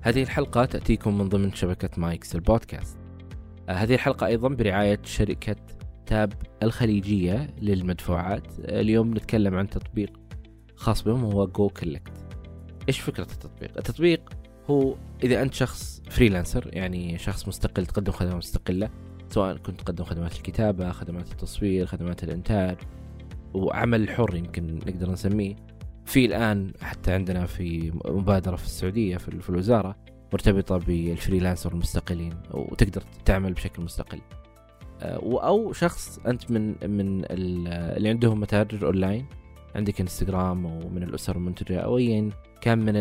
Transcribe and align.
هذه 0.00 0.22
الحلقة 0.22 0.64
تأتيكم 0.64 1.18
من 1.18 1.28
ضمن 1.28 1.52
شبكة 1.52 1.90
مايكس 1.96 2.34
البودكاست 2.34 2.98
آه، 3.68 3.72
هذه 3.72 3.94
الحلقة 3.94 4.26
أيضا 4.26 4.48
برعاية 4.48 5.00
شركة 5.04 5.56
تاب 6.06 6.32
الخليجية 6.62 7.54
للمدفوعات. 7.62 8.46
آه، 8.60 8.80
اليوم 8.80 9.14
نتكلم 9.14 9.54
عن 9.54 9.68
تطبيق 9.70 10.12
خاص 10.76 11.02
بهم 11.02 11.24
هو 11.24 11.46
goCollect 11.46 12.12
إيش 12.88 13.00
فكرة 13.00 13.22
التطبيق؟ 13.32 13.70
التطبيق 13.76 14.32
هو 14.70 14.96
إذا 15.22 15.42
أنت 15.42 15.54
شخص 15.54 16.02
freelancer 16.10 16.70
يعني 16.72 17.18
شخص 17.18 17.48
مستقل 17.48 17.86
تقدم 17.86 18.12
خدمات 18.12 18.34
مستقلة 18.34 18.90
سواء 19.30 19.56
كنت 19.56 19.80
تقدم 19.80 20.04
خدمات 20.04 20.36
الكتابة 20.36 20.92
خدمات 20.92 21.32
التصوير 21.32 21.86
خدمات 21.86 22.24
الإنتاج 22.24 22.76
وعمل 23.54 24.10
حر 24.10 24.36
يمكن 24.36 24.74
نقدر 24.74 25.10
نسميه. 25.10 25.56
في 26.08 26.24
الآن 26.24 26.72
حتى 26.82 27.12
عندنا 27.12 27.46
في 27.46 27.92
مبادرة 28.04 28.56
في 28.56 28.64
السعودية 28.64 29.16
في 29.16 29.48
الوزارة 29.48 29.96
مرتبطة 30.32 30.76
بال 30.76 30.92
freelancer 30.92 31.72
المستقلين 31.72 32.34
وتقدر 32.50 33.02
تعمل 33.24 33.52
بشكل 33.52 33.82
مستقل. 33.82 34.20
آه، 35.02 35.46
أو 35.46 35.72
شخص 35.72 36.18
أنت 36.18 36.50
من 36.50 36.68
من 36.68 37.24
اللي 37.30 38.08
عندهم 38.08 38.40
متاجر 38.40 38.86
أونلاين 38.86 39.26
عندك 39.74 40.00
إنستغرام 40.00 40.66
أو 40.66 40.88
من 40.88 41.02
الأسر 41.02 41.36
المنتجة 41.36 41.80
أو 41.80 41.98
أيا 41.98 42.30
كان 42.60 42.78
من 42.78 42.96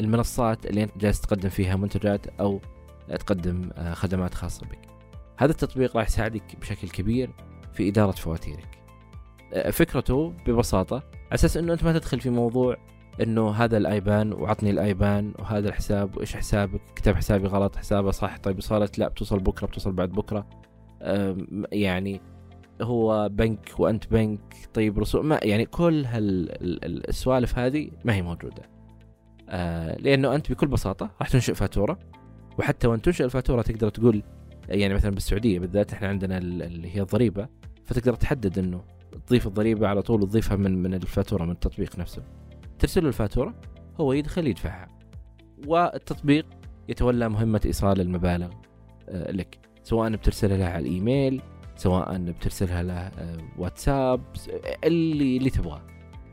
المنصات 0.00 0.66
اللي 0.66 0.82
أنت 0.82 0.98
جالس 0.98 1.20
تقدم 1.20 1.48
فيها 1.48 1.76
منتجات 1.76 2.26
أو 2.26 2.60
تقدم 3.08 3.70
آه، 3.76 3.94
خدمات 3.94 4.34
خاصة 4.34 4.66
بك. 4.66 4.88
هذا 5.36 5.50
التطبيق 5.50 5.96
راح 5.96 6.06
يساعدك 6.06 6.56
بشكل 6.60 6.88
كبير 6.88 7.30
في 7.72 7.88
إدارة 7.88 8.12
فواتيرك. 8.12 8.78
آه، 9.52 9.70
فكرته 9.70 10.34
ببساطة 10.46 11.09
على 11.30 11.34
أساس 11.34 11.56
أنه 11.56 11.72
أنت 11.72 11.84
ما 11.84 11.92
تدخل 11.92 12.20
في 12.20 12.30
موضوع 12.30 12.76
إنه 13.22 13.50
هذا 13.50 13.76
الآيبان 13.76 14.32
وعطني 14.32 14.70
الآيبان 14.70 15.34
وهذا 15.38 15.68
الحساب 15.68 16.16
وإيش 16.16 16.36
حسابك 16.36 16.80
كتب 16.96 17.14
حسابي 17.14 17.46
غلط 17.46 17.76
حسابه 17.76 18.10
صح 18.10 18.38
طيب 18.38 18.58
وصلت 18.58 18.98
لا 18.98 19.08
بتوصل 19.08 19.38
بكرة 19.38 19.66
بتوصل 19.66 19.92
بعد 19.92 20.08
بكرة. 20.08 20.46
يعني 21.72 22.20
هو 22.82 23.28
بنك 23.28 23.70
وأنت 23.78 24.06
بنك 24.10 24.54
طيب 24.74 24.98
رسوم 24.98 25.26
ما 25.28 25.40
يعني 25.42 25.66
كل 25.66 26.04
هالسوالف 26.04 27.58
هذه 27.58 27.90
ما 28.04 28.14
هي 28.14 28.22
موجودة. 28.22 28.62
آه، 29.48 29.96
لأنه 29.96 30.34
أنت 30.34 30.52
بكل 30.52 30.66
بساطة 30.66 31.10
راح 31.20 31.28
تنشئ 31.28 31.54
فاتورة 31.54 31.98
وحتى 32.58 32.86
وانت 32.86 33.04
تنشئ 33.04 33.24
الفاتورة 33.24 33.62
تقدر 33.62 33.88
تقول 33.88 34.22
يعني 34.68 34.94
مثلا 34.94 35.10
بالسعودية 35.10 35.58
بالذات 35.58 35.92
إحنا 35.92 36.08
عندنا 36.08 36.38
اللي 36.38 36.96
هي 36.96 37.00
الضريبة 37.00 37.48
فتقدر 37.84 38.14
تحدد 38.14 38.58
إنه 38.58 38.84
تضيف 39.30 39.46
الضريبة 39.46 39.88
على 39.88 40.02
طول 40.02 40.22
وتضيفها 40.22 40.56
من 40.56 40.82
من 40.82 40.94
الفاتورة 40.94 41.44
من 41.44 41.50
التطبيق 41.50 41.98
نفسه. 41.98 42.22
ترسل 42.78 43.02
له 43.02 43.08
الفاتورة 43.08 43.54
هو 44.00 44.12
يدخل 44.12 44.46
يدفعها. 44.46 44.88
والتطبيق 45.66 46.46
يتولى 46.88 47.28
مهمة 47.28 47.60
إيصال 47.64 48.00
المبالغ 48.00 48.50
آه، 49.08 49.30
لك. 49.30 49.58
سواء 49.82 50.10
بترسلها 50.10 50.56
له 50.56 50.64
على 50.64 50.88
الإيميل 50.88 51.42
سواء 51.76 52.18
بترسلها 52.18 52.82
له 52.82 52.94
آه، 52.94 53.38
واتساب 53.58 54.20
اللي 54.84 55.36
اللي 55.36 55.50
تبغاه. 55.50 55.82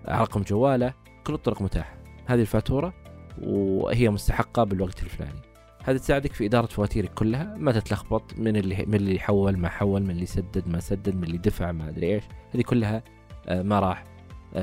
رقم 0.09 0.41
جواله 0.41 0.93
كل 1.23 1.33
الطرق 1.33 1.61
متاحة. 1.61 1.97
هذه 2.25 2.41
الفاتورة 2.41 2.93
وهي 3.41 4.09
مستحقة 4.09 4.63
بالوقت 4.63 5.03
الفلاني. 5.03 5.41
هذا 5.87 5.97
تساعدك 5.97 6.33
في 6.33 6.45
إدارة 6.45 6.65
فواتيرك 6.65 7.13
كلها. 7.13 7.55
ما 7.57 7.71
تتلخبط 7.71 8.37
من 8.37 8.57
اللي 8.57 8.85
من 8.87 8.95
اللي 8.95 9.19
حول 9.19 9.57
ما 9.57 9.69
حول 9.69 10.03
من 10.03 10.09
اللي 10.09 10.25
سدد 10.25 10.67
ما 10.67 10.79
سدد 10.79 11.15
من 11.15 11.23
اللي 11.23 11.37
دفع 11.37 11.71
ما 11.71 11.89
أدري 11.89 12.15
إيش. 12.15 12.23
هذه 12.55 12.61
كلها 12.61 13.03
آه، 13.47 13.61
ما 13.61 13.79
راح 13.79 14.03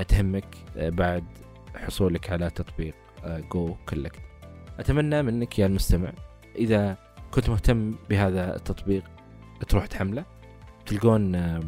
تهمك 0.09 0.57
بعد 0.77 1.25
حصولك 1.77 2.31
على 2.31 2.51
تطبيق 2.51 2.95
جو 3.53 3.69
آه، 3.69 3.77
كولكت 3.89 4.21
أتمنى 4.79 5.23
منك 5.23 5.59
يا 5.59 5.67
المستمع 5.67 6.13
إذا 6.57 6.97
كنت 7.31 7.51
مهتم 7.51 7.95
بهذا 8.11 8.57
التطبيق 8.57 9.05
تروح 9.69 9.87
تحمله. 9.87 10.25
تلقون 10.87 11.61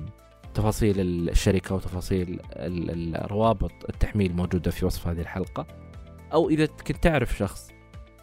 تفاصيل 0.55 1.01
الشركة 1.01 1.75
وتفاصيل 1.75 2.41
الروابط 2.53 3.73
التحميل 3.89 4.37
موجودة 4.37 4.71
في 4.71 4.87
وصف 4.87 5.09
هذه 5.09 5.21
الحلقة. 5.21 5.67
أو 6.33 6.51
إذا 6.51 6.67
كنت 6.67 6.97
تعرف 6.97 7.37
شخص 7.37 7.76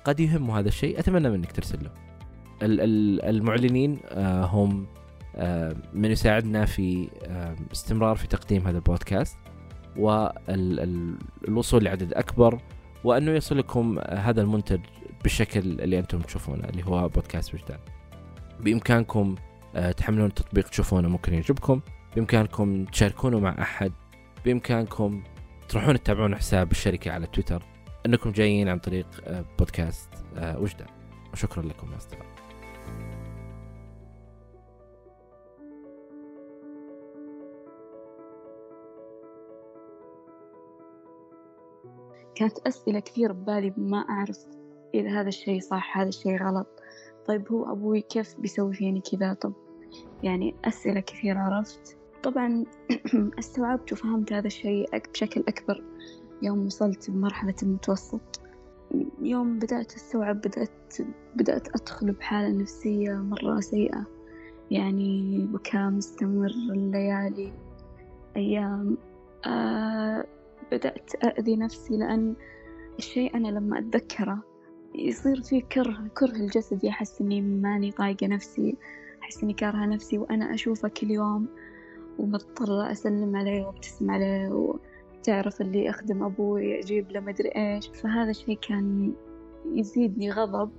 قد 0.06 0.19
يهمه 0.19 0.59
هذا 0.59 0.68
الشيء 0.68 1.00
أتمنى 1.00 1.30
منك 1.30 1.52
ترسل 1.52 1.84
له. 1.84 1.91
المعلنين 3.30 4.00
آه، 4.06 4.46
هم 4.46 4.88
آه، 5.36 5.75
من 5.94 6.12
يساعدنا 6.12 6.66
في 6.66 7.09
استمرار 7.72 8.16
في 8.16 8.28
تقديم 8.28 8.68
هذا 8.68 8.78
البودكاست 8.78 9.38
والوصول 9.97 11.84
لعدد 11.84 12.14
أكبر 12.14 12.59
وأنه 13.03 13.31
يصلكم 13.31 14.00
هذا 14.09 14.41
المنتج 14.41 14.80
بالشكل 15.24 15.59
اللي 15.59 16.00
أنتم 16.00 16.22
تشوفونه 16.22 16.70
اللي 16.70 16.85
هو 16.85 17.08
بودكاست 17.08 17.53
وجدان. 17.53 17.80
بإمكانكم 18.59 19.35
آه، 19.75 19.91
تحملون 19.91 20.25
التطبيق 20.25 20.70
تشوفونه 20.70 21.09
ممكن 21.09 21.34
يعجبكم. 21.34 21.81
بإمكانكم 22.16 22.85
تشاركونه 22.85 23.40
مع 23.40 23.56
أحد. 23.62 23.91
بإمكانكم 24.46 25.24
تروحون 25.70 26.03
تتابعون 26.03 26.35
حساب 26.35 26.72
الشركة 26.72 27.12
على 27.12 27.28
تويتر. 27.28 27.64
أنكم 28.06 28.31
جايين 28.31 28.69
عن 28.69 28.80
طريق 28.80 29.08
آه، 29.24 29.46
بودكاست 29.59 30.09
آه، 30.38 30.59
وجدان. 30.59 30.88
وشكرا 31.34 31.64
لكم 31.64 31.91
يا 31.91 31.97
أصدقائي 31.97 32.34
كانت 42.36 42.59
أسئلة 42.59 43.00
كثير 43.00 43.31
ببالي 43.31 43.74
ما 43.78 43.97
أعرف 43.97 44.38
إذا 44.94 45.09
هذا 45.09 45.28
الشي 45.28 45.59
صح 45.59 45.97
هذا 45.97 46.09
الشي 46.09 46.35
غلط. 46.38 46.68
طيب 47.25 47.52
هو 47.52 47.72
أبوي 47.72 48.02
كيف 48.02 48.35
بيسوي 48.40 48.74
فيني 48.74 49.02
كذا؟ 49.02 49.34
طب 49.34 49.53
يعني 50.24 50.56
أسئلة 50.66 51.00
كثير 51.00 51.38
عرفت. 51.38 51.97
طبعا 52.24 52.64
استوعبت 53.40 53.94
وفهمت 53.94 54.34
هذا 54.34 54.47
الشيء 54.47 54.90
بشكل 55.14 55.44
أكبر. 55.47 55.84
يوم 56.43 56.65
وصلت 56.65 57.11
بمرحلة 57.11 57.55
المتوسط. 57.63 58.41
يوم 59.21 59.59
بدأت 59.59 59.95
أستوعب 59.95 60.37
بدأت 60.37 60.95
بدأت 61.35 61.67
أدخل 61.75 62.11
بحالة 62.11 62.61
نفسية 62.61 63.13
مرة 63.13 63.59
سيئة. 63.59 64.05
يعني 64.71 65.37
بكاء 65.53 65.89
مستمر 65.89 66.49
الليالي 66.49 67.53
أيام. 68.35 68.97
آه 69.45 70.25
بدأت 70.71 71.15
أأذي 71.23 71.55
نفسي 71.55 71.97
لأن 71.97 72.35
الشيء 72.99 73.35
أنا 73.35 73.47
لما 73.47 73.79
أتذكره 73.79 74.39
يصير 74.95 75.41
في 75.41 75.61
كره 75.61 76.07
كره 76.17 76.35
الجسد 76.35 76.85
أحس 76.85 77.21
إني 77.21 77.41
ماني 77.41 77.91
طايقة 77.91 78.27
نفسي 78.27 78.75
أحس 79.23 79.43
إني 79.43 79.53
كارهة 79.53 79.85
نفسي 79.85 80.17
وأنا 80.17 80.53
أشوفه 80.53 80.87
كل 80.87 81.11
يوم 81.11 81.47
ومضطرة 82.19 82.91
أسلم 82.91 83.35
عليه 83.35 83.65
وأبتسم 83.65 84.11
عليه 84.11 84.79
وتعرف 85.23 85.61
اللي 85.61 85.89
أخدم 85.89 86.23
أبوي 86.23 86.79
أجيب 86.79 87.11
له 87.11 87.19
مدري 87.19 87.50
إيش. 87.50 87.88
فهذا 87.88 88.29
الشيء 88.29 88.57
كان 88.61 89.13
يزيدني 89.73 90.31
غضب. 90.31 90.72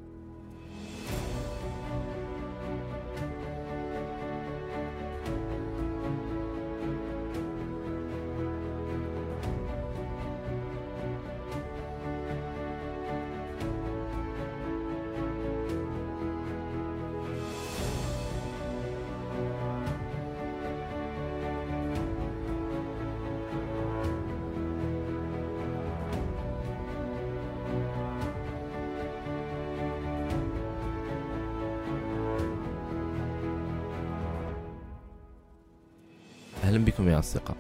أصدقاء 37.34 37.56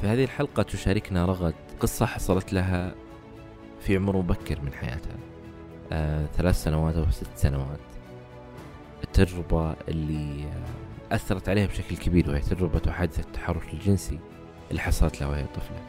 في 0.00 0.06
هذه 0.06 0.24
الحلقة 0.24 0.62
تشاركنا 0.62 1.24
رغد 1.24 1.54
قصة 1.80 2.06
حصلت 2.06 2.52
لها 2.52 2.94
في 3.80 3.96
عمر 3.96 4.16
مبكر 4.16 4.60
من 4.60 4.72
حياتها. 4.72 5.16
آه، 5.92 6.26
ثلاث 6.26 6.62
سنوات 6.62 6.96
أو 6.96 7.10
ست 7.10 7.36
سنوات. 7.36 7.80
التجربة 9.04 9.76
اللي 9.88 10.44
أثرت 11.12 11.48
عليها 11.48 11.66
بشكل 11.66 11.96
كبير 11.96 12.30
وهي 12.30 12.40
تجربة 12.40 12.92
حادثة 12.92 13.20
التحرش 13.20 13.72
الجنسي 13.72 14.18
اللي 14.70 14.80
حصلت 14.80 15.20
لها 15.20 15.28
وهي 15.28 15.44
طفلة. 15.44 15.80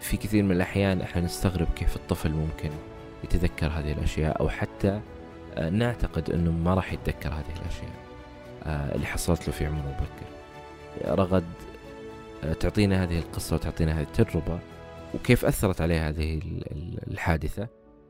في 0.00 0.16
كثير 0.16 0.42
من 0.42 0.52
الأحيان 0.52 1.00
إحنا 1.00 1.22
نستغرب 1.22 1.68
كيف 1.76 1.96
الطفل 1.96 2.30
ممكن 2.30 2.70
يتذكر 3.24 3.66
هذه 3.66 3.92
الأشياء 3.92 4.40
أو 4.40 4.48
حتى 4.48 5.00
آه، 5.54 5.70
نعتقد 5.70 6.30
أنه 6.30 6.50
ما 6.50 6.74
راح 6.74 6.92
يتذكر 6.92 7.28
هذه 7.28 7.54
الأشياء 7.62 8.02
آه، 8.64 8.94
اللي 8.94 9.06
حصلت 9.06 9.48
له 9.48 9.54
في 9.54 9.66
عمر 9.66 9.78
مبكر. 9.78 10.32
رغد 11.18 11.44
تعطينا 12.60 13.02
هذه 13.02 13.18
القصة 13.18 13.56
وتعطينا 13.56 13.92
هذه 13.98 14.02
التجربة 14.02 14.58
وكيف 15.14 15.44
أثرت 15.44 15.80
عليها 15.80 16.08
هذه 16.08 16.40
الحادثة؟ 17.08 17.68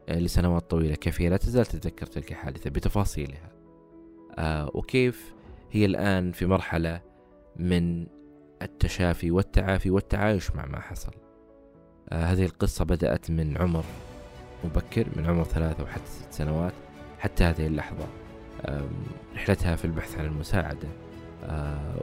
لسنوات 0.08 0.70
طويلة 0.70 0.94
كيف 0.94 1.20
هي 1.20 1.28
لا 1.28 1.36
تزال 1.36 1.66
تتذكر 1.66 2.06
تلك 2.06 2.32
الحادثة 2.32 2.70
بتفاصيلها. 2.70 3.52
آه، 4.38 4.70
وكيف 4.74 5.34
هي 5.70 5.84
الآن 5.84 6.32
في 6.32 6.46
مرحلة 6.46 7.00
من 7.56 8.06
التشافي 8.62 9.30
والتعافي 9.30 9.90
والتعايش 9.90 10.50
مع 10.50 10.66
ما 10.66 10.80
حصل. 10.80 11.12
آه، 12.10 12.24
هذه 12.24 12.44
القصة 12.44 12.84
بدأت 12.84 13.30
من 13.30 13.58
عمر 13.58 13.84
مبكر 14.64 15.06
من 15.16 15.26
عمر 15.26 15.44
ثلاثة 15.44 15.84
وحتى 15.84 16.06
ست 16.06 16.32
سنوات 16.32 16.72
حتى 17.18 17.44
هذه 17.44 17.66
اللحظة. 17.66 18.06
رحلتها 19.34 19.76
في 19.76 19.84
البحث 19.84 20.18
عن 20.18 20.24
المساعدة. 20.24 20.88
آه، 20.88 21.11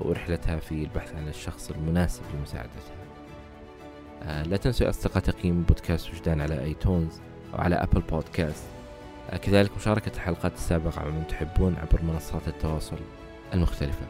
ورحلتها 0.01 0.59
في 0.59 0.71
البحث 0.71 1.15
عن 1.15 1.27
الشخص 1.27 1.71
المناسب 1.71 2.21
لمساعدتها. 2.33 2.95
لا 4.43 4.57
تنسوا 4.57 4.89
أصدقاء 4.89 5.23
تقييم 5.23 5.61
بودكاست 5.61 6.09
وجدان 6.09 6.41
على 6.41 6.63
آيتونز 6.63 7.21
أو 7.53 7.59
على 7.59 7.75
أبل 7.75 8.01
بودكاست. 8.01 8.63
كذلك 9.41 9.71
مشاركة 9.77 10.11
الحلقات 10.15 10.53
السابقة 10.53 11.01
مع 11.01 11.09
من 11.09 11.27
تحبون 11.27 11.75
عبر 11.75 12.01
منصات 12.03 12.47
التواصل 12.47 12.97
المختلفة. 13.53 14.05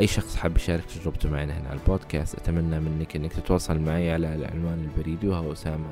أي 0.00 0.06
شخص 0.06 0.36
حاب 0.36 0.56
يشارك 0.56 0.84
تجربته 0.84 1.30
معنا 1.30 1.58
هنا 1.58 1.68
على 1.68 1.80
البودكاست 1.80 2.34
أتمنى 2.34 2.80
منك 2.80 3.16
أنك 3.16 3.32
تتواصل 3.32 3.78
معي 3.78 4.12
على 4.12 4.34
العنوان 4.34 4.90
البريدي 4.90 5.28
وهو 5.28 5.52
أسامة 5.52 5.86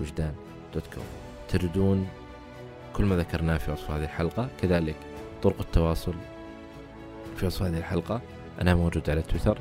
وجدان 0.00 0.34
dot 0.74 0.86
com 0.94 1.04
تجدون 1.48 2.08
كل 2.92 3.04
ما 3.04 3.16
ذكرناه 3.16 3.56
في 3.56 3.72
وصف 3.72 3.90
هذه 3.90 4.04
الحلقة 4.04 4.48
كذلك 4.62 4.96
طرق 5.42 5.60
التواصل 5.60 6.14
في 7.38 7.46
وصف 7.46 7.62
هذه 7.62 7.78
الحلقة. 7.78 8.20
أنا 8.60 8.74
موجود 8.74 9.10
على 9.10 9.22
تويتر 9.22 9.58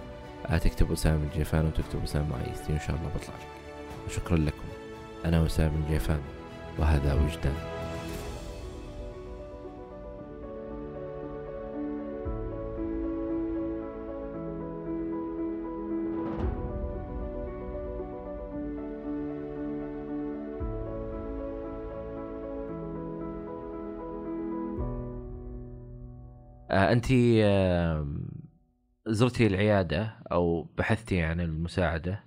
تكتب 0.63 0.91
أسامة 0.91 1.23
الجيفان 1.23 1.65
وتكتب 1.65 2.03
أسامة 2.03 2.35
آيستي 2.47 2.73
إن 2.73 2.79
شاء 2.79 2.95
الله 2.95 3.09
بطلع 3.15 3.35
لك. 3.35 3.47
وشكرا 4.07 4.37
لكم. 4.37 4.67
أنا 5.25 5.41
أسامة 5.41 5.71
الجيفان 5.83 6.19
وهذا 6.77 7.13
وجدان. 7.13 7.76
انت 26.69 27.05
آه 27.41 28.17
زرتي 29.07 29.47
العيادة 29.47 30.19
أو 30.31 30.63
بحثتي 30.63 31.21
عن 31.21 31.39
المساعدة 31.39 32.23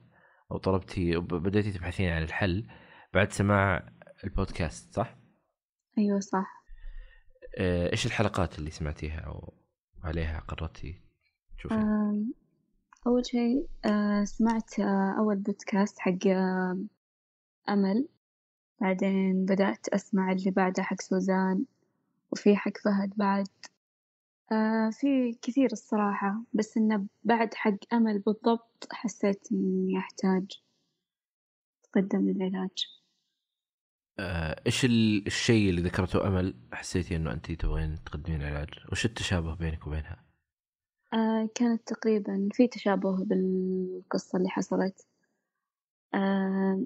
أو 0.52 0.58
طلبتي 0.58 1.16
بدأتي 1.16 1.72
تبحثين 1.72 2.10
عن 2.10 2.22
الحل 2.22 2.66
بعد 3.14 3.32
سماع 3.32 3.92
البودكاست 4.24 4.94
صح؟ 4.94 5.16
أيوه 5.98 6.20
صح 6.20 6.64
آه 7.58 7.92
إيش 7.92 8.06
الحلقات 8.06 8.58
اللي 8.58 8.70
سمعتيها 8.70 9.20
أو 9.20 9.54
عليها 10.02 10.40
قررتي 10.40 11.02
تشوفين؟ 11.58 12.32
أول 13.06 13.26
شيء 13.26 13.68
آه 13.84 14.24
سمعت 14.24 14.80
أول 15.18 15.36
بودكاست 15.36 15.98
حق 15.98 16.26
أمل 17.68 18.08
بعدين 18.80 19.44
بدأت 19.44 19.88
أسمع 19.88 20.32
اللي 20.32 20.50
بعده 20.50 20.82
حق 20.82 21.00
سوزان 21.00 21.64
وفي 22.30 22.56
حق 22.56 22.72
فهد 22.84 23.12
بعد 23.16 23.48
آه 24.52 24.90
في 24.92 25.32
كثير 25.42 25.72
الصراحة 25.72 26.42
بس 26.52 26.76
إنه 26.76 27.06
بعد 27.22 27.54
حق 27.54 27.94
أمل 27.94 28.18
بالضبط 28.18 28.86
حسيت 28.92 29.48
إني 29.52 29.98
أحتاج 29.98 30.60
أتقدم 31.84 32.30
للعلاج. 32.30 32.86
آه 34.18 34.62
إيش 34.66 34.84
الشيء 34.84 35.70
اللي 35.70 35.82
ذكرته 35.82 36.26
أمل 36.28 36.54
حسيتي 36.72 37.16
إنه 37.16 37.32
أنت 37.32 37.52
تبغين 37.52 38.04
تقدمين 38.04 38.42
العلاج 38.42 38.68
وش 38.92 39.04
التشابه 39.06 39.54
بينك 39.54 39.86
وبينها؟ 39.86 40.24
آه 41.12 41.48
كانت 41.54 41.88
تقريبا 41.88 42.48
في 42.52 42.68
تشابه 42.68 43.24
بالقصة 43.24 44.38
اللي 44.38 44.48
حصلت. 44.48 45.06
آه 46.14 46.84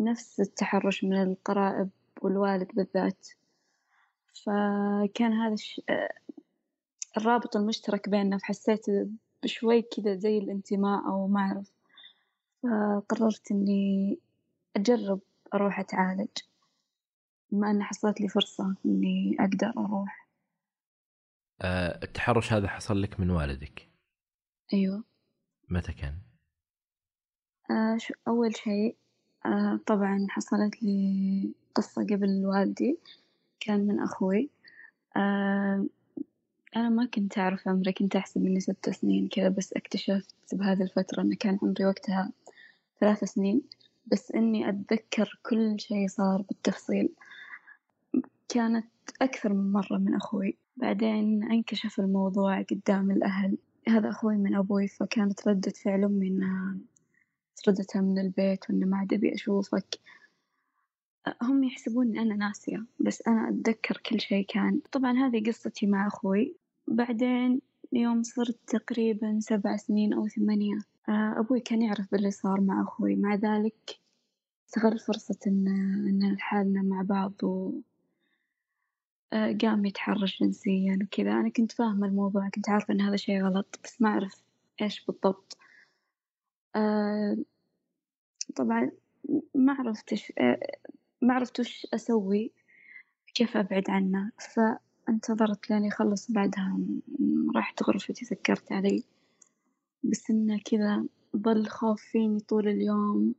نفس 0.00 0.40
التحرش 0.40 1.04
من 1.04 1.22
القرائب 1.22 1.90
والوالد 2.22 2.68
بالذات. 2.74 3.28
فكان 4.34 5.32
هذا 5.32 5.54
الش... 5.54 5.80
الرابط 7.16 7.56
المشترك 7.56 8.08
بيننا 8.08 8.38
فحسيت 8.38 8.86
بشوي 9.42 9.82
كذا 9.82 10.14
زي 10.16 10.38
الانتماء 10.38 11.06
أو 11.06 11.26
ما 11.26 11.40
أعرف 11.40 11.72
فقررت 12.62 13.50
إني 13.50 14.18
أجرب 14.76 15.20
أروح 15.54 15.80
أتعالج 15.80 16.28
بما 17.50 17.70
أن 17.70 17.82
حصلت 17.82 18.20
لي 18.20 18.28
فرصة 18.28 18.76
إني 18.86 19.36
أقدر 19.40 19.72
أروح. 19.78 20.28
أه 21.62 22.00
التحرش 22.02 22.52
هذا 22.52 22.68
حصل 22.68 23.02
لك 23.02 23.20
من 23.20 23.30
والدك؟ 23.30 23.88
أيوه. 24.72 25.04
متى 25.68 25.92
كان؟ 25.92 26.14
أه 27.70 27.98
أول 28.28 28.56
شيء 28.56 28.96
طبعا 29.86 30.26
حصلت 30.30 30.82
لي 30.82 31.52
قصة 31.74 32.02
قبل 32.02 32.46
والدي. 32.46 32.98
كان 33.64 33.86
من 33.86 34.00
أخوي. 34.00 34.50
آه 35.16 35.86
أنا 36.76 36.88
ما 36.88 37.06
كنت 37.06 37.38
أعرف 37.38 37.68
عمري 37.68 37.92
كنت 37.92 38.16
أحسب 38.16 38.46
إني 38.46 38.60
ست 38.60 38.90
سنين 38.90 39.28
كذا 39.28 39.48
بس 39.48 39.72
اكتشفت 39.72 40.34
بهذه 40.52 40.82
الفترة 40.82 41.22
إنه 41.22 41.36
كان 41.40 41.58
عمري 41.62 41.84
وقتها 41.86 42.32
ثلاث 43.00 43.24
سنين. 43.24 43.62
بس 44.06 44.32
إني 44.32 44.68
أتذكر 44.68 45.40
كل 45.42 45.80
شي 45.80 46.08
صار 46.08 46.42
بالتفصيل. 46.42 47.08
كانت 48.48 48.86
أكثر 49.22 49.52
من 49.52 49.72
مرة 49.72 49.98
من 49.98 50.14
أخوي. 50.14 50.56
بعدين 50.76 51.44
انكشف 51.52 52.00
الموضوع 52.00 52.62
قدام 52.62 53.10
الأهل. 53.10 53.58
هذا 53.88 54.10
أخوي 54.10 54.36
من 54.36 54.54
أبوي 54.54 54.88
فكانت 54.88 55.48
ردة 55.48 55.70
فعل 55.70 56.04
أمي 56.04 56.28
إنها 56.28 56.76
طردتها 57.64 58.02
من 58.02 58.18
البيت 58.18 58.70
وإنه 58.70 58.86
ما 58.86 58.96
عاد 58.96 59.12
أبي 59.12 59.34
أشوفك. 59.34 59.98
هم 61.42 61.64
يحسبون 61.64 62.06
إني 62.06 62.20
أنا 62.20 62.34
ناسية 62.34 62.84
بس 63.00 63.22
أنا 63.28 63.48
أتذكر 63.48 63.96
كل 63.96 64.20
شي 64.20 64.42
كان. 64.42 64.80
طبعا 64.92 65.12
هذه 65.12 65.46
قصتي 65.46 65.86
مع 65.86 66.06
أخوي. 66.06 66.54
بعدين 66.88 67.60
يوم 67.92 68.22
صرت 68.22 68.58
تقريبا 68.66 69.38
سبع 69.40 69.76
سنين 69.76 70.12
أو 70.12 70.28
ثمانية 70.28 70.78
آه، 71.08 71.34
أبوي 71.38 71.60
كان 71.60 71.82
يعرف 71.82 72.12
باللي 72.12 72.30
صار 72.30 72.60
مع 72.60 72.82
أخوي. 72.82 73.16
مع 73.16 73.34
ذلك 73.34 73.98
استغل 74.68 74.98
فرصة 74.98 75.38
إن 75.46 75.68
إن 76.08 76.40
حالنا 76.40 76.82
مع 76.82 77.02
بعض 77.02 77.44
و 77.44 77.80
آه، 79.32 79.56
يتحرش 79.62 80.42
جنسيا 80.42 80.98
وكذا. 81.02 81.32
أنا 81.32 81.48
كنت 81.48 81.72
فاهمة 81.72 82.06
الموضوع 82.06 82.48
كنت 82.48 82.68
عارفة 82.68 82.94
إن 82.94 83.00
هذا 83.00 83.16
شي 83.16 83.40
غلط 83.42 83.80
بس 83.84 84.02
ما 84.02 84.08
أعرف 84.08 84.42
إيش 84.82 85.04
بالضبط. 85.06 85.56
آه، 86.76 87.36
طبعا 88.56 88.90
ما 89.54 89.72
عرفت 89.72 90.14
ما 91.24 91.34
عرفت 91.34 91.60
وش 91.60 91.86
أسوي 91.94 92.52
كيف 93.34 93.56
أبعد 93.56 93.90
عنه؟ 93.90 94.30
فانتظرت 94.54 95.70
لين 95.70 95.84
يخلص 95.84 96.30
بعدها 96.30 96.78
رحت 97.56 97.82
غرفتي 97.82 98.24
سكرت 98.24 98.72
علي. 98.72 99.04
بس 100.02 100.30
إنه 100.30 100.60
كذا 100.64 101.04
ظل 101.36 101.66
خوف 101.66 102.02
فيني 102.02 102.40
طول 102.40 102.68
اليوم 102.68 103.34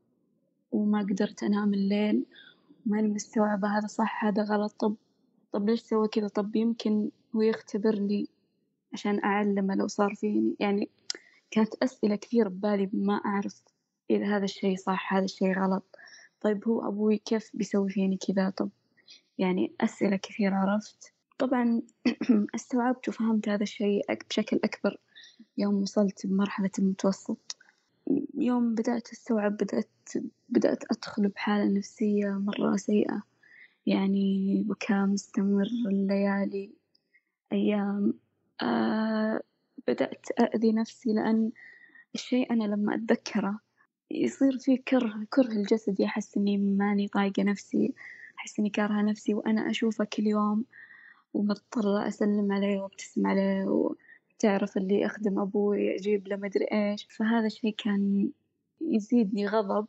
وما 0.71 1.01
قدرت 1.01 1.43
أنام 1.43 1.73
الليل 1.73 2.25
ماني 2.85 3.07
مستوعبة 3.07 3.77
هذا 3.77 3.87
صح؟ 3.87 4.25
هذا 4.25 4.43
غلط. 4.43 4.75
طب 4.79 4.95
طب 5.51 5.69
ليش 5.69 5.81
سوى 5.81 6.07
كذا؟ 6.07 6.27
طب 6.27 6.55
يمكن 6.55 7.09
هو 7.35 7.41
يختبرني 7.41 8.27
عشان 8.93 9.23
أعلمه 9.23 9.75
لو 9.75 9.87
صار 9.87 10.15
فيني 10.15 10.55
يعني 10.59 10.89
كانت 11.51 11.75
أسئلة 11.83 12.15
كثير 12.15 12.49
ببالي 12.49 12.89
ما 12.93 13.13
أعرف 13.25 13.61
إذا 14.09 14.37
هذا 14.37 14.43
الشي 14.43 14.77
صح 14.77 15.13
هذا 15.13 15.25
الشي 15.25 15.51
غلط. 15.53 15.94
طيب 16.41 16.67
هو 16.67 16.87
أبوي 16.87 17.17
كيف 17.17 17.51
بيسوي 17.53 17.89
فيني 17.89 18.17
كذا؟ 18.17 18.49
طب 18.49 18.69
يعني 19.37 19.71
أسئلة 19.81 20.15
كثير 20.15 20.53
عرفت؟ 20.53 21.13
طبعا 21.37 21.81
استوعبت 22.55 23.09
وفهمت 23.09 23.49
هذا 23.49 23.63
الشيء 23.63 24.01
بشكل 24.29 24.59
أكبر 24.63 24.97
يوم 25.57 25.81
وصلت 25.81 26.27
بمرحلة 26.27 26.69
المتوسط. 26.79 27.57
يوم 28.37 28.75
بدأت 28.75 29.09
أستوعب 29.11 29.57
بدأت 29.57 29.89
بدأت 30.49 30.83
أدخل 30.91 31.27
بحالة 31.27 31.77
نفسية 31.77 32.27
مرة 32.29 32.75
سيئة. 32.75 33.23
يعني 33.85 34.61
بكاء 34.67 35.05
مستمر 35.05 35.65
الليالي 35.85 36.71
أيام. 37.53 38.13
آه 38.61 39.41
بدأت 39.87 40.25
أأذي 40.39 40.71
نفسي 40.71 41.13
لأن 41.13 41.51
الشيء 42.15 42.53
أنا 42.53 42.63
لما 42.63 42.95
أتذكره 42.95 43.59
يصير 44.11 44.57
في 44.59 44.77
كره 44.77 45.25
كره 45.29 45.51
الجسد 45.51 46.01
أحس 46.01 46.37
إني 46.37 46.57
ماني 46.57 47.07
طايقة 47.07 47.43
نفسي 47.43 47.93
أحس 48.39 48.59
إني 48.59 48.69
كارهة 48.69 49.01
نفسي 49.01 49.33
وأنا 49.33 49.69
أشوفه 49.69 50.05
كل 50.05 50.27
يوم 50.27 50.65
ومضطرة 51.33 52.07
أسلم 52.07 52.51
عليه 52.51 52.79
وأبتسم 52.79 53.27
عليه 53.27 53.65
وتعرف 53.65 54.77
اللي 54.77 55.05
أخدم 55.05 55.39
أبوي 55.39 55.95
أجيب 55.95 56.27
له 56.27 56.35
مدري 56.35 56.65
إيش. 56.65 57.07
فهذا 57.09 57.45
الشي 57.45 57.71
كان 57.71 58.29
يزيدني 58.81 59.47
غضب. 59.47 59.87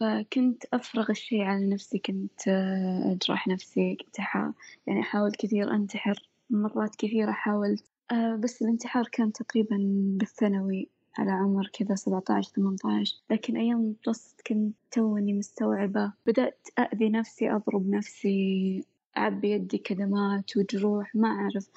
فكنت 0.00 0.64
أفرغ 0.72 1.10
الشي 1.10 1.42
على 1.42 1.66
نفسي 1.66 1.98
كنت 1.98 2.48
أجرح 3.06 3.48
نفسي 3.48 3.96
كنت 3.96 4.18
أحا 4.18 4.52
يعني 4.86 5.00
أحاول 5.00 5.32
كثير 5.32 5.74
أنتحر. 5.74 6.28
مرات 6.50 6.96
كثيرة 6.96 7.32
حاولت. 7.32 7.84
آه، 8.10 8.36
بس 8.36 8.62
الانتحار 8.62 9.08
كان 9.12 9.32
تقريبا 9.32 9.76
بالثانوي. 10.18 10.88
على 11.18 11.30
عمر 11.30 11.70
كذا 11.72 11.94
سبعة 11.94 12.24
عشر 12.30 12.50
ثمانية 12.50 13.00
عشر 13.00 13.16
لكن 13.30 13.56
أيام 13.56 13.80
المتوسط 13.80 14.40
كنت 14.46 14.76
توني 14.90 15.32
مستوعبة. 15.32 16.12
بدأت 16.26 16.68
أأذي 16.78 17.08
نفسي 17.08 17.50
أضرب 17.50 17.90
نفسي 17.90 18.84
أعبي 19.16 19.50
يدي 19.50 19.78
كدمات 19.78 20.56
وجروح 20.56 21.14
ما 21.14 21.28
أعرف. 21.28 21.68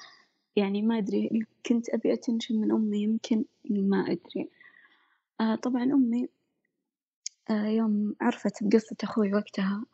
يعني 0.56 0.82
ما 0.82 0.98
أدري 0.98 1.46
كنت 1.66 1.88
أبي 1.88 2.12
أتنشن 2.12 2.60
من 2.60 2.72
أمي 2.72 3.02
يمكن 3.02 3.44
ما 3.70 4.00
أدري. 4.00 4.48
آه 5.40 5.54
طبعا 5.54 5.82
أمي 5.82 6.28
آه 7.50 7.66
يوم 7.66 8.14
عرفت 8.20 8.64
بقصة 8.64 8.96
أخوي 9.02 9.34
وقتها 9.34 9.84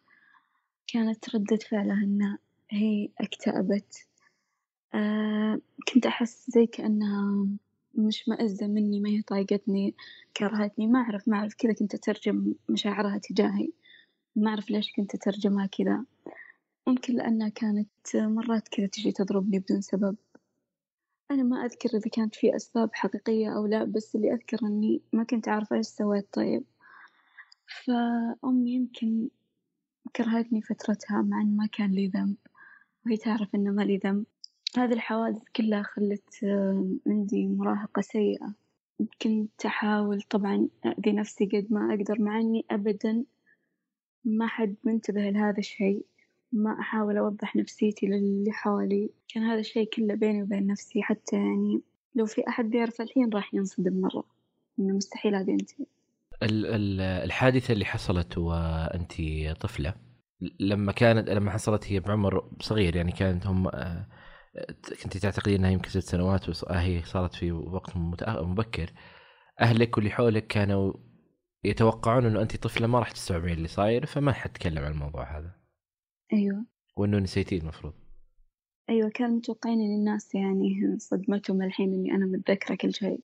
كانت 0.87 1.35
ردة 1.35 1.57
فعلها 1.57 2.05
إن 2.05 2.39
هي 2.71 3.09
اكتئبت. 3.21 4.07
آه 4.95 5.61
كنت 5.93 6.07
أحس 6.07 6.51
زي 6.51 6.67
كأنها 6.67 7.47
مشمئزة 7.99 8.67
مني 8.67 9.01
ما 9.01 9.09
هي 9.11 9.23
طايقتني 9.23 9.95
كرهتني 10.37 10.87
ما 10.87 10.99
أعرف 11.01 11.29
ما 11.29 11.37
أعرف 11.37 11.55
كذا 11.55 11.73
كنت 11.73 11.95
أترجم 11.95 12.55
مشاعرها 12.69 13.19
تجاهي. 13.19 13.73
ما 14.37 14.51
أعرف 14.51 14.71
ليش 14.71 14.93
كنت 14.93 15.15
أترجمها 15.15 15.67
كذا. 15.67 16.05
ممكن 16.87 17.15
لأنها 17.15 17.49
كانت 17.49 17.89
مرات 18.15 18.69
كذا 18.69 18.87
تجي 18.87 19.13
تضربني 19.13 19.59
بدون 19.59 19.81
سبب. 19.81 20.17
أنا 21.31 21.43
ما 21.43 21.65
أذكر 21.65 21.89
إذا 21.89 22.11
كانت 22.13 22.35
في 22.35 22.57
أسباب 22.57 22.91
حقيقية 22.93 23.57
أو 23.57 23.67
لا 23.67 23.85
بس 23.85 24.17
اللي 24.17 24.33
أذكر 24.33 24.59
إني 24.63 25.03
ما 25.13 25.25
كنت 25.25 25.49
عارفة 25.49 25.77
إيش 25.77 25.87
سويت. 25.87 26.29
طيب. 26.33 26.65
فأمي 27.85 28.75
يمكن 28.75 29.29
كرهتني 30.17 30.63
فترتها 30.63 31.23
مع 31.23 31.41
إن 31.41 31.57
ما 31.57 31.67
كان 31.67 31.93
لي 31.93 32.09
ذنب 32.09 32.37
وهي 33.07 33.17
تعرف 33.17 33.55
إنه 33.55 33.71
ما 33.71 33.83
لي 33.83 33.97
ذنب. 33.97 34.27
هذي 34.79 34.95
الحوادث 34.95 35.43
كلها 35.57 35.83
خلت 35.83 36.45
عندي 37.07 37.47
مراهقة 37.47 38.03
سيئة. 38.03 38.55
كنت 39.23 39.67
أحاول 39.67 40.23
طبعا 40.23 40.69
أأذي 40.87 41.13
نفسي 41.13 41.45
قد 41.45 41.67
ما 41.71 41.95
أقدر 41.95 42.23
مع 42.23 42.41
إني 42.41 42.65
أبدا 42.71 43.25
ما 44.25 44.47
حد 44.47 44.77
منتبه 44.85 45.31
لهذا 45.31 45.59
الشي 45.59 46.03
ما 46.53 46.81
أحاول 46.81 47.17
أوضح 47.17 47.57
نفسيتي 47.57 48.07
للي 48.07 48.53
حولي 48.53 49.11
كان 49.29 49.43
هذا 49.43 49.61
الشي 49.61 49.85
كله 49.85 50.15
بيني 50.15 50.43
وبين 50.43 50.67
نفسي 50.67 51.03
حتى 51.03 51.37
يعني 51.37 51.81
لو 52.15 52.27
في 52.27 52.49
أحد 52.49 52.65
بيعرف 52.65 53.01
الحين 53.01 53.31
راح 53.31 53.55
ينصدم 53.55 54.01
مرة. 54.01 54.25
إنه 54.79 54.97
مستحيل 54.97 55.35
هذه 55.35 55.51
ينتهي 55.51 55.87
الحادثة 57.25 57.73
اللي 57.73 57.85
حصلت 57.85 58.39
وأنت 58.39 59.13
طفلة 59.61 59.95
لما 60.61 60.93
كانت 60.93 61.29
لما 61.31 61.51
حصلت 61.51 61.85
هي 61.93 62.01
بعمر 62.01 62.51
صغير 62.61 62.97
يعني 62.97 63.13
كانت 63.13 63.47
هم 63.47 63.69
آه، 63.69 64.07
كنت 65.03 65.17
تعتقدين 65.17 65.55
إنها 65.55 65.71
يمكن 65.71 65.89
ست 65.89 65.99
سنوات 65.99 66.49
وهي 66.49 67.03
صارت 67.03 67.35
في 67.35 67.53
وقت 67.53 67.97
مبكر. 67.97 68.91
أهلك 69.61 69.97
واللي 69.97 70.11
حولك 70.11 70.47
كانوا 70.47 70.93
يتوقعون 71.65 72.27
إنه 72.27 72.43
انت 72.43 72.57
طفلة 72.57 72.87
ما 72.87 72.99
راح 72.99 73.11
تستوعبين 73.11 73.53
اللي 73.53 73.69
صاير 73.69 74.07
فما 74.07 74.33
حد 74.33 74.51
تكلم 74.51 74.85
عن 74.85 74.93
الموضوع 74.93 75.39
هذا. 75.39 75.55
أيوه. 76.33 76.67
وإنه 76.97 77.19
نسيتيه 77.19 77.59
المفروض. 77.59 77.95
أيوه 78.91 79.11
كانوا 79.11 79.37
متوقعين 79.37 79.81
إن 79.81 79.95
الناس 79.99 80.35
يعني 80.35 80.97
صدمتهم 80.99 81.63
الحين 81.63 81.95
إني 81.95 82.11
أنا 82.11 82.27
متذكرة 82.27 82.75
كل 82.75 82.95
شيء. 82.95 83.21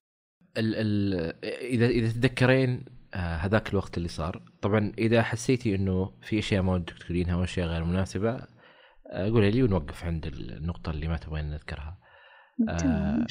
ال 0.57 0.75
ال 0.75 1.13
إذا 1.45 1.87
إذا 1.87 2.09
تتذكرين 2.11 2.85
آه، 3.13 3.35
هذاك 3.35 3.69
الوقت 3.69 3.97
اللي 3.97 4.07
صار. 4.07 4.51
طبعا 4.61 4.91
إذا 4.97 5.21
حسيتي 5.21 5.75
إنه 5.75 6.11
في 6.21 6.39
أشياء 6.39 6.61
ما 6.63 6.73
ودك 6.73 6.97
تقولينها 6.97 7.33
أو 7.33 7.43
اشياء 7.43 7.67
غير 7.67 7.83
مناسبة 7.83 8.47
قولي 9.13 9.51
لي 9.51 9.63
ونوقف 9.63 10.03
عند 10.03 10.25
النقطة 10.25 10.89
اللي 10.89 11.07
ما 11.07 11.17
تبغين 11.17 11.49
نذكرها. 11.49 11.99
آه 12.69 13.25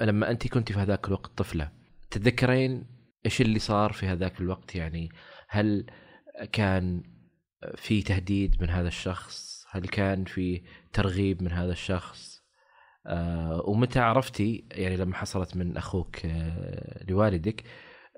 لما 0.00 0.30
أنت 0.30 0.48
كنت 0.48 0.72
في 0.72 0.78
هذاك 0.78 1.06
الوقت 1.08 1.38
طفلة 1.38 1.70
تتذكرين 2.10 2.86
إيش 3.26 3.40
اللي 3.40 3.58
صار 3.58 3.92
في 3.92 4.06
هذاك 4.06 4.40
الوقت 4.40 4.74
يعني 4.74 5.08
هل 5.48 5.86
كان 6.52 7.02
في 7.76 8.02
تهديد 8.02 8.62
من 8.62 8.70
هذا 8.70 8.88
الشخص؟ 8.88 9.64
هل 9.70 9.88
كان 9.88 10.24
في 10.24 10.62
ترغيب 10.92 11.42
من 11.42 11.52
هذا 11.52 11.72
الشخص؟ 11.72 12.42
آه 13.06 13.62
ومتى 13.66 13.98
عرفتي 14.00 14.68
يعني 14.70 14.96
لما 14.96 15.14
حصلت 15.14 15.56
من 15.56 15.76
أخوك 15.76 16.26
آه 16.26 17.04
لوالدك 17.08 17.64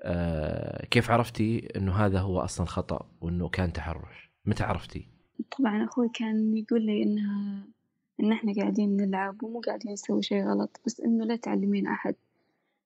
آه 0.03 0.85
كيف 0.85 1.11
عرفتي 1.11 1.67
أنه 1.75 1.95
هذا 1.95 2.19
هو 2.19 2.39
أصلا 2.39 2.65
خطأ 2.65 3.11
وأنه 3.21 3.49
كان 3.49 3.73
تحرش؟ 3.73 4.31
متى 4.45 4.63
عرفتي؟ 4.63 5.20
طبعا 5.57 5.83
أخوي 5.83 6.09
كان 6.09 6.57
يقول 6.57 6.81
لي 6.85 7.03
إنها 7.03 7.63
إن 8.19 8.31
إحنا 8.31 8.53
قاعدين 8.53 8.97
نلعب 8.97 9.43
ومو 9.43 9.59
قاعدين 9.59 9.91
نسوي 9.93 10.21
شي 10.23 10.43
غلط 10.43 10.81
بس 10.85 11.01
إنه 11.01 11.25
لا 11.25 11.35
تعلمين 11.35 11.87
أحد 11.87 12.15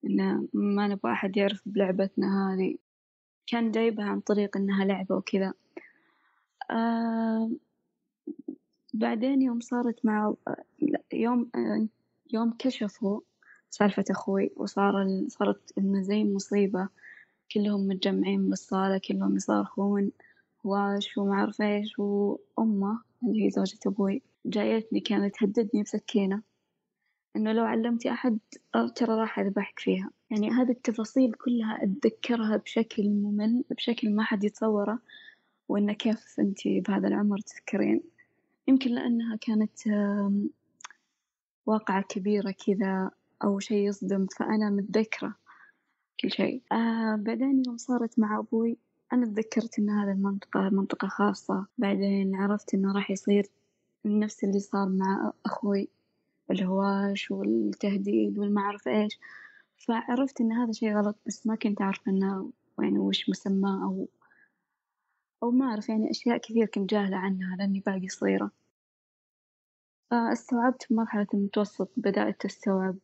إنه 0.06 0.48
ما 0.54 0.88
نبغى 0.88 1.12
أحد 1.12 1.38
يعرف 1.38 1.62
بلعبتنا 1.66 2.54
هذي 2.54 2.80
كان 3.48 3.72
جايبها 3.72 4.06
عن 4.06 4.20
طريق 4.20 4.58
إنها 4.58 4.86
لعبة 4.86 5.16
وكذا. 5.16 5.54
آه 6.72 7.52
بعدين 8.94 9.42
يوم 9.42 9.60
صارت 9.60 10.06
مع 10.06 10.34
يوم 11.14 11.50
يوم 12.34 12.54
كشفوا 12.60 13.22
سالفة 13.70 14.06
أخوي 14.12 14.52
وصار 14.56 15.24
صارت 15.28 15.78
إنه 15.78 16.02
زي 16.02 16.24
مصيبة 16.24 16.90
كلهم 17.52 17.88
متجمعين 17.88 18.50
بالصالة 18.50 18.98
كلهم 18.98 19.36
يصارخون. 19.36 20.12
واش 20.66 21.18
وما 21.18 21.34
أعرف 21.34 21.62
إيش 21.62 22.00
وأمه 22.00 23.02
اللي 23.24 23.46
هي 23.46 23.50
زوجة 23.50 23.80
أبوي 23.88 24.22
جايتني 24.46 25.00
كانت 25.00 25.36
تهددني 25.36 25.84
بسكينة. 25.84 26.42
إنه 27.36 27.52
لو 27.52 27.64
علمتي 27.64 28.12
أحد 28.12 28.40
ترى 28.96 29.14
راح 29.22 29.40
أذبحك 29.40 29.80
فيها. 29.80 30.10
يعني 30.32 30.50
هذه 30.50 30.72
التفاصيل 30.72 31.34
كلها 31.34 31.84
أتذكرها 31.84 32.58
بشكل 32.58 33.10
ممل 33.10 33.64
بشكل 33.70 34.12
ما 34.12 34.24
حد 34.24 34.44
يتصوره. 34.44 35.00
وإنه 35.70 35.94
كيف 35.94 36.40
أنتي 36.40 36.80
بهذا 36.80 37.08
العمر 37.08 37.40
تذكرين؟ 37.40 38.02
يمكن 38.68 38.92
لأنها 38.92 39.36
كانت 39.36 39.80
واقعة 41.66 42.02
كبيرة 42.02 42.52
كذا 42.66 43.12
أو 43.44 43.60
شي 43.60 43.86
يصدم 43.86 44.28
فأنا 44.28 44.70
متذكرة 44.70 45.36
كل 46.20 46.32
شيء. 46.32 46.62
آه 46.72 47.16
بعدين 47.16 47.64
يوم 47.68 47.78
صارت 47.78 48.20
مع 48.20 48.40
أبوي 48.40 48.78
أنا 49.14 49.26
تذكرت 49.26 49.80
إن 49.80 49.90
هذه 49.90 50.12
المنطقة 50.12 50.70
منطقة 50.70 51.08
خاصة. 51.08 51.66
بعدين 51.78 52.36
عرفت 52.36 52.74
إنه 52.74 52.94
راح 52.94 53.12
يصير 53.12 53.48
نفس 54.06 54.44
اللي 54.44 54.60
صار 54.60 54.90
مع 54.90 55.32
أخوي 55.46 55.90
الهواش 56.52 57.32
والتهديد 57.32 58.38
والما 58.40 58.62
أعرف 58.62 58.88
إيش. 58.88 59.20
فعرفت 59.78 60.42
إن 60.42 60.52
هذا 60.52 60.72
شي 60.72 60.94
غلط 60.94 61.18
بس 61.28 61.48
ما 61.48 61.56
كنت 61.56 61.82
أعرف 61.82 62.08
إنه 62.08 62.52
يعني 62.80 63.00
وش 63.00 63.30
مسماه 63.30 63.84
أو 63.84 64.08
أو 65.44 65.52
ما 65.52 65.66
أعرف 65.66 65.90
يعني 65.90 66.12
أشياء 66.12 66.38
كثير 66.38 66.66
كنت 66.66 66.90
جاهلة 66.90 67.18
عنها 67.18 67.56
لأني 67.56 67.80
باقي 67.80 68.08
صغيرة. 68.08 68.52
فاستوعبت 70.12 70.84
في 70.84 70.94
مرحلة 70.94 71.28
المتوسط 71.34 71.92
بدأت 71.98 72.46
أستوعب 72.46 72.98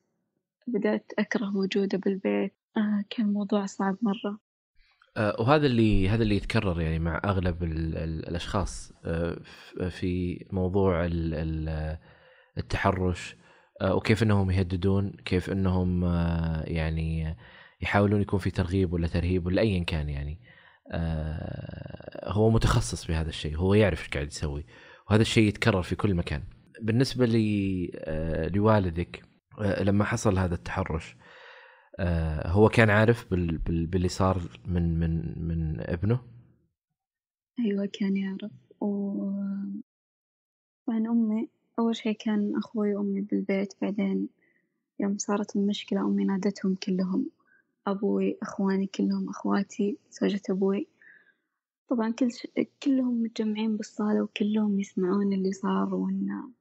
بدأت 0.67 1.12
أكره 1.20 1.58
وجوده 1.58 1.98
بالبيت. 1.98 2.53
آه 2.77 3.03
كان 3.10 3.34
موضوع 3.34 3.65
صعب 3.65 3.98
مرة. 4.01 4.39
وهذا 5.18 5.65
اللي 5.65 6.10
هذا 6.10 6.24
اللي 6.24 6.36
يتكرر 6.36 6.82
يعني 6.82 7.00
مع 7.00 7.22
أغلب 7.25 7.63
ال 7.63 7.98
ال 7.98 8.30
الأشخاص 8.30 8.94
آه، 9.06 9.38
في 9.89 10.46
موضوع 10.51 11.06
ال 11.06 11.34
ال 11.34 11.98
التحرش 12.58 13.36
آه، 13.82 13.96
وكيف 13.96 14.24
إنهم 14.24 14.51
يهددون 14.51 15.12
كيف 15.25 15.50
إنهم 15.50 16.03
يعني 16.63 17.38
يحاولون 17.82 18.22
يكون 18.22 18.39
في 18.39 18.51
ترغيب 18.51 18.94
ولا 18.94 19.08
ترهيب 19.08 19.46
ولا 19.46 19.62
ايا 19.62 19.84
كان 19.84 20.10
يعني. 20.10 20.39
هو 22.24 22.50
متخصص 22.50 23.08
بهذا 23.08 23.30
الشيء 23.30 23.58
هو 23.58 23.74
يعرف 23.74 24.00
إيش 24.00 24.10
قاعد 24.10 24.27
يسوي 24.27 24.65
وهذا 25.10 25.22
الشيء 25.22 25.48
يتكرر 25.48 25.82
في 25.82 25.96
كل 25.96 26.15
مكان. 26.15 26.44
بالنسبة 26.82 27.25
لوالدك 28.56 29.24
لما 29.60 30.06
حصل 30.06 30.38
هذا 30.38 30.56
التحرش 30.56 31.15
آه، 31.15 31.31
هو 32.45 32.69
كان 32.69 32.89
عارف 32.89 33.31
بال 33.31 33.57
بال 33.57 33.86
باللي 33.86 34.07
صار 34.10 34.41
من 34.65 35.00
من 35.00 35.33
من 35.48 35.79
ابنه. 35.79 36.19
أيوه 37.60 37.86
كان 37.93 38.17
يعرف. 38.17 38.51
و 38.81 38.88
طبعا 40.88 40.98
أمي 40.98 41.50
أول 41.79 41.95
شي 41.95 42.13
كان 42.13 42.55
أخوي 42.57 42.95
وأمي 42.95 43.21
بالبيت 43.21 43.74
بعدين 43.81 44.29
يوم 45.00 45.17
صارت 45.17 45.55
المشكلة 45.55 46.01
أمي 46.01 46.24
نادتهم 46.25 46.75
كلهم. 46.75 47.29
أبوي 47.88 48.38
أخواني 48.41 48.88
كلهم 48.88 49.29
أخواتي 49.29 49.98
زوجة 50.12 50.41
أبوي. 50.50 50.88
طبعا 51.88 52.12
كل 52.12 52.31
ش... 52.31 52.48
كلهم 52.83 53.24
متجمعين 53.24 53.77
بالصالة 53.77 54.21
وكلهم 54.21 54.79
يسمعون 54.79 55.33
اللي 55.33 55.51
صار 55.51 55.95
وإن 55.95 56.51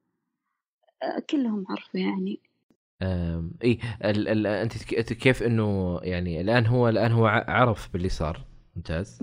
كلهم 1.29 1.65
عرفوا 1.69 1.99
يعني. 1.99 2.39
اي 3.63 3.79
ال 4.03 4.27
ال 4.27 4.47
أنت 4.47 5.13
كيف 5.13 5.43
إنه 5.43 5.99
يعني 6.03 6.41
الآن 6.41 6.65
هو 6.65 6.89
الآن 6.89 7.11
هو 7.11 7.25
عرف 7.47 7.93
باللي 7.93 8.09
صار. 8.09 8.45
ممتاز. 8.75 9.19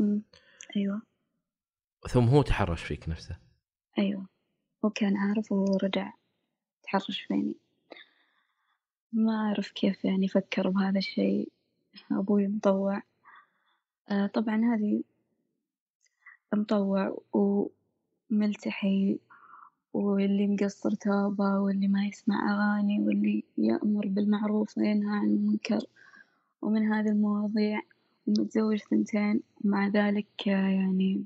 أيوة. 0.76 1.02
ثم 2.08 2.24
هو 2.24 2.42
تحرش 2.42 2.82
فيك 2.82 3.08
نفسه. 3.08 3.38
أيوة. 3.98 4.28
هو 4.84 4.90
كان 4.90 5.16
عارف 5.16 5.52
ورجع 5.52 6.12
تحرش 6.82 7.20
فيني. 7.20 7.54
ما 9.12 9.32
أعرف 9.32 9.70
كيف 9.70 10.04
يعني 10.04 10.28
فكر 10.28 10.70
بهذا 10.70 10.98
الشيء. 10.98 11.52
أبوي 12.12 12.46
مطوع. 12.46 13.02
آه 14.08 14.26
طبعا 14.26 14.74
هذه 14.74 15.02
مطوع 16.54 17.22
وملتحي 17.32 19.18
واللي 19.98 20.46
مقصر 20.46 20.90
توبة 20.90 21.58
واللي 21.60 21.88
ما 21.88 22.06
يسمع 22.06 22.36
أغاني 22.52 23.00
واللي 23.00 23.44
يأمر 23.58 24.06
بالمعروف 24.06 24.78
وينهى 24.78 25.16
عن 25.18 25.26
المنكر 25.26 25.80
ومن 26.62 26.92
هذه 26.92 27.08
المواضيع 27.08 27.80
ومتزوج 28.26 28.78
ثنتين. 28.78 29.42
ومع 29.64 29.88
ذلك 29.88 30.46
يعني 30.46 31.24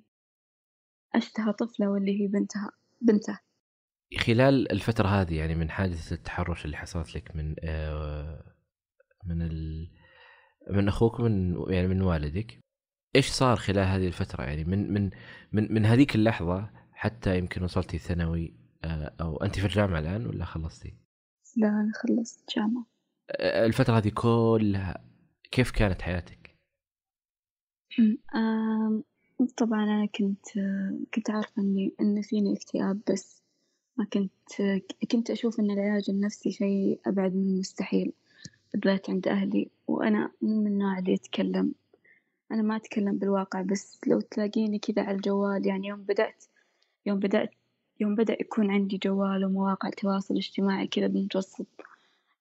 أشتهى 1.14 1.52
طفلة 1.52 1.90
واللي 1.90 2.22
هي 2.22 2.26
بنتها 2.26 2.70
بنته. 3.00 3.38
خلال 4.18 4.72
الفترة 4.72 5.08
هذه 5.08 5.38
يعني 5.38 5.54
من 5.54 5.70
حادثة 5.70 6.14
التحرش 6.14 6.64
اللي 6.64 6.76
حصلت 6.76 7.16
لك 7.16 7.36
من 7.36 7.54
آه 7.64 8.54
من 9.26 9.42
ال 9.42 9.90
من 10.70 10.88
أخوك 10.88 11.20
من 11.20 11.64
يعني 11.68 11.88
من 11.88 12.02
والدك 12.02 12.60
إيش 13.16 13.28
صار 13.28 13.56
خلال 13.56 13.86
هذه 13.86 14.06
الفترة؟ 14.06 14.44
يعني 14.44 14.64
من 14.64 14.92
من 14.92 15.10
من 15.52 15.74
من 15.74 15.86
هذيك 15.86 16.14
اللحظة 16.14 16.70
حتى 16.92 17.38
يمكن 17.38 17.62
وصلتي 17.62 17.98
ثانوي 17.98 18.54
آه 18.56 18.61
أو 19.20 19.36
أنت 19.36 19.58
في 19.58 19.64
الجامعة 19.64 19.98
الآن 19.98 20.26
ولا 20.26 20.44
خلصتي؟ 20.44 20.94
لا 21.56 21.68
أنا 21.68 21.92
خلصت 21.94 22.56
جامعة 22.56 22.86
آه 23.30 23.66
الفترة 23.66 23.98
هذه 23.98 24.12
كلها 24.14 25.04
كيف 25.50 25.70
كانت 25.70 26.02
حياتك؟ 26.02 26.56
طبعا 29.56 29.84
أنا 29.84 30.06
كنت 30.06 30.46
كنت 31.14 31.30
عارفة 31.30 31.62
إني 31.62 31.94
إن 32.00 32.22
فيني 32.22 32.56
اكتئاب 32.56 33.00
بس 33.10 33.42
ما 33.96 34.04
كنت 34.04 34.82
كنت 35.12 35.30
أشوف 35.30 35.60
إن 35.60 35.70
العلاج 35.70 36.10
النفسي 36.10 36.50
شي 36.50 36.98
أبعد 37.06 37.34
من 37.34 37.42
المستحيل 37.42 38.12
بالذات 38.74 39.10
عند 39.10 39.28
أهلي 39.28 39.70
وأنا 39.86 40.30
مو 40.42 40.60
من 40.60 40.66
النوع 40.66 40.98
اللي 40.98 41.12
يتكلم 41.12 41.74
أنا 42.52 42.62
ما 42.62 42.76
أتكلم 42.76 43.18
بالواقع 43.18 43.62
بس 43.62 44.00
لو 44.06 44.20
تلاقيني 44.20 44.78
كذا 44.78 45.02
على 45.02 45.16
الجوال 45.16 45.66
يعني 45.66 45.88
يوم 45.88 46.02
بدأت 46.02 46.44
يوم 47.06 47.18
بدأت 47.18 47.50
يوم 48.02 48.14
بدأ 48.14 48.36
يكون 48.40 48.70
عندي 48.70 49.00
جوال 49.02 49.44
ومواقع 49.44 49.90
تواصل 49.90 50.36
اجتماعي 50.36 50.86
كذا 50.86 51.06
بالمتوسط 51.06 51.66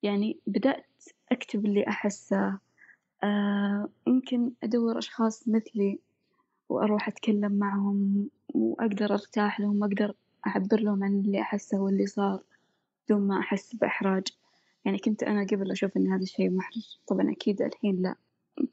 يعني 0.03 0.37
بدأت 0.47 0.85
أكتب 1.31 1.65
اللي 1.65 1.87
أحسه. 1.87 2.57
آه 3.23 3.89
ممكن 4.07 4.51
أدور 4.63 4.97
أشخاص 4.97 5.47
مثلي 5.47 5.99
وأروح 6.69 7.07
أتكلم 7.07 7.51
معهم 7.51 8.29
وأقدر 8.53 9.13
أرتاح 9.13 9.59
لهم 9.59 9.81
وأقدر 9.81 10.13
أعبر 10.47 10.79
لهم 10.79 11.03
عن 11.03 11.19
اللي 11.19 11.41
أحسه 11.41 11.79
واللي 11.81 12.05
صار 12.07 12.43
بدون 13.05 13.27
ما 13.27 13.39
أحس 13.39 13.75
بإحراج. 13.75 14.27
يعني 14.85 14.97
كنت 14.97 15.23
أنا 15.23 15.45
قبل 15.51 15.71
أشوف 15.71 15.97
إن 15.97 16.07
هذا 16.07 16.23
الشي 16.23 16.49
محرج. 16.49 16.97
طبعا 17.07 17.31
أكيد 17.31 17.61
الحين 17.61 18.01
لا. 18.01 18.15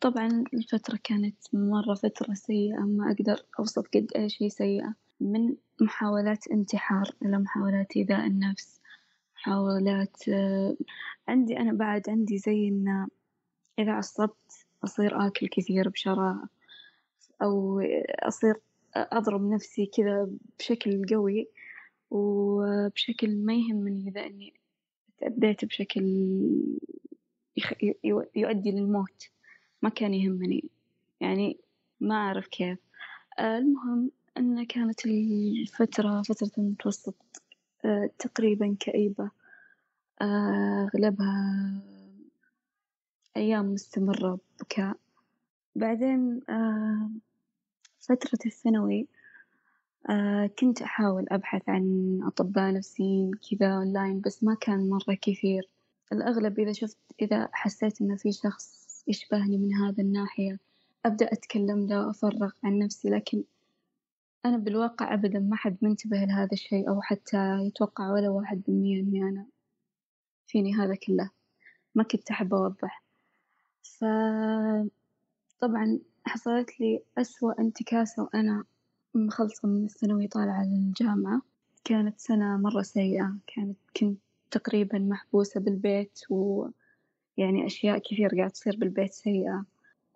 طبعا 0.01 0.45
الفترة 0.55 0.99
كانت 1.05 1.37
مرة 1.53 1.95
فترة 1.95 2.35
سيئة 2.35 2.81
ما 2.81 3.13
أقدر 3.13 3.43
أوصف 3.59 3.89
قد 3.95 4.07
إيش 4.17 4.43
هي 4.43 4.51
سيئة. 4.51 4.95
من 5.21 5.57
محاولات 5.81 6.49
انتحار 6.49 7.15
إلى 7.23 7.39
محاولات 7.39 7.97
إيذاء 7.97 8.27
النفس 8.27 8.81
محاولات 9.37 10.29
آه، 10.29 10.77
عندي 11.29 11.59
أنا 11.59 11.73
بعد 11.73 12.11
عندي 12.11 12.39
زي 12.39 12.69
إن 12.69 13.09
إذا 13.79 13.93
عصبت 13.93 14.67
أصير 14.85 15.27
آكل 15.27 15.49
كثير 15.49 15.89
بشراهة 15.89 16.49
أو 17.43 17.81
أصير 18.23 18.55
أضرب 18.97 19.51
نفسي 19.51 19.87
كذا 19.87 20.31
بشكل 20.59 21.07
قوي 21.11 21.49
وبشكل 22.11 23.37
ما 23.37 23.55
يهمني 23.55 24.09
إذا 24.09 24.27
إني 24.27 24.55
تأذيت 25.19 25.65
بشكل 25.65 26.03
يؤدي 28.35 28.71
للموت 28.71 29.29
ما 29.83 29.89
كان 29.89 30.15
يهمني 30.15 30.65
يعني 31.21 31.59
ما 32.01 32.15
أعرف 32.15 32.47
كيف. 32.47 32.79
المهم 33.41 34.11
أن 34.39 34.67
كانت 34.67 35.07
الفترة 35.07 36.23
فترة 36.23 36.51
المتوسط 36.59 37.15
آه، 37.85 38.11
تقريبا 38.19 38.77
كئيبة. 38.81 39.31
آه، 40.21 40.91
أغلبها 40.95 41.83
أيام 43.37 43.73
مستمرة 43.73 44.39
بكاء 44.61 44.97
بعدين 45.77 46.41
آه، 46.49 47.11
فترة 48.01 48.39
الثانوي 48.47 49.07
كنت 50.59 50.83
أحاول 50.83 51.27
أبحث 51.29 51.69
عن 51.69 52.19
أطباء 52.25 52.73
نفسيين 52.73 53.31
كذا 53.51 53.77
أونلاين 53.77 54.21
بس 54.21 54.45
ما 54.45 54.55
كان 54.55 54.89
مرة 54.91 55.19
كثير. 55.23 55.69
الأغلب 56.13 56.59
إذا 56.59 56.73
شفت 56.73 56.99
إذا 57.23 57.49
حسيت 57.53 58.01
إن 58.01 58.17
في 58.17 58.33
شخص 58.33 59.05
يشبهني 59.09 59.59
من 59.59 59.75
هذا 59.75 60.03
الناحية 60.03 60.59
أبدأ 61.05 61.33
أتكلم 61.33 61.87
له 61.87 62.07
وأفرغ 62.07 62.51
عن 62.65 62.79
نفسي 62.79 63.09
لكن 63.11 63.45
أنا 64.45 64.57
بالواقع 64.57 65.15
أبدا 65.15 65.39
ما 65.39 65.57
حد 65.57 65.77
منتبه 65.83 66.17
لهذا 66.17 66.53
الشيء 66.53 66.89
أو 66.89 67.03
حتى 67.03 67.59
يتوقع 67.67 68.13
ولا 68.13 68.29
واحد 68.29 68.63
بالمية 68.67 69.01
إني 69.01 69.23
أنا 69.23 69.47
فيني 70.47 70.75
هذا 70.75 70.95
كله. 70.95 71.31
ما 71.95 72.03
كنت 72.03 72.31
أحب 72.31 72.55
أوضح. 72.55 73.03
ف 73.83 74.05
طبعا 75.61 75.99
حصلت 76.27 76.81
لي 76.81 77.03
أسوأ 77.19 77.61
انتكاسة 77.61 78.23
وأنا 78.23 78.65
مخلصة 79.15 79.69
من 79.69 79.85
الثانوي 79.85 80.29
طالعة 80.29 80.65
للجامعة. 80.65 81.43
كانت 81.85 82.19
سنة 82.21 82.57
مرة 82.57 82.83
سيئة. 82.83 83.37
كانت 83.47 83.77
كنت 83.97 84.19
تقريبا 84.51 84.99
محبوسة 84.99 85.61
بالبيت 85.61 86.21
ويعني 86.31 87.67
أشياء 87.67 87.99
كثير 87.99 88.37
قاعد 88.37 88.51
تصير 88.51 88.77
بالبيت 88.77 89.13
سيئة. 89.13 89.65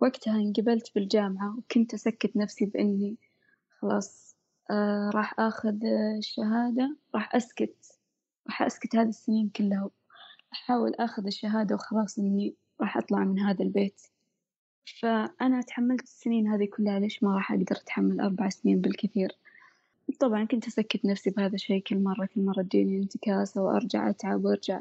وقتها 0.01 0.37
انقبلت 0.37 0.95
بالجامعة 0.95 1.59
وكنت 1.59 1.95
أسكت 1.95 2.37
نفسي 2.37 2.65
بإني 2.67 3.17
خلاص 3.83 4.37
آه 4.71 5.11
راح 5.15 5.41
آخذ 5.41 5.85
الشهادة 6.19 6.97
راح 7.15 7.35
أسكت 7.35 7.99
راح 8.47 8.63
أسكت 8.63 8.97
هذه 8.97 9.09
السنين 9.09 9.49
كلها. 9.49 9.91
أحاول 10.53 10.95
آخذ 10.95 11.27
الشهادة 11.27 11.75
وخلاص 11.75 12.19
إني 12.19 12.55
راح 12.81 12.97
أطلع 12.97 13.25
من 13.25 13.39
هذا 13.39 13.63
البيت. 13.65 14.03
فأنا 15.01 15.61
تحملت 15.61 16.03
السنين 16.03 16.49
هذه 16.49 16.69
كلها 16.77 16.99
ليش 16.99 17.23
ما 17.23 17.35
راح 17.35 17.53
أقدر 17.53 17.77
أتحمل 17.77 18.21
أربع 18.21 18.49
سنين 18.49 18.81
بالكثير؟ 18.81 19.33
طبعا 20.21 20.45
كنت 20.45 20.67
أسكت 20.67 21.05
نفسي 21.05 21.31
بهذا 21.31 21.55
الشيء 21.55 21.83
كل 21.83 21.99
مرة 21.99 22.27
كل 22.27 22.41
مرة 22.41 22.63
تجيني 22.63 22.99
انتكاسة 22.99 23.63
وأرجع 23.63 24.11
أتعب 24.11 24.45
وأرجع 24.45 24.81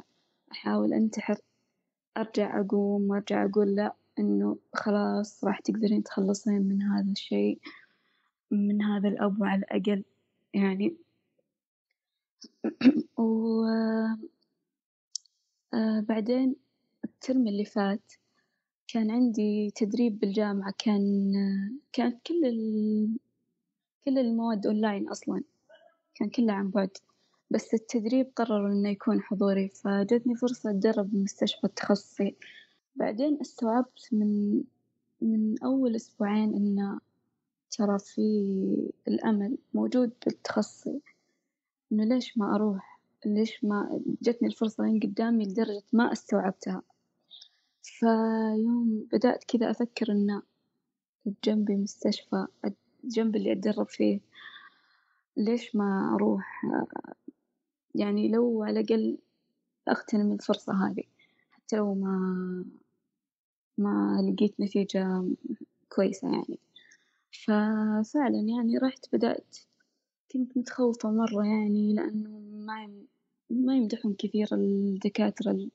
أحاول 0.52 0.94
أنتحر. 0.94 1.38
أرجع 2.18 2.60
أقوم 2.60 3.10
وأرجع 3.10 3.46
أقول 3.46 3.76
لأ 3.76 3.96
إنه 4.20 4.58
خلاص 4.74 5.44
راح 5.44 5.60
تقدرين 5.60 6.04
تخلصين 6.04 6.62
من 6.62 6.82
هذا 6.82 7.12
الشيء. 7.12 7.60
من 8.52 8.82
هذا 8.82 9.10
الأب 9.10 9.44
على 9.44 9.60
الأقل 9.60 10.04
يعني. 10.54 10.96
و 13.18 13.66
آه، 15.74 16.00
بعدين 16.10 16.56
الترم 17.06 17.48
اللي 17.48 17.66
فات 17.66 18.14
كان 18.88 19.12
عندي 19.12 19.72
تدريب 19.76 20.20
بالجامعة 20.20 20.74
كان 20.78 21.34
كانت 21.94 22.22
كل 22.28 22.46
ال... 22.46 23.18
كل 24.06 24.18
المواد 24.18 24.68
أونلاين 24.68 25.10
أصلا 25.10 25.44
كان 26.16 26.30
كله 26.30 26.54
عن 26.54 26.70
بعد. 26.70 26.98
بس 27.50 27.74
التدريب 27.74 28.32
قرروا 28.36 28.70
إنه 28.70 28.90
يكون 28.90 29.22
حضوري 29.22 29.70
فجتني 29.70 30.36
فرصة 30.36 30.70
أتدرب 30.70 31.12
بمستشفى 31.12 31.64
التخصصي. 31.64 32.36
بعدين 32.96 33.38
استوعبت 33.42 34.10
من 34.12 34.64
من 35.22 35.64
أول 35.64 35.96
أسبوعين 35.96 36.56
إنه 36.56 37.00
ترى 37.72 38.00
في 38.00 38.22
الأمل 39.08 39.58
موجود 39.74 40.12
بالتخصصي 40.26 41.02
إنه 41.92 42.04
ليش 42.04 42.38
ما 42.38 42.56
أروح؟ 42.56 43.00
ليش 43.26 43.64
ما 43.64 44.02
جتني 44.22 44.48
الفرصة 44.48 44.84
لين 44.84 45.00
قدامي 45.00 45.46
لدرجة 45.46 45.84
ما 45.94 46.12
استوعبتها. 46.12 46.82
فيوم 47.84 49.08
بدأت 49.14 49.44
كذا 49.44 49.72
أفكر 49.72 50.12
إنه 50.12 50.42
جنبي 51.44 51.76
مستشفى 51.76 52.48
جنب 53.04 53.36
اللي 53.36 53.52
أتدرب 53.52 53.88
فيه 53.90 54.20
ليش 55.38 55.76
ما 55.76 56.16
أروح؟ 56.16 56.62
يعني 57.96 58.30
لو 58.30 58.64
على 58.64 58.80
الأقل 58.80 59.18
أغتنم 59.90 60.32
الفرصة 60.32 60.88
هذي 60.88 61.08
حتى 61.52 61.76
لو 61.76 61.94
ما 61.94 62.66
ما 63.78 64.18
لقيت 64.32 64.60
نتيجة 64.60 65.24
كويسة 65.90 66.28
يعني. 66.32 66.60
ففعلا 67.32 68.40
يعني 68.40 68.78
رحت 68.78 69.06
بدأت 69.16 69.58
كنت 70.34 70.58
متخوفة 70.58 71.12
مرة 71.12 71.46
يعني 71.46 71.94
لأنه 71.94 72.30
ما 72.40 73.06
ما 73.50 73.76
يمدحون 73.76 74.14
كثير 74.14 74.48
الدكاترة 74.52 75.70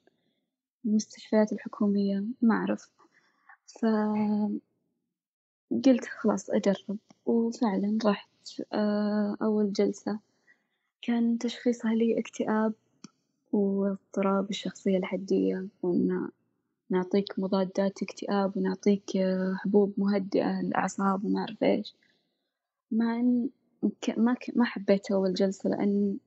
المستشفيات 0.85 1.53
الحكومية 1.53 2.25
ما 2.42 2.55
أعرف. 2.55 2.90
ف 3.66 3.87
قلت 5.85 6.05
خلاص 6.05 6.51
أجرب 6.51 6.99
وفعلا 7.27 7.99
رحت 8.05 8.61
آه، 8.73 9.37
أول 9.42 9.73
جلسة. 9.73 10.19
كان 11.03 11.38
تشخيصها 11.38 11.95
لي 11.95 12.19
اكتئاب 12.19 12.73
واضطراب 13.53 14.51
الشخصية 14.51 14.99
الحدية 14.99 15.66
وإن 15.83 16.29
نعطيك 16.90 17.38
مضادات 17.38 18.03
اكتئاب 18.03 18.57
ونعطيك 18.57 19.16
آه، 19.16 19.55
حبوب 19.64 19.94
مهدئة 19.99 20.62
للأعصاب 20.62 21.25
وما 21.25 21.40
أعرف 21.40 21.62
إيش. 21.62 21.94
مع 22.90 23.20
إن 23.20 23.49
ما 24.16 24.37
ما 24.57 24.64
حبيت 24.64 25.11
أول 25.11 25.35
جلسة 25.35 25.70
لأن 25.70 26.18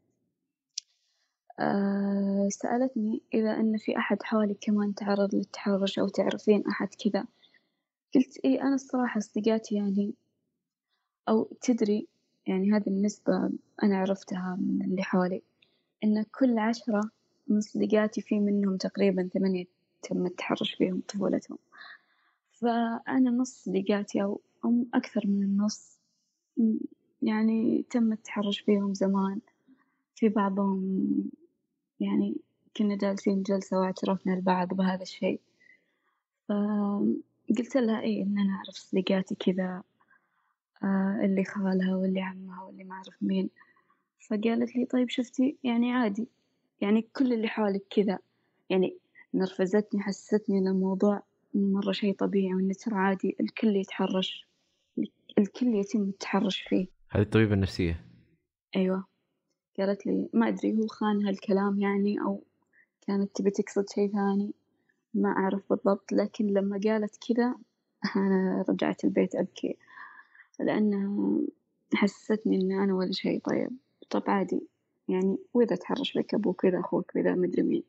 آه 1.59 2.47
سألتني 2.49 3.21
إذا 3.33 3.51
إن 3.59 3.77
في 3.77 3.97
أحد 3.97 4.23
حولك 4.23 4.57
كمان 4.61 4.95
تعرض 4.95 5.35
للتحرش 5.35 5.99
أو 5.99 6.07
تعرفين 6.07 6.63
أحد 6.67 6.87
كذا. 6.87 7.25
قلت 8.15 8.37
إيه 8.45 8.61
أنا 8.61 8.75
الصراحة 8.75 9.17
أصدقائي 9.17 9.77
يعني 9.77 10.13
أو 11.29 11.49
تدري 11.61 12.07
يعني 12.47 12.71
هذه 12.71 12.87
النسبة 12.87 13.51
أنا 13.83 13.97
عرفتها 13.97 14.57
من 14.61 14.81
اللي 14.85 15.03
حولي 15.03 15.41
إن 16.03 16.23
كل 16.23 16.57
عشرة 16.59 17.09
من 17.47 17.61
صديقاتي 17.61 18.21
في 18.21 18.39
منهم 18.39 18.77
تقريبا 18.77 19.29
ثمانية 19.33 19.65
تم 20.01 20.25
التحرش 20.25 20.73
فيهم 20.73 21.01
طفولتهم. 21.07 21.57
فأنا 22.51 23.31
نص 23.31 23.63
صديقاتي 23.63 24.23
أو 24.23 24.41
أو 24.65 24.85
أكثر 24.93 25.27
من 25.27 25.43
النص 25.43 25.99
يعني 27.21 27.85
تم 27.89 28.11
التحرش 28.11 28.59
فيهم 28.59 28.93
زمان. 28.93 29.39
في 30.15 30.29
بعضهم 30.29 31.09
يعني 31.99 32.35
كنا 32.77 32.95
جالسين 32.95 33.43
جلسة 33.43 33.77
واعترفنا 33.79 34.33
البعض 34.33 34.73
بهذا 34.73 35.01
الشيء. 35.01 35.39
فقلت 36.47 37.75
لها 37.75 38.01
إيه 38.01 38.23
إن 38.23 38.39
أنا 38.39 38.53
أعرف 38.53 38.75
صديقاتي 38.75 39.35
كذا 39.35 39.83
آه 40.83 41.19
اللي 41.23 41.43
خالها 41.43 41.95
واللي 41.95 42.21
عمها 42.21 42.63
واللي 42.63 42.83
ما 42.83 42.95
أعرف 42.95 43.15
مين. 43.21 43.49
فقالت 44.29 44.75
لي 44.75 44.85
طيب 44.85 45.09
شفتي؟ 45.09 45.57
يعني 45.63 45.93
عادي. 45.93 46.27
يعني 46.81 47.01
كل 47.01 47.33
اللي 47.33 47.47
حولك 47.47 47.83
كذا. 47.89 48.19
يعني 48.69 48.97
نرفزتني 49.33 50.01
حسستني 50.01 50.57
إن 50.57 50.67
الموضوع 50.67 51.23
مرة 51.53 51.91
شي 51.91 52.13
طبيعي 52.13 52.53
وإن 52.53 52.71
ترى 52.71 52.95
عادي 52.95 53.35
الكل 53.39 53.75
يتحرش 53.75 54.47
الكل 55.37 55.75
يتم 55.75 56.01
التحرش 56.01 56.61
فيه. 56.61 56.87
هذه 57.09 57.21
الطبيبة 57.21 57.53
النفسية. 57.53 58.05
أيوة. 58.75 59.05
قالت 59.77 60.05
لي 60.05 60.29
ما 60.33 60.47
أدري 60.47 60.77
هو 60.77 60.87
خان 60.87 61.25
هالكلام 61.25 61.79
يعني 61.79 62.21
أو 62.21 62.43
كانت 63.07 63.35
تبي 63.35 63.49
تقصد 63.49 63.89
شي 63.89 64.07
ثاني 64.07 64.53
ما 65.13 65.29
أعرف 65.29 65.61
بالضبط. 65.69 66.11
لكن 66.11 66.47
لما 66.47 66.79
قالت 66.83 67.17
كذا 67.27 67.55
أنا 68.15 68.65
رجعت 68.69 69.03
البيت 69.03 69.35
أبكي 69.35 69.77
لأنها 70.59 71.41
حسستني 71.93 72.55
إن 72.55 72.71
أنا 72.71 72.95
ولا 72.95 73.11
شي 73.11 73.39
طيب 73.39 73.71
طب 74.09 74.23
عادي. 74.27 74.67
يعني 75.07 75.37
وإذا 75.53 75.75
تحرش 75.75 76.17
بك 76.17 76.33
أبوك 76.33 76.63
وإذا 76.63 76.79
أخوك 76.79 77.11
وإذا 77.15 77.35
مدري 77.35 77.63
مين. 77.63 77.83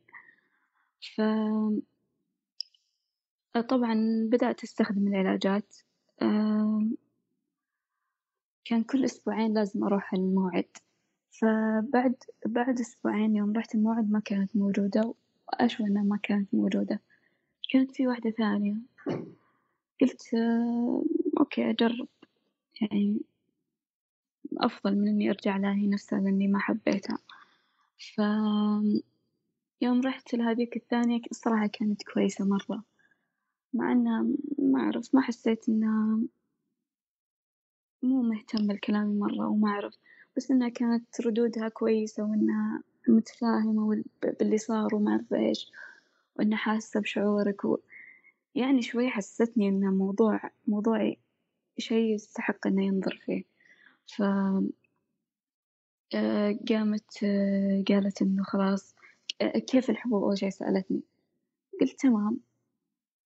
ف 1.00 1.20
طبعا 3.68 4.28
بدأت 4.32 4.62
أستخدم 4.62 5.08
العلاجات. 5.08 5.76
كان 8.64 8.82
كل 8.82 9.04
أسبوعين 9.04 9.54
لازم 9.54 9.84
أروح 9.84 10.14
الموعد. 10.14 10.68
فبعد 11.30 12.14
بعد 12.46 12.80
أسبوعين 12.80 13.36
يوم 13.36 13.52
رحت 13.52 13.74
الموعد 13.74 14.10
ما 14.10 14.20
كانت 14.20 14.56
موجودة 14.56 15.14
وأشوى 15.48 15.86
إنها 15.86 16.02
ما 16.02 16.16
كانت 16.16 16.54
موجودة. 16.54 17.00
كانت 17.72 17.90
في 17.96 18.06
واحدة 18.06 18.30
ثانية. 18.30 18.76
قلت 20.00 20.22
أوكي 21.40 21.70
أجرب. 21.70 22.08
يعني 22.80 23.20
أفضل 24.58 24.96
من 24.96 25.08
إني 25.08 25.30
أرجع 25.30 25.56
لها 25.56 25.74
هي 25.74 25.86
نفسها 25.86 26.20
لأني 26.20 26.48
ما 26.48 26.58
حبيتها. 26.58 27.18
ف 27.98 28.20
يوم 29.82 30.00
رحت 30.00 30.34
لهذيك 30.34 30.76
الثانية 30.76 31.20
الصراحة 31.30 31.66
كانت 31.66 32.02
كويسة 32.02 32.44
مرة. 32.44 32.84
مع 33.74 33.92
إنها 33.92 34.26
ما 34.58 34.80
أعرف 34.80 35.14
ما 35.14 35.20
حسيت 35.20 35.68
إنها 35.68 36.20
مو 38.02 38.22
مهتمة 38.22 38.74
لكلامي 38.74 39.18
مرة 39.18 39.48
وما 39.48 39.68
أعرف. 39.68 39.94
بس 40.36 40.50
إنها 40.50 40.68
كانت 40.68 41.20
ردودها 41.20 41.68
كويسة 41.68 42.22
وإنها 42.22 42.82
متفاهمة 43.08 44.02
باللي 44.22 44.58
صار 44.58 44.94
وما 44.94 45.10
أعرف 45.12 45.32
إيش 45.32 45.70
وإنها 46.36 46.58
حاسة 46.58 47.00
بشعورك 47.00 47.64
و... 47.64 47.78
يعني 48.54 48.82
شوي 48.82 49.08
حسستني 49.10 49.68
إن 49.68 49.80
موضوع 49.80 50.40
موضوعي 50.66 51.18
شي 51.78 52.12
يستحق 52.12 52.66
إنه 52.66 52.84
ينظر 52.84 53.20
فيه. 53.26 53.44
ف 54.16 54.22
آه، 56.14 56.58
قامت 56.68 57.24
آه، 57.24 57.84
قالت 57.88 58.22
إنه 58.22 58.42
خلاص 58.42 58.94
كيف 59.42 59.90
الحبوب؟ 59.90 60.22
أول 60.22 60.38
شي 60.38 60.50
سألتني. 60.50 61.02
قلت 61.80 62.00
تمام. 62.00 62.40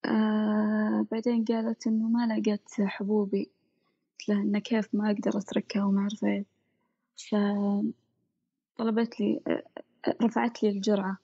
آه 0.05 1.05
بعدين 1.11 1.45
قالت 1.45 1.87
إنه 1.87 2.07
ما 2.07 2.33
لقيت 2.33 2.69
حبوبي. 2.81 3.51
قلت 4.19 4.29
لها 4.29 4.41
إنه 4.41 4.59
كيف 4.59 4.95
ما 4.95 5.11
أقدر 5.11 5.37
أتركها 5.37 5.85
وما 5.85 6.01
أعرف 6.01 6.23
إيه 6.23 6.45
فطلبت 8.75 9.19
لي 9.19 9.61
رفعت 10.21 10.63
لي 10.63 10.69
الجرعة. 10.69 11.17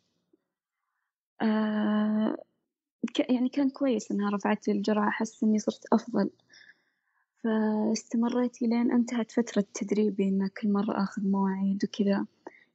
آه 1.42 2.38
يعني 3.30 3.50
كان 3.50 3.70
كويس 3.70 4.12
إنها 4.12 4.30
رفعت 4.30 4.68
لي 4.68 4.74
الجرعة. 4.74 5.08
أحس 5.08 5.44
إني 5.44 5.60
صرت 5.60 5.86
أفضل. 5.94 6.30
فاستمريت 7.44 8.62
لين 8.62 8.92
انتهت 8.92 9.32
فترة 9.32 9.66
تدريبي 9.74 10.24
إن 10.24 10.48
كل 10.48 10.70
مرة 10.72 11.04
آخذ 11.04 11.28
مواعيد 11.28 11.84
وكذا. 11.86 12.26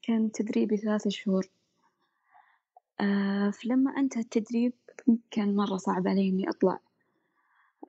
كان 0.03 0.33
تدريبي 0.33 0.77
ثلاثة 0.77 1.11
شهور. 1.11 1.47
آه 3.01 3.51
فلما 3.51 3.91
انتهى 3.97 4.21
التدريب 4.23 4.73
كان 5.31 5.57
مرة 5.57 5.77
صعب 5.77 6.09
علي 6.09 6.29
إني 6.29 6.49
أطلع. 6.51 6.79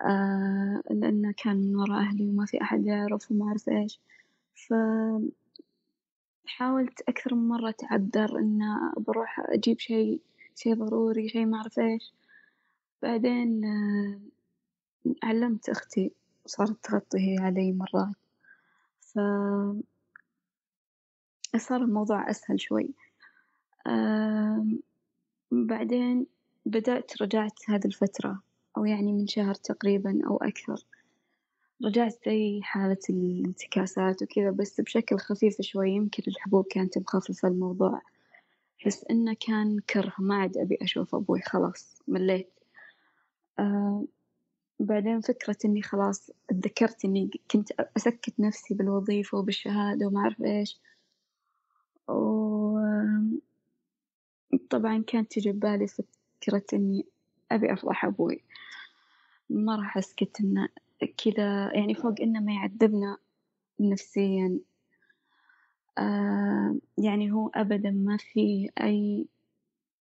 آه 0.02 0.82
لأنه 0.92 1.34
كان 1.38 1.58
من 1.58 1.76
ورا 1.76 1.98
أهلي 2.00 2.30
وما 2.30 2.46
في 2.46 2.62
أحد 2.62 2.86
يعرف 2.86 3.32
وما 3.32 3.48
أعرف 3.48 3.70
إيش. 3.70 4.00
ف 4.56 4.74
حاولت 6.46 7.02
أكثر 7.02 7.36
من 7.36 7.48
مرة 7.48 7.70
أتعذر 7.70 8.40
إن 8.40 8.60
بروح 8.98 9.40
أجيب 9.40 9.80
شي 9.80 10.20
شي 10.56 10.74
ضروري 10.74 11.30
شي 11.30 11.46
ما 11.46 11.58
أعرف 11.58 11.80
إيش. 11.80 12.14
بعدين 13.02 13.66
آه 13.66 14.20
علمت 15.24 15.70
أختي 15.70 16.12
وصارت 16.46 16.84
تغطي 16.84 17.18
هي 17.20 17.38
علي 17.38 17.72
مرات. 17.72 18.16
ف 19.02 19.20
صار 21.58 21.82
الموضوع 21.82 22.30
أسهل 22.30 22.60
شوي. 22.62 22.90
بعدين 25.52 26.26
بدأت 26.66 27.22
رجعت 27.22 27.60
هذه 27.70 27.86
الفترة 27.86 28.42
أو 28.78 28.86
يعني 28.86 29.14
من 29.14 29.28
شهر 29.28 29.54
تقريبا 29.56 30.20
أو 30.28 30.38
أكثر. 30.38 30.86
رجعت 31.86 32.20
زي 32.26 32.62
حالة 32.64 32.98
الانتكاسات 33.10 34.24
وكذا 34.24 34.52
بس 34.52 34.82
بشكل 34.82 35.18
خفيف 35.18 35.62
شوي. 35.62 35.92
يمكن 35.92 36.24
الحبوب 36.28 36.66
كانت 36.70 36.98
مخففة 36.98 37.48
الموضوع 37.48 38.02
بس 38.86 39.06
إنه 39.12 39.36
كان 39.40 39.80
كره. 39.80 40.14
ما 40.20 40.36
عاد 40.36 40.58
أبي 40.58 40.78
أشوف 40.82 41.16
أبوي 41.16 41.42
خلاص 41.42 42.02
مليت. 42.08 42.54
آه 43.60 44.06
بعدين 44.80 45.22
فكرة 45.22 45.58
إني 45.66 45.82
خلاص 45.82 46.32
اتذكرت 46.50 47.06
إني 47.06 47.30
كنت 47.52 47.72
أسكت 47.98 48.40
نفسي 48.40 48.74
بالوظيفة 48.74 49.38
وبالشهادة 49.38 50.08
وما 50.08 50.20
أعرف 50.20 50.42
إيش. 50.42 50.80
و 52.10 52.47
طبعا 54.70 55.04
كانت 55.08 55.32
تجي 55.32 55.52
ببالي 55.52 55.88
فكرة 55.88 56.64
إني 56.74 57.06
أبي 57.52 57.74
أفضح 57.74 58.06
أبوي. 58.06 58.42
ما 59.50 59.76
راح 59.76 59.98
أسكت 59.98 60.40
إنه 60.42 60.70
كذا 61.18 61.74
يعني 61.74 61.96
فوق 61.96 62.16
إنه 62.22 62.40
ما 62.40 62.54
يعذبنا 62.54 63.18
نفسيا. 63.80 64.60
آه 65.98 66.76
يعني 66.98 67.32
هو 67.32 67.48
أبدا 67.56 67.92
ما 67.92 68.18
في 68.18 68.70
أي 68.82 69.28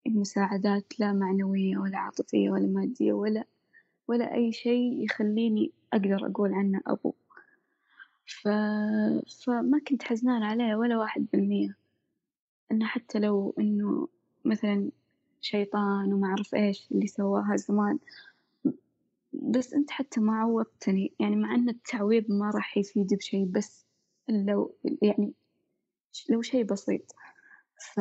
مساعدات 0.06 1.00
لا 1.00 1.12
معنوية 1.12 1.78
ولا 1.78 1.98
عاطفية 1.98 2.50
ولا 2.50 2.66
مادية 2.66 3.12
ولا 3.12 3.44
ولا 4.08 4.34
أي 4.34 4.52
شي 4.52 5.04
يخليني 5.04 5.72
أقدر 5.92 6.26
أقول 6.26 6.52
عنه 6.52 6.80
أبو. 6.86 7.14
ف... 8.26 8.48
فما 9.44 9.80
كنت 9.88 10.02
حزنانة 10.02 10.46
عليه 10.46 10.74
ولا 10.76 10.98
واحد 10.98 11.26
بالمية. 11.32 11.76
إنه 12.72 12.86
حتى 12.86 13.18
لو 13.18 13.54
إنه 13.58 14.08
مثلا 14.44 14.90
شيطان 15.40 16.12
وما 16.12 16.28
أعرف 16.28 16.54
إيش 16.54 16.88
اللي 16.92 17.06
سواها 17.06 17.56
زمان. 17.56 17.98
بس 19.32 19.74
أنت 19.74 19.90
حتى 19.90 20.20
ما 20.20 20.32
عوضتني 20.40 21.12
يعني 21.20 21.36
مع 21.36 21.54
أن 21.54 21.68
التعويض 21.68 22.24
ما 22.32 22.50
راح 22.50 22.76
يفيد 22.78 23.14
بشي 23.14 23.44
بس 23.44 23.86
لو 24.28 24.74
يعني 25.02 25.32
لو 26.30 26.42
شي 26.42 26.64
بسيط. 26.64 27.14
ف 27.78 28.00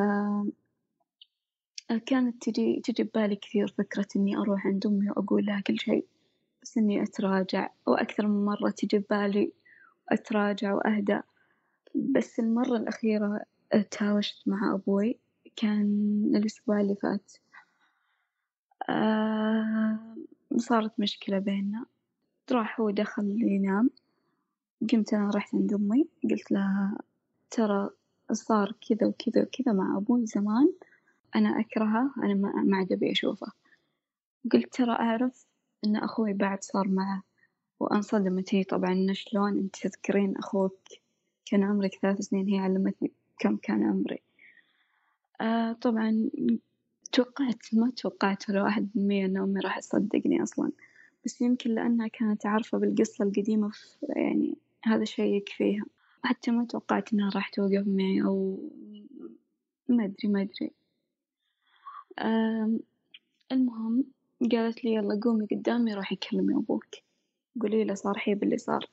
كانت 2.06 2.44
تجي 2.50 2.82
تجي 2.84 3.04
ببالي 3.04 3.36
كثير 3.36 3.68
فكرة 3.78 4.08
إني 4.16 4.38
أروح 4.38 4.68
عند 4.68 4.86
أمي 4.86 5.10
وأقول 5.10 5.46
لها 5.46 5.62
كل 5.62 5.80
شيء 5.80 6.06
بس 6.62 6.78
إني 6.78 7.04
أتراجع. 7.04 7.70
وأكثر 7.88 8.28
من 8.28 8.46
مرة 8.46 8.70
تجي 8.70 8.98
ببالي 9.00 9.52
أتراجع 10.10 10.74
وأهدأ. 10.74 11.24
بس 11.96 12.40
المرة 12.40 12.78
الأخيرة 12.78 13.42
تهاوشت 13.92 14.48
مع 14.48 14.74
أبوي. 14.76 15.18
كان 15.56 16.32
الأسبوع 16.36 16.82
اللي 16.82 16.96
فات. 16.96 17.32
آه 18.90 20.00
صارت 20.58 21.00
مشكلة 21.00 21.40
بيننا. 21.40 21.86
راح 22.52 22.80
هو 22.82 22.90
دخل 22.90 23.42
ينام. 23.42 23.90
قمت 24.92 25.14
أنا 25.14 25.30
رحت 25.30 25.56
عند 25.56 25.74
أمي. 25.74 26.08
قلت 26.32 26.52
لها 26.52 26.98
ترى 27.52 27.90
صار 28.32 28.72
كذا 28.90 29.08
وكذا 29.08 29.44
وكذا 29.44 29.74
مع 29.74 29.98
أبوي 29.98 30.26
زمان. 30.26 30.74
أنا 31.36 31.60
أكرهه. 31.60 32.14
أنا 32.24 32.34
ما 32.64 32.78
عاد 32.78 32.92
أبي 32.92 33.12
أشوفه. 33.12 33.52
قلت 34.52 34.74
ترى 34.74 34.92
أعرف 34.92 35.46
إن 35.86 35.96
أخوي 35.96 36.34
بعد 36.34 36.64
صار 36.64 36.88
معه. 36.88 37.24
وأنصدمت 37.80 38.56
هي 38.56 38.64
طبعا. 38.64 38.92
إنه 38.92 39.14
شلون 39.14 39.58
أنت 39.58 39.76
تذكرين 39.76 40.38
أخوك؟ 40.38 40.80
كان 41.46 41.64
عمرك 41.64 42.00
ثلاث 42.02 42.22
سنين. 42.22 42.48
هي 42.48 42.60
علمتني 42.60 43.12
كم 43.40 43.58
كان 43.58 43.84
عمري. 43.84 44.22
طبعا 45.82 46.30
توقعت 47.12 47.74
ما 47.74 47.92
توقعت 47.98 48.50
ولا 48.50 48.64
واحد 48.64 48.90
بالمية 48.96 49.26
إن 49.26 49.38
أمي 49.38 49.60
راح 49.60 49.80
تصدقني 49.80 50.44
أصلا. 50.44 50.72
بس 51.26 51.42
يمكن 51.42 51.70
لأنها 51.70 52.08
كانت 52.08 52.46
عارفة 52.46 52.78
بالقصة 52.78 53.24
القديمة 53.26 53.72
يعني 54.10 54.58
هذا 54.84 55.02
الشي 55.02 55.36
يكفيها. 55.36 55.86
حتى 56.24 56.52
ما 56.52 56.66
توقعت 56.66 57.14
إنها 57.14 57.30
راح 57.36 57.50
توقف 57.50 57.84
معي 57.88 58.24
أو 58.24 58.70
ما 59.88 60.06
أدري 60.06 60.28
ما 60.30 60.42
أدري. 60.42 60.72
المهم 63.52 64.04
قالت 64.52 64.86
لي 64.86 64.94
يلا 64.94 65.20
قومي 65.24 65.46
قدامي 65.52 65.94
روحي 65.94 66.16
كلمي 66.16 66.56
أبوك. 66.56 66.86
قولي 67.62 67.84
له 67.84 67.94
صار 67.94 68.18
حي 68.18 68.36
باللي 68.36 68.58
صار. 68.58 68.90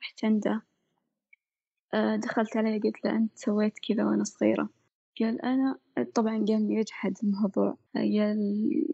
رحت 0.00 0.24
عنده. 0.24 0.62
آه، 1.94 2.16
دخلت 2.16 2.56
عليه 2.56 2.80
قلت 2.80 3.04
له 3.04 3.10
أنت 3.10 3.38
سويت 3.38 3.78
كذا 3.88 4.04
وأنا 4.04 4.24
صغيرة. 4.24 4.68
قال 5.20 5.42
أنا 5.42 5.78
طبعا 6.14 6.44
قام 6.48 6.70
يجحد 6.70 7.16
الموضوع. 7.22 7.76
قال 7.94 8.84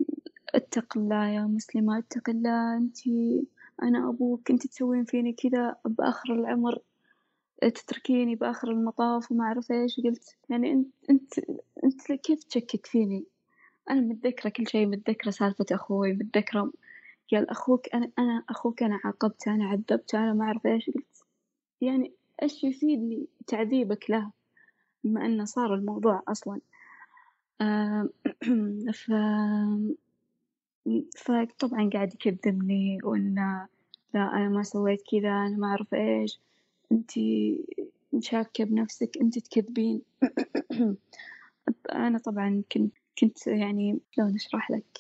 اتق 0.55 0.99
الله 0.99 1.29
يا 1.29 1.41
مسلمة 1.41 1.99
اتق 1.99 2.31
الله 2.31 2.77
انتي 2.77 3.47
أنا 3.83 4.09
أبوك 4.09 4.51
انتي 4.51 4.69
تسوين 4.69 5.05
فيني 5.05 5.33
كذا 5.33 5.77
بآخر 5.85 6.35
العمر. 6.35 6.79
تتركيني 7.63 8.35
بآخر 8.35 8.71
المطاف 8.71 9.33
وما 9.33 9.45
أعرف 9.45 9.73
إيش. 9.73 10.01
قلت 10.01 10.37
يعني 10.51 10.73
أنت 10.73 10.89
أنت 11.11 11.39
أنت 11.85 12.13
كيف 12.13 12.45
تشكك 12.45 12.87
فيني؟ 12.87 13.25
أنا 13.91 14.01
متذكرة 14.01 14.51
كل 14.51 14.69
شي 14.69 14.87
متذكرة 14.87 15.31
سالفة 15.31 15.67
أخوي 15.73 16.13
متذكرة. 16.13 16.73
قال 17.33 17.51
أخوك 17.51 17.95
أنا 17.95 18.11
أنا 18.19 18.45
أخوك 18.49 18.83
أنا 18.83 19.01
عاقبته 19.05 19.55
أنا 19.55 19.65
عذبته 19.65 20.19
أنا 20.19 20.33
ما 20.33 20.45
أعرف 20.45 20.67
إيش. 20.67 20.91
قلت 20.91 21.25
يعني 21.81 22.13
إيش 22.43 22.65
يفيدني 22.65 23.27
تعذيبك 23.47 24.11
له؟ 24.11 24.31
بما 25.07 25.27
إنه 25.27 25.45
صار 25.45 25.75
الموضوع 25.75 26.23
أصلا. 26.29 26.61
آه 27.61 28.09
ف 29.01 29.13
فطبعا 31.17 31.91
قاعد 31.93 32.15
يكذبني 32.15 32.99
وإنه 33.05 33.69
لا 34.15 34.21
أنا 34.37 34.49
ما 34.49 34.63
سويت 34.63 35.03
كذا 35.11 35.29
أنا 35.29 35.57
ما 35.57 35.67
أعرف 35.67 35.95
إيش. 35.95 36.41
أنتي 36.93 37.59
شاكة 38.21 38.65
بنفسك 38.65 39.19
أنتي 39.23 39.41
تكذبين. 39.41 40.03
أنا 41.93 42.19
طبعا 42.19 42.63
كنت 42.73 42.95
كنت 43.21 43.47
يعني 43.47 44.01
شلون 44.11 44.35
أشرح 44.35 44.71
لك؟ 44.71 44.99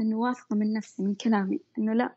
إنه 0.00 0.16
واثقة 0.16 0.56
من 0.56 0.72
نفسي 0.72 1.02
من 1.02 1.14
كلامي. 1.14 1.60
إنه 1.78 1.92
لأ 1.92 2.14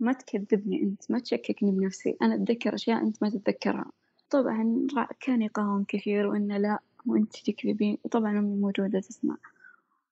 ما 0.00 0.12
تكذبني 0.12 0.82
أنت 0.82 1.10
ما 1.10 1.18
تشككني 1.18 1.70
بنفسي. 1.70 2.16
أنا 2.22 2.34
أتذكر 2.34 2.74
أشياء 2.74 3.02
أنت 3.02 3.22
ما 3.22 3.30
تتذكرها. 3.30 3.92
طبعا 4.30 4.86
كان 5.20 5.42
يقاوم 5.42 5.84
كثير 5.88 6.26
وإنه 6.26 6.58
لأ 6.58 6.78
وأنت 7.06 7.36
تكذبين. 7.36 7.98
وطبعا 8.04 8.38
أمي 8.38 8.56
موجودة 8.56 9.00
تسمع. 9.00 9.36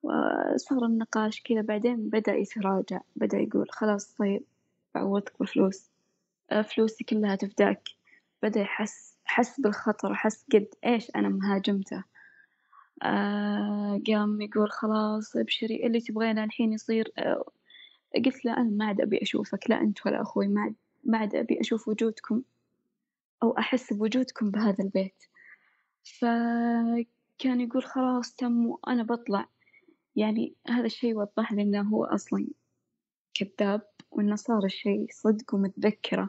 وصار 0.02 0.84
النقاش 0.84 1.42
كذا 1.42 1.60
بعدين 1.62 2.08
بدأ 2.10 2.34
يتراجع 2.34 3.00
بدأ 3.16 3.38
يقول 3.38 3.66
خلاص 3.70 4.14
طيب 4.14 4.42
بعوضك 4.94 5.32
بفلوس. 5.40 5.90
آه، 6.50 6.62
فلوسي 6.62 7.04
كلها 7.04 7.36
تفداك. 7.36 7.88
بدأ 8.42 8.60
يحس 8.60 9.16
حس 9.24 9.60
بالخطر 9.60 10.14
حس 10.14 10.44
قد 10.52 10.66
إيش 10.86 11.10
أنا 11.16 11.28
مهاجمته. 11.28 12.04
آه 13.02 14.00
قام 14.06 14.40
يقول 14.40 14.70
خلاص 14.70 15.36
ابشري 15.36 15.86
اللي 15.86 16.00
تبغينه 16.00 16.44
الحين 16.44 16.72
يصير. 16.72 17.12
آه 17.18 17.44
قلت 18.26 18.44
له 18.44 18.52
أنا 18.56 18.70
ما 18.70 18.84
عاد 18.86 19.00
أبي 19.00 19.22
أشوفك 19.22 19.70
لا 19.70 19.80
أنت 19.80 20.06
ولا 20.06 20.22
أخوي 20.22 20.48
ما 20.48 20.60
عاد 20.62 20.74
ما 21.04 21.18
عاد 21.18 21.34
أبي 21.34 21.60
أشوف 21.60 21.88
وجودكم. 21.88 22.42
أو 23.42 23.58
أحس 23.58 23.92
بوجودكم 23.92 24.50
بهذا 24.50 24.84
البيت. 24.84 25.24
فكان 26.04 27.60
يقول 27.60 27.84
خلاص 27.84 28.34
تم 28.34 28.66
وأنا 28.66 29.02
بطلع. 29.02 29.48
يعني 30.16 30.54
هذا 30.68 30.86
الشي 30.86 31.14
وضح 31.14 31.52
لي 31.52 31.62
إنه 31.62 31.82
هو 31.82 32.04
أصلا 32.04 32.46
كذاب 33.34 33.82
وإنه 34.10 34.36
صار 34.36 34.64
الشي 34.64 35.06
صدق 35.10 35.54
ومتذكرة. 35.54 36.28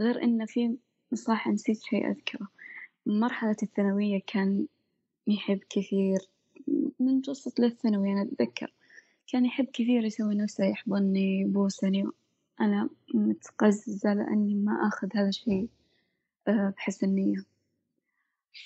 غير 0.00 0.22
إنه 0.22 0.46
في 0.46 0.76
صح 1.14 1.48
نسيت 1.48 1.82
شي 1.82 1.96
أذكره. 1.96 2.48
مرحلة 3.06 3.56
الثانوية 3.62 4.20
كان 4.26 4.66
يحب 5.26 5.60
كثير. 5.70 6.18
من 7.00 7.08
المتوسط 7.08 7.60
للثانوي 7.60 8.12
أنا 8.12 8.22
أتذكر 8.22 8.72
كان 9.32 9.44
يحب 9.44 9.64
كثير 9.64 10.04
يسوي 10.04 10.34
نفسه 10.34 10.64
يحضني 10.64 11.40
يبوسني. 11.40 12.06
أنا 12.60 12.88
متقززة 13.14 14.14
لأني 14.14 14.54
ما 14.54 14.88
آخذ 14.88 15.08
هذا 15.14 15.28
الشي 15.28 15.68
بحسن 16.48 17.08
نية 17.08 17.44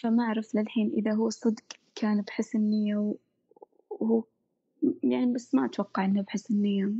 فما 0.02 0.24
أعرف 0.24 0.54
للحين 0.54 0.92
إذا 0.96 1.12
هو 1.12 1.30
صدق 1.30 1.64
كان 1.94 2.22
بحسن 2.22 2.58
نية 2.58 3.14
وهو 3.90 4.24
يعني 5.02 5.34
بس 5.34 5.54
ما 5.54 5.64
أتوقع 5.64 6.04
إنه 6.04 6.22
بحسن 6.22 6.62
نية 6.62 6.92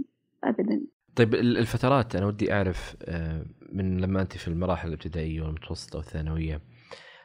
أبدا 0.45 0.81
طيب 1.17 1.35
الفترات 1.35 2.17
أنا 2.17 2.27
ودي 2.27 2.53
أعرف 2.53 2.97
آه، 3.03 3.47
من 3.73 4.01
لما 4.01 4.23
أنت 4.23 4.37
في 4.37 4.49
المراحل 4.49 4.89
الابتدائية 4.89 5.43
والمتوسطة 5.43 5.97
والثانوية 5.97 6.61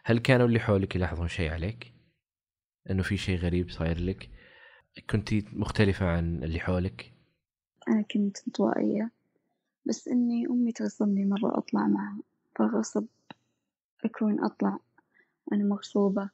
هل 0.03 0.19
كانوا 0.19 0.47
اللي 0.47 0.59
حولك 0.59 0.95
يلاحظون 0.95 1.27
شيء 1.27 1.51
عليك؟ 1.51 1.93
إنه 2.89 3.03
في 3.03 3.17
شيء 3.17 3.37
غريب 3.37 3.69
صاير 3.69 3.99
لك 3.99 4.29
كنتي 5.09 5.45
مختلفة 5.53 6.05
عن 6.05 6.43
اللي 6.43 6.59
حولك؟ 6.59 7.13
أنا 7.87 8.01
كنت 8.01 8.37
انطوائية 8.47 9.11
بس 9.85 10.07
إني 10.07 10.45
أمي 10.47 10.71
تغصبني 10.71 11.25
مرة 11.25 11.57
أطلع 11.57 11.87
معها 11.87 12.17
فغصب 12.55 13.05
أكون 14.05 14.43
أطلع 14.43 14.77
أنا 15.53 15.63
مغصوبة 15.63 16.29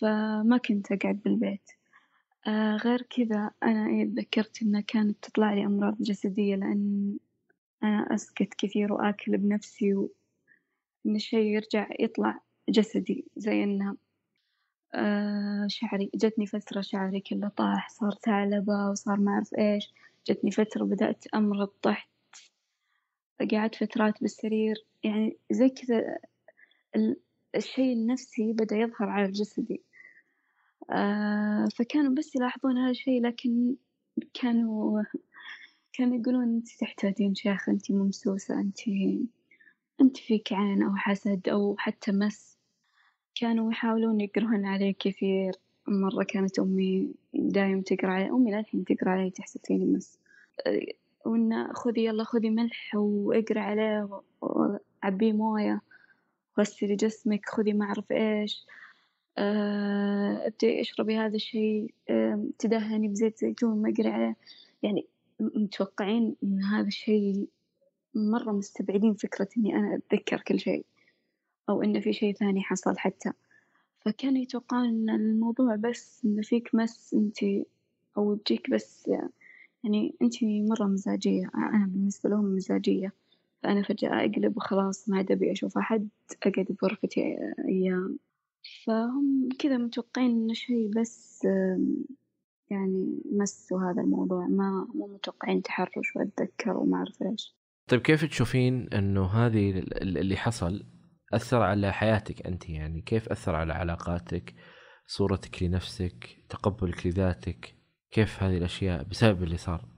فما 0.00 0.56
كنت 0.58 0.92
أقعد 0.92 1.20
بالبيت. 1.24 1.70
آه 2.46 2.76
غير 2.76 3.02
كذا 3.02 3.50
أنا 3.62 3.86
إيه 3.88 4.04
تذكرت 4.04 4.62
إنها 4.62 4.80
كانت 4.80 5.16
تطلع 5.24 5.54
لي 5.54 5.66
أمراض 5.66 5.96
جسدية 6.00 6.56
لأن 6.56 7.16
أنا 7.82 8.14
أسكت 8.14 8.54
كثير 8.54 8.92
وآكل 8.92 9.36
بنفسي 9.36 9.94
وإن 9.94 11.16
الشي 11.16 11.36
يرجع 11.36 11.88
يطلع 12.00 12.40
جسدي 12.68 13.24
زي 13.36 13.64
إنها 13.64 13.96
آه 14.94 15.66
شعري. 15.68 16.10
جتني 16.14 16.46
فترة 16.46 16.80
شعري 16.80 17.20
كله 17.20 17.48
طاح 17.48 17.88
صار 17.90 18.10
ثعلبة 18.14 18.90
وصار 18.90 19.16
ما 19.20 19.32
أعرف 19.32 19.54
إيش. 19.58 19.92
جتني 20.26 20.50
فترة 20.50 20.84
بدأت 20.84 21.26
أمرض 21.34 21.68
طحت 21.82 22.08
قعدت 23.52 23.74
فترات 23.74 24.20
بالسرير. 24.20 24.84
يعني 25.04 25.36
زي 25.50 25.68
كذا 25.68 26.18
الشي 27.56 27.92
النفسي 27.92 28.52
بدأ 28.52 28.76
يظهر 28.76 29.08
على 29.08 29.30
جسدي. 29.32 29.82
آه 30.90 31.68
فكانوا 31.76 32.14
بس 32.14 32.36
يلاحظون 32.36 32.78
هذا 32.78 32.90
الشي 32.90 33.20
لكن 33.20 33.76
كانوا 34.34 35.02
كانوا 35.92 36.16
يقولون 36.16 36.42
أنت 36.44 36.68
تحتاجين 36.80 37.34
شيخ 37.34 37.68
أنت 37.68 37.90
ممسوسة 37.90 38.60
أنت 38.60 38.78
أنت 40.00 40.16
فيك 40.16 40.52
عين 40.52 40.82
أو 40.82 40.96
حسد 40.96 41.48
أو 41.48 41.76
حتى 41.78 42.12
مس. 42.12 42.58
كانوا 43.34 43.72
يحاولون 43.72 44.20
يقرون 44.20 44.66
علي 44.66 44.92
كثير. 44.92 45.52
مرة 45.88 46.24
كانت 46.24 46.58
أمي 46.58 47.14
دايم 47.34 47.82
تقرأ 47.82 48.10
علي 48.10 48.30
أمي 48.30 48.52
للحين 48.52 48.84
تقرأ 48.84 49.10
علي 49.10 49.30
تحسب 49.30 49.60
فيني 49.66 49.84
مس. 49.84 50.18
وإن 51.26 51.72
خذي 51.72 52.04
يلا 52.04 52.24
خذي 52.24 52.50
ملح 52.50 52.94
وإقرأ 52.94 53.60
عليه 53.60 54.22
وعبيه 54.40 55.32
موية. 55.32 55.80
غسلي 56.58 56.96
جسمك 56.96 57.48
خذي 57.48 57.72
ما 57.72 57.84
أعرف 57.84 58.12
إيش 58.12 58.66
آه، 59.38 60.46
ابدأي 60.46 60.80
اشربي 60.80 61.16
هذا 61.16 61.36
الشيء 61.36 61.94
تدهني 62.58 63.08
بزيت 63.08 63.38
زيتون 63.38 63.82
ما 63.82 63.90
أقرا 63.90 64.12
عليه. 64.12 64.36
يعني 64.82 65.06
متوقعين 65.40 66.36
إن 66.44 66.62
هذا 66.62 66.86
الشيء 66.86 67.48
مرة 68.14 68.52
مستبعدين 68.52 69.14
فكرة 69.14 69.48
إني 69.58 69.76
أنا 69.76 69.96
أتذكر 69.96 70.40
كل 70.40 70.60
شيء 70.60 70.86
أو 71.68 71.82
إن 71.82 72.00
في 72.00 72.12
شي 72.12 72.32
ثاني 72.32 72.62
حصل 72.62 72.98
حتى. 72.98 73.32
فكانوا 74.00 74.42
يتوقعون 74.42 74.88
إن 74.88 75.10
الموضوع 75.10 75.76
بس 75.76 76.22
إن 76.24 76.42
فيك 76.42 76.74
مس 76.74 77.14
إنتي 77.14 77.66
أو 78.16 78.34
بجيك 78.34 78.70
بس 78.70 79.10
يعني 79.84 80.14
أنتي 80.22 80.62
مرة 80.62 80.84
مزاجية 80.84 81.50
أنا 81.54 81.86
بالنسبة 81.86 82.30
لهم 82.30 82.44
مزاجية. 82.44 83.12
فأنا 83.64 83.82
فجأة 83.82 84.08
أقلب 84.08 84.56
وخلاص 84.56 85.08
ما 85.08 85.16
عاد 85.16 85.32
أبي 85.32 85.52
أشوف 85.52 85.78
أحد 85.78 86.08
أقعد 86.46 86.66
بغرفتي 86.82 87.36
أيام. 87.68 88.18
فهم 88.86 89.48
كذا 89.58 89.76
متوقعين 89.76 90.30
إنه 90.30 90.52
شي 90.54 90.88
بس 90.96 91.46
يعني 92.70 93.20
مسوا 93.32 93.80
هذا 93.90 94.02
الموضوع. 94.02 94.46
ما 94.46 94.88
مو 94.94 95.06
متوقعين 95.06 95.62
تحرش 95.62 96.16
وأتذكر 96.16 96.76
وما 96.76 96.96
أعرف 96.96 97.22
إيش. 97.22 97.56
طيب 97.88 98.00
كيف 98.00 98.24
تشوفين 98.24 98.88
إنه 98.88 99.26
هذه 99.26 99.84
اللي 100.02 100.36
حصل 100.36 100.86
أثر 101.34 101.62
على 101.62 101.92
حياتك 101.92 102.46
أنت؟ 102.46 102.68
يعني 102.70 103.00
كيف 103.00 103.28
أثر 103.28 103.54
على 103.54 103.72
علاقاتك 103.72 104.54
صورتك 105.06 105.62
لنفسك 105.62 106.44
تقبلك 106.48 107.06
لذاتك؟ 107.06 107.74
كيف 108.10 108.42
هذه 108.42 108.56
الأشياء 108.56 109.02
بسبب 109.02 109.42
اللي 109.42 109.56
صار؟ 109.56 109.93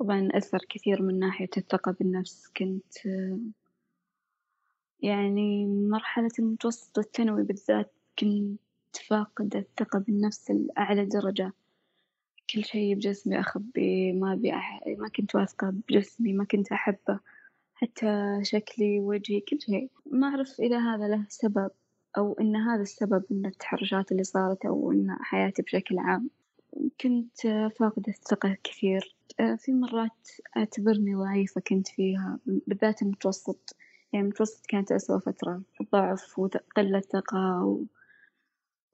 طبعا 0.00 0.28
أثر 0.34 0.58
كثير 0.68 1.02
من 1.02 1.18
ناحية 1.18 1.50
الثقة 1.56 1.92
بالنفس. 1.92 2.48
كنت 2.56 2.94
يعني 5.02 5.66
مرحلة 5.66 6.30
المتوسط 6.38 6.98
والثانوي 6.98 7.42
بالذات 7.42 7.92
كنت 8.18 8.60
فاقدة 9.08 9.58
الثقة 9.58 9.98
بالنفس 9.98 10.50
لأعلى 10.50 11.04
درجة. 11.04 11.52
كل 12.54 12.64
شي 12.64 12.94
بجسمي 12.94 13.40
أخبيه 13.40 14.12
ما 14.12 14.32
أبي 14.32 14.54
أح... 14.54 14.80
ما 14.98 15.08
كنت 15.08 15.34
واثقة 15.34 15.70
بجسمي 15.70 16.32
ما 16.32 16.44
كنت 16.44 16.72
أحبه 16.72 17.20
حتى 17.74 18.40
شكلي 18.42 19.00
وجهي 19.00 19.40
كل 19.40 19.60
شيء. 19.60 19.90
ما 20.06 20.28
أعرف 20.28 20.60
إذا 20.60 20.78
هذا 20.78 21.08
له 21.08 21.26
سبب 21.28 21.70
أو 22.18 22.32
إن 22.40 22.56
هذا 22.56 22.82
السبب 22.82 23.24
من 23.30 23.46
التحرشات 23.46 24.12
اللي 24.12 24.24
صارت 24.24 24.66
أو 24.66 24.92
إن 24.92 25.16
حياتي 25.20 25.62
بشكل 25.62 25.98
عام. 25.98 26.30
كنت 27.00 27.40
فاقدة 27.78 28.08
الثقة 28.12 28.56
كثير. 28.64 29.16
في 29.58 29.72
مرات 29.72 30.28
أعتبرني 30.56 31.14
ضعيفة 31.14 31.60
كنت 31.60 31.88
فيها 31.88 32.38
بالذات 32.46 33.02
المتوسط. 33.02 33.76
يعني 34.12 34.24
المتوسط 34.24 34.66
كانت 34.66 34.92
أسوأ 34.92 35.18
فترة. 35.18 35.62
ضعف 35.92 36.38
وقلة 36.38 37.00
ثقة 37.00 37.64
و... 37.64 37.84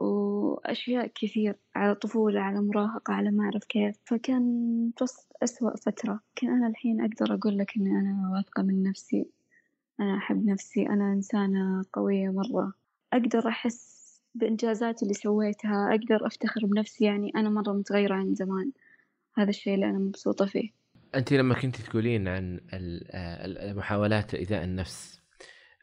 وأشياء 0.00 1.06
كثير 1.06 1.56
على 1.74 1.94
طفولة 1.94 2.40
على 2.40 2.60
مراهقة 2.60 3.12
على 3.14 3.30
ما 3.30 3.44
أعرف 3.44 3.64
كيف. 3.64 3.96
فكان 4.04 4.42
متوسط 4.88 5.26
أسوأ 5.42 5.76
فترة. 5.76 6.20
لكن 6.36 6.50
أنا 6.50 6.66
الحين 6.66 7.00
أقدر 7.00 7.34
أقول 7.34 7.58
لك 7.58 7.76
إني 7.76 7.90
أنا 7.90 8.30
واثقة 8.34 8.62
من 8.62 8.82
نفسي. 8.82 9.26
أنا 10.00 10.16
أحب 10.16 10.46
نفسي. 10.46 10.86
أنا 10.86 11.12
إنسانة 11.12 11.84
قوية 11.92 12.28
مرة. 12.28 12.72
أقدر 13.12 13.48
أحس 13.48 13.95
بإنجازاتي 14.38 15.02
اللي 15.02 15.14
سويتها 15.14 15.88
أقدر 15.90 16.26
أفتخر 16.26 16.66
بنفسي 16.66 17.04
يعني 17.04 17.32
أنا 17.36 17.50
مرة 17.50 17.72
متغيرة 17.72 18.14
عن 18.14 18.34
زمان. 18.34 18.72
هذا 19.36 19.50
الشيء 19.50 19.74
اللي 19.74 19.86
أنا 19.86 19.98
مبسوطة 19.98 20.46
فيه. 20.46 20.70
أنت 21.14 21.32
لما 21.32 21.54
كنت 21.54 21.76
تقولين 21.76 22.28
عن 22.28 22.60
محاولات 23.76 24.34
إيذاء 24.34 24.64
النفس 24.64 25.20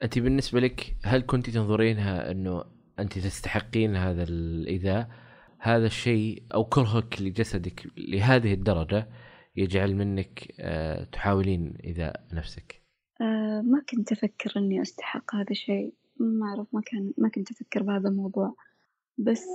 أنت 0.04 0.20
بالنسبة 0.20 0.60
لك 0.60 0.96
هل 1.04 1.22
كنت 1.22 1.50
تنظرينها 1.50 2.32
أنه 2.32 2.63
أنت 3.00 3.20
تستحقين 3.20 3.96
هذا 3.96 4.24
الإيذاء؟ 4.24 5.10
هذا 5.60 5.86
الشيء 5.86 6.44
أو 6.54 6.63
كرهك 6.66 7.22
لجسدك 7.22 7.88
لهذه 7.98 8.54
الدرجة 8.54 9.08
يجعل 9.56 9.96
منك 9.96 10.54
آه، 10.60 11.04
تحاولين 11.04 11.78
إيذاء 11.84 12.24
نفسك؟ 12.34 12.84
أه 13.22 13.62
ما 13.62 13.84
كنت 13.89 14.12
أفكر 14.12 14.54
إني 14.58 14.82
أستحق 14.82 15.36
هذا 15.36 15.52
الشيء. 15.52 15.94
ما 16.17 16.45
أعرف 16.47 16.67
ما 16.73 16.82
كان 16.82 17.13
ما 17.17 17.30
كنت 17.30 17.52
أفكر 17.52 17.84
بهذا 17.84 18.10
الموضوع. 18.10 18.54
بس 19.17 19.45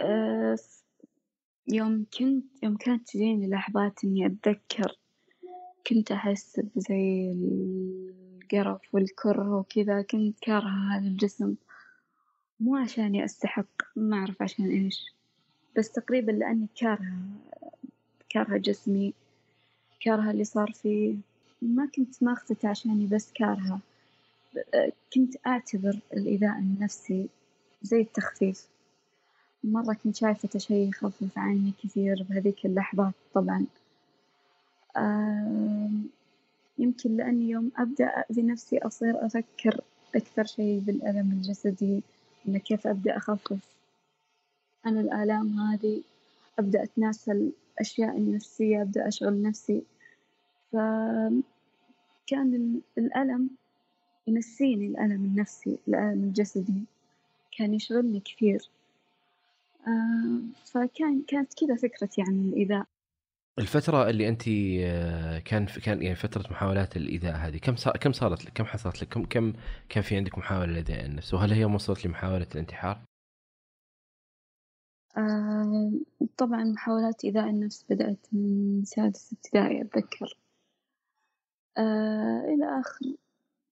أه 0.00 0.58
يوم 1.68 2.06
كنت 2.18 2.44
يوم 2.62 2.76
كانت 2.76 3.08
تجيني 3.08 3.48
لحظات 3.48 4.04
إني 4.04 4.26
أتذكر 4.26 4.98
كنت 5.86 6.12
أحس 6.12 6.60
بزي 6.76 7.32
القرف 7.32 8.94
والكره 8.94 9.56
وكذا 9.56 10.02
كنت 10.02 10.38
كارهة 10.40 10.96
هذا 10.96 11.06
الجسم. 11.06 11.54
مو 12.60 12.76
عشاني 12.76 13.24
أستحق 13.24 13.82
ما 13.96 14.16
أعرف 14.16 14.42
عشان 14.42 14.70
إيش. 14.70 15.14
بس 15.76 15.92
تقريبا 15.92 16.32
لأني 16.32 16.66
كارهة 16.76 17.22
كارهة 18.28 18.56
جسمي 18.56 19.14
كارهة 20.00 20.30
اللي 20.30 20.44
صار 20.44 20.72
فيه. 20.72 21.14
ما 21.62 21.86
كنت 21.86 22.22
ماخذته 22.22 22.68
عشاني 22.68 23.06
بس 23.06 23.32
كارهة. 23.32 23.80
كنت 25.14 25.36
أعتبر 25.46 25.98
الإيذاء 26.12 26.58
النفسي 26.58 27.28
زي 27.82 28.00
التخفيف. 28.00 28.66
مرة 29.64 29.94
كنت 30.04 30.16
شايفته 30.16 30.58
شي 30.58 30.88
يخفف 30.88 31.38
عني 31.38 31.72
كثير 31.82 32.26
بهذيك 32.30 32.66
اللحظات 32.66 33.14
طبعا. 33.34 33.66
يمكن 36.78 37.16
لأني 37.16 37.50
يوم 37.50 37.70
أبدأ 37.76 38.04
أأذي 38.06 38.42
نفسي 38.42 38.78
أصير 38.78 39.26
أفكر 39.26 39.80
أكثر 40.14 40.44
شي 40.44 40.80
بالألم 40.80 41.30
الجسدي 41.32 42.02
إن 42.48 42.58
كيف 42.58 42.86
أبدأ 42.86 43.16
أخفف 43.16 43.74
أنا 44.86 45.00
الآلام 45.00 45.58
هذي 45.60 46.02
أبدأ 46.58 46.82
أتناسى 46.82 47.32
الأشياء 47.32 48.16
النفسية 48.16 48.82
أبدأ 48.82 49.08
أشغل 49.08 49.42
نفسي. 49.42 49.82
فكان 50.72 51.40
الألم 52.98 53.50
ينسيني 54.30 54.86
الألم 54.86 55.24
النفسي 55.24 55.78
الألم 55.88 56.24
الجسدي 56.24 56.84
كان 57.58 57.74
يشغلني 57.74 58.20
كثير 58.20 58.70
آه 59.86 60.40
فكان 60.64 61.22
كانت 61.28 61.54
كذا 61.54 61.76
فكرتي 61.76 62.22
عن 62.22 62.48
الإيذاء 62.48 62.86
الفترة 63.58 64.10
اللي 64.10 64.28
أنت 64.28 64.42
آه، 64.80 65.38
كان 65.38 65.66
كان 65.66 66.02
يعني 66.02 66.14
فترة 66.14 66.50
محاولات 66.50 66.96
الإيذاء 66.96 67.36
هذه 67.36 67.58
كم 67.58 67.76
صار 67.76 67.96
كم 67.96 68.12
صارت 68.12 68.44
لك؟ 68.44 68.52
كم 68.52 68.64
حصلت 68.64 69.02
لك؟ 69.02 69.08
كم 69.08 69.24
كم 69.24 69.52
كان 69.88 70.02
في 70.02 70.16
عندك 70.16 70.38
محاولة 70.38 70.72
لإيذاء 70.72 71.06
النفس؟ 71.06 71.34
وهل 71.34 71.52
هي 71.52 71.64
وصلت 71.64 72.06
لمحاولة 72.06 72.46
الانتحار؟ 72.54 73.00
آه 75.16 75.92
طبعا 76.36 76.64
محاولات 76.64 77.24
إيذاء 77.24 77.50
النفس 77.50 77.84
بدأت 77.90 78.26
من 78.32 78.84
سادس 78.84 79.32
ابتدائي 79.32 79.82
أتذكر 79.82 80.36
آه 81.78 82.44
إلى 82.44 82.80
آخر 82.80 83.06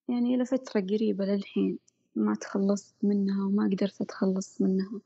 يعني 0.08 0.34
إلى 0.34 0.44
فترة 0.44 0.80
قريبة 0.80 1.24
للحين 1.24 1.78
ما 2.16 2.34
تخلصت 2.34 2.94
منها 3.02 3.46
وما 3.46 3.64
قدرت 3.72 4.00
أتخلص 4.00 4.60
منها 4.60 5.00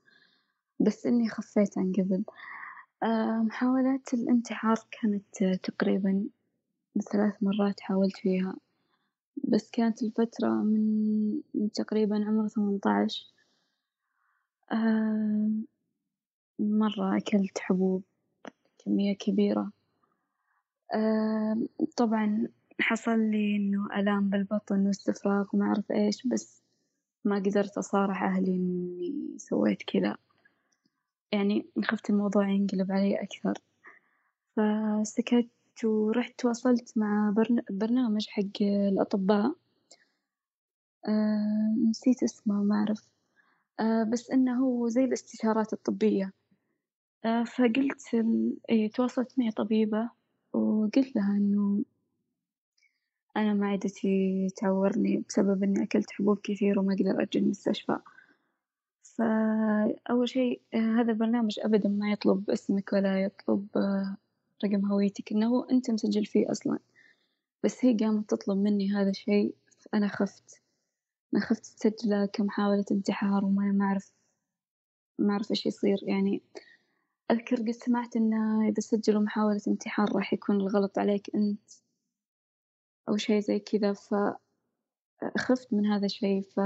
بس 0.80 1.06
إني 1.06 1.28
خفيت 1.28 1.78
عن 1.78 1.92
قبل. 1.92 2.24
آه، 3.02 3.42
محاولات 3.46 4.14
الانتحار 4.14 4.76
كانت 4.90 5.44
تقريبا 5.62 6.24
ثلاث 7.12 7.34
مرات 7.42 7.80
حاولت 7.80 8.16
فيها 8.16 8.56
بس 9.44 9.70
كانت 9.70 10.02
الفترة 10.02 10.48
من, 10.48 11.40
تقريبا 11.74 12.24
عمر 12.24 12.48
ثمانية 12.48 12.80
عشر. 12.86 13.26
آه، 14.72 15.50
مرة 16.58 17.16
أكلت 17.16 17.58
حبوب 17.58 18.02
كمية 18.78 19.16
كبيرة. 19.16 19.72
آه، 20.94 21.58
طبعا 21.96 22.48
حصل 22.82 23.18
لي 23.18 23.56
إنه 23.56 23.86
آلام 24.00 24.30
بالبطن 24.30 24.86
واستفراغ 24.86 25.46
وما 25.52 25.66
أعرف 25.66 25.90
إيش 25.90 26.26
بس 26.26 26.62
ما 27.24 27.36
قدرت 27.36 27.78
أصارح 27.78 28.22
أهلي 28.22 28.56
إني 28.56 29.34
سويت 29.36 29.82
كذا. 29.82 30.16
يعني 31.32 31.66
خفت 31.84 32.10
الموضوع 32.10 32.48
ينقلب 32.48 32.92
علي 32.92 33.22
أكثر. 33.22 33.54
فسكت 34.56 35.48
ورحت 35.84 36.32
تواصلت 36.38 36.92
مع 36.98 37.34
برنامج 37.70 38.26
حق 38.28 38.62
الأطباء. 38.62 39.54
أه 41.08 41.74
نسيت 41.90 42.22
اسمه 42.22 42.62
ما 42.62 42.74
أعرف. 42.76 43.08
أه 43.80 44.02
بس 44.02 44.30
إنه 44.30 44.64
هو 44.64 44.88
زي 44.88 45.04
الاستشارات 45.04 45.72
الطبية. 45.72 46.32
أه 47.24 47.44
فقلت 47.44 48.02
إيه 48.70 48.90
تواصلت 48.90 49.38
معي 49.38 49.50
طبيبة 49.50 50.10
وقلت 50.52 51.16
لها 51.16 51.36
إنه 51.36 51.82
أنا 53.36 53.54
معدتي 53.54 54.48
تعورني 54.56 55.24
بسبب 55.28 55.62
إني 55.62 55.82
أكلت 55.84 56.10
حبوب 56.10 56.38
كثير 56.42 56.78
وما 56.78 56.94
أقدر 56.94 57.22
أجي 57.22 57.38
المستشفى. 57.38 57.98
فأول 59.02 60.28
شي 60.28 60.60
هذا 60.74 61.12
البرنامج 61.12 61.60
أبدا 61.60 61.88
ما 61.88 62.12
يطلب 62.12 62.50
اسمك 62.50 62.92
ولا 62.92 63.22
يطلب 63.22 63.68
رقم 64.64 64.86
هويتك 64.86 65.32
إنه 65.32 65.66
أنت 65.70 65.90
مسجل 65.90 66.26
فيه 66.26 66.50
أصلا. 66.50 66.78
بس 67.64 67.84
هي 67.84 67.96
قامت 67.96 68.30
تطلب 68.30 68.58
مني 68.58 68.92
هذا 68.92 69.10
الشي 69.10 69.54
فأنا 69.80 70.08
خفت. 70.08 70.62
أنا 71.34 71.42
خفت 71.42 71.66
تسجله 71.66 72.26
كمحاولة 72.26 72.84
انتحار 72.92 73.44
وما 73.44 73.72
ما 73.72 73.84
أعرف 73.84 74.12
ما 75.18 75.32
أعرف 75.32 75.50
إيش 75.50 75.66
يصير. 75.66 75.98
يعني 76.02 76.42
أذكر 77.30 77.56
قد 77.56 77.70
سمعت 77.70 78.16
إنه 78.16 78.68
إذا 78.68 78.80
سجلوا 78.80 79.22
محاولة 79.22 79.60
انتحار 79.68 80.16
راح 80.16 80.32
يكون 80.32 80.56
الغلط 80.56 80.98
عليك 80.98 81.30
أنت. 81.34 81.81
أو 83.12 83.16
شي 83.16 83.40
زي 83.40 83.58
كذا 83.58 83.92
فخفت 83.92 85.72
من 85.72 85.86
هذا 85.86 86.06
الشي 86.06 86.42
ف 86.42 86.60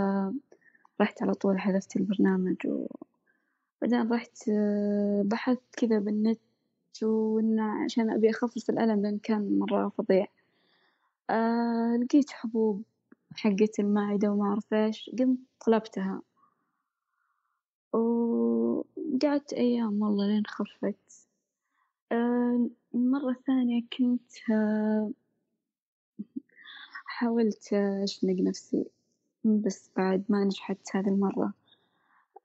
رحت 1.01 1.23
على 1.23 1.35
طول 1.35 1.59
حذفت 1.61 1.97
البرنامج 1.97 2.57
وبعدين 3.83 4.13
رحت 4.13 4.51
بحثت 5.25 5.63
كذا 5.77 5.99
بالنت 5.99 6.41
وإن 7.03 7.61
عشان 7.61 8.11
أبي 8.11 8.31
أخفف 8.31 8.71
الألم 8.71 9.03
لأن 9.03 9.19
كان 9.19 9.59
مرة 9.59 9.89
فظيع. 9.89 10.27
آه 11.31 11.97
لقيت 12.03 12.31
حبوب 12.31 12.83
حقت 13.37 13.81
المعدة 13.81 14.31
وما 14.33 14.45
أعرف 14.49 14.75
إيش 14.75 15.11
قمت 15.19 15.39
طلبتها. 15.67 16.23
وقعدت 17.93 19.53
أيام 19.53 20.03
والله 20.03 20.27
لين 20.27 20.47
خفت. 20.47 21.29
آه 22.13 22.69
المرة 22.95 23.31
الثانية 23.31 23.83
كنت 23.99 24.51
آه 24.51 25.11
حاولت 27.17 27.73
أشنق 27.73 28.41
نفسي 28.41 28.87
بس 29.45 29.91
بعد 29.97 30.25
ما 30.29 30.45
نجحت 30.45 30.79
هذي 30.97 31.11
المرة. 31.11 31.53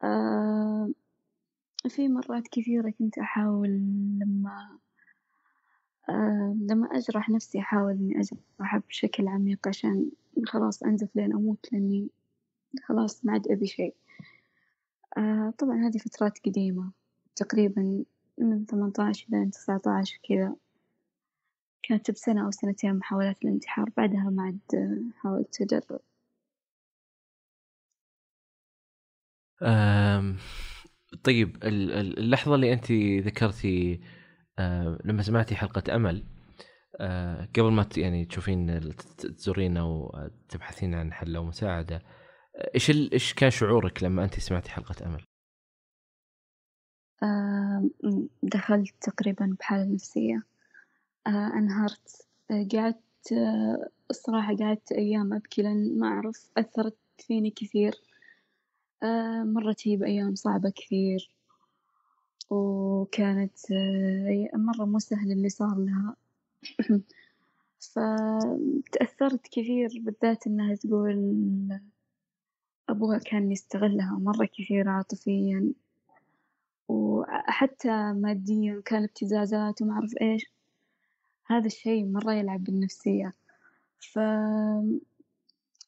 آه 0.03 0.89
في 1.89 2.07
مرات 2.07 2.47
كثيرة 2.47 2.89
كنت 2.89 3.17
أحاول 3.17 3.69
لما 4.21 4.77
آه 6.09 6.55
لما 6.61 6.87
أجرح 6.87 7.29
نفسي 7.29 7.59
أحاول 7.59 7.91
إني 7.91 8.19
أجرحها 8.19 8.83
بشكل 8.89 9.27
عميق 9.27 9.67
عشان 9.67 10.11
خلاص 10.45 10.83
أنزف 10.83 11.15
لين 11.15 11.33
أموت 11.33 11.73
لإني 11.73 12.09
خلاص 12.83 13.25
ما 13.25 13.33
عاد 13.33 13.47
أبي 13.47 13.67
شي، 13.67 13.93
آه 15.17 15.53
طبعًا 15.57 15.87
هذي 15.87 15.99
فترات 15.99 16.39
قديمة 16.45 16.91
تقريبًا 17.35 18.03
من 18.37 18.65
ثمانية 18.65 18.93
عشر 18.99 19.27
إلى 19.33 19.49
تسعة 19.51 19.81
عشر 19.87 20.19
كذا، 20.29 20.55
كانت 21.83 22.11
بسنة 22.11 22.45
أو 22.45 22.51
سنتين 22.51 22.95
محاولات 22.95 23.43
الانتحار 23.43 23.89
بعدها 23.97 24.29
ما 24.29 24.43
عاد 24.43 24.59
حاولت 25.21 25.61
أجرب. 25.61 25.99
آمم 29.63 30.37
طيب 31.23 31.57
اللحظة 31.63 32.55
اللي 32.55 32.73
أنتِ 32.73 32.91
ذكرتِ 33.25 33.65
آه 34.59 34.99
لما 35.05 35.23
سمعتِ 35.23 35.53
حلقة 35.53 35.95
أمل 35.95 36.23
آه 36.99 37.49
قبل 37.57 37.71
ما 37.71 37.89
يعني 37.97 38.25
تشوفين 38.25 38.89
تزورين 39.17 39.77
أو 39.77 40.15
تبحثين 40.49 40.95
عن 40.95 41.13
حل 41.13 41.35
أو 41.35 41.43
مساعدة 41.43 42.01
إيش 42.75 42.89
إيش 42.89 43.33
كان 43.33 43.49
شعورك 43.49 44.03
لما 44.03 44.23
أنتِ 44.23 44.39
سمعتِ 44.39 44.67
حلقة 44.67 45.05
أمل؟ 45.05 45.23
آه 47.23 47.89
دخلت 48.43 48.93
تقريبا 49.01 49.55
بحالة 49.59 49.93
نفسية 49.93 50.35
آه 50.35 50.50
انهارت 51.27 52.27
آه 52.51 52.67
قعدت 52.73 53.31
آه 53.33 53.89
الصراحة 54.09 54.55
قعدت 54.55 54.91
أيام 54.91 55.33
أبكي 55.33 55.61
لأن 55.61 55.99
ما 55.99 56.07
أعرف 56.07 56.49
أثرت 56.57 56.97
فيني 57.17 57.49
كثير. 57.49 57.95
آه 59.03 59.43
مرت 59.43 59.87
هي 59.87 59.97
بأيام 59.97 60.35
صعبة 60.35 60.69
كثير. 60.69 61.31
وكانت 62.49 63.71
آه 63.71 64.49
مرة 64.57 64.85
مو 64.85 64.99
سهل 64.99 65.31
اللي 65.31 65.49
صار 65.49 65.75
لها. 65.77 66.15
فتأثرت 67.95 69.47
كثير 69.51 69.89
بالذات 70.05 70.47
إنها 70.47 70.75
تقول 70.75 71.19
أبوها 72.89 73.17
كان 73.19 73.51
يستغلها 73.51 74.19
مرة 74.19 74.45
كثير 74.57 74.89
عاطفيًا. 74.89 75.73
وحتى 76.89 78.13
ماديًا 78.13 78.81
كان 78.85 79.03
ابتزازات 79.03 79.81
وما 79.81 79.93
أعرف 79.93 80.11
إيش. 80.21 80.51
هذا 81.51 81.65
الشي 81.65 82.03
مرة 82.03 82.33
يلعب 82.33 82.63
بالنفسية. 82.63 83.33
فأمل 83.99 84.95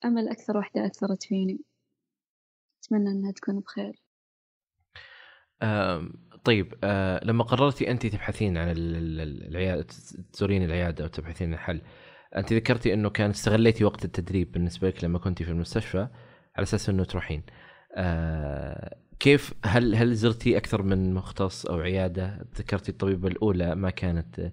أكثر 0.04 0.58
واحدة 0.58 0.86
أثرت 0.86 1.24
فيني. 1.24 1.60
أتمنى 2.84 3.10
إنها 3.10 3.32
تكون 3.32 3.60
بخير. 3.60 4.02
آه 5.62 6.10
طيب 6.44 6.74
آه 6.84 7.26
لما 7.26 7.44
قررتي 7.44 7.92
انت 7.92 8.06
تبحثين 8.06 8.58
عن 8.58 8.74
العياده 8.78 9.88
تزورين 10.34 10.64
العيادة 10.64 11.04
أو 11.04 11.10
تبحثين 11.10 11.54
عن 11.54 11.60
حل 11.60 11.82
انت 12.36 12.54
ذكرتي 12.54 12.94
إنه 12.94 13.10
كان 13.10 13.30
استغليتي 13.30 13.84
وقت 13.84 14.06
التدريب 14.06 14.52
بالنسبة 14.52 14.88
لك 14.88 15.04
لما 15.04 15.20
كنتي 15.20 15.44
في 15.44 15.52
المستشفى 15.52 16.08
على 16.56 16.64
أساس 16.64 16.90
إنه 16.90 17.04
تروحين. 17.04 17.44
آه 17.96 18.98
كيف 19.20 19.54
هل 19.66 19.96
هل 19.96 20.16
زرتي 20.16 20.58
أكثر 20.58 20.82
من 20.82 21.14
مختص 21.14 21.66
أو 21.66 21.80
عيادة؟ 21.80 22.48
ذكرتي 22.56 22.92
الطبيبة 22.92 23.28
الأولى 23.28 23.76
ما 23.76 23.90
كانت 23.90 24.52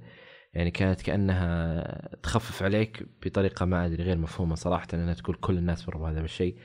يعني 0.53 0.71
كانت 0.71 1.03
كأنها 1.03 2.17
تخفف 2.23 2.63
عليك 2.63 3.07
بطريقة 3.27 3.67
ما 3.67 3.87
أدري 3.87 4.03
غير 4.03 4.19
مفهومة 4.19 4.55
صراحة 4.55 4.87
إنها 4.95 5.15
تقول 5.15 5.37
كل 5.37 5.59
الناس 5.59 5.89
مروا 5.89 6.03
بهذا 6.03 6.21
الشيء 6.21 6.57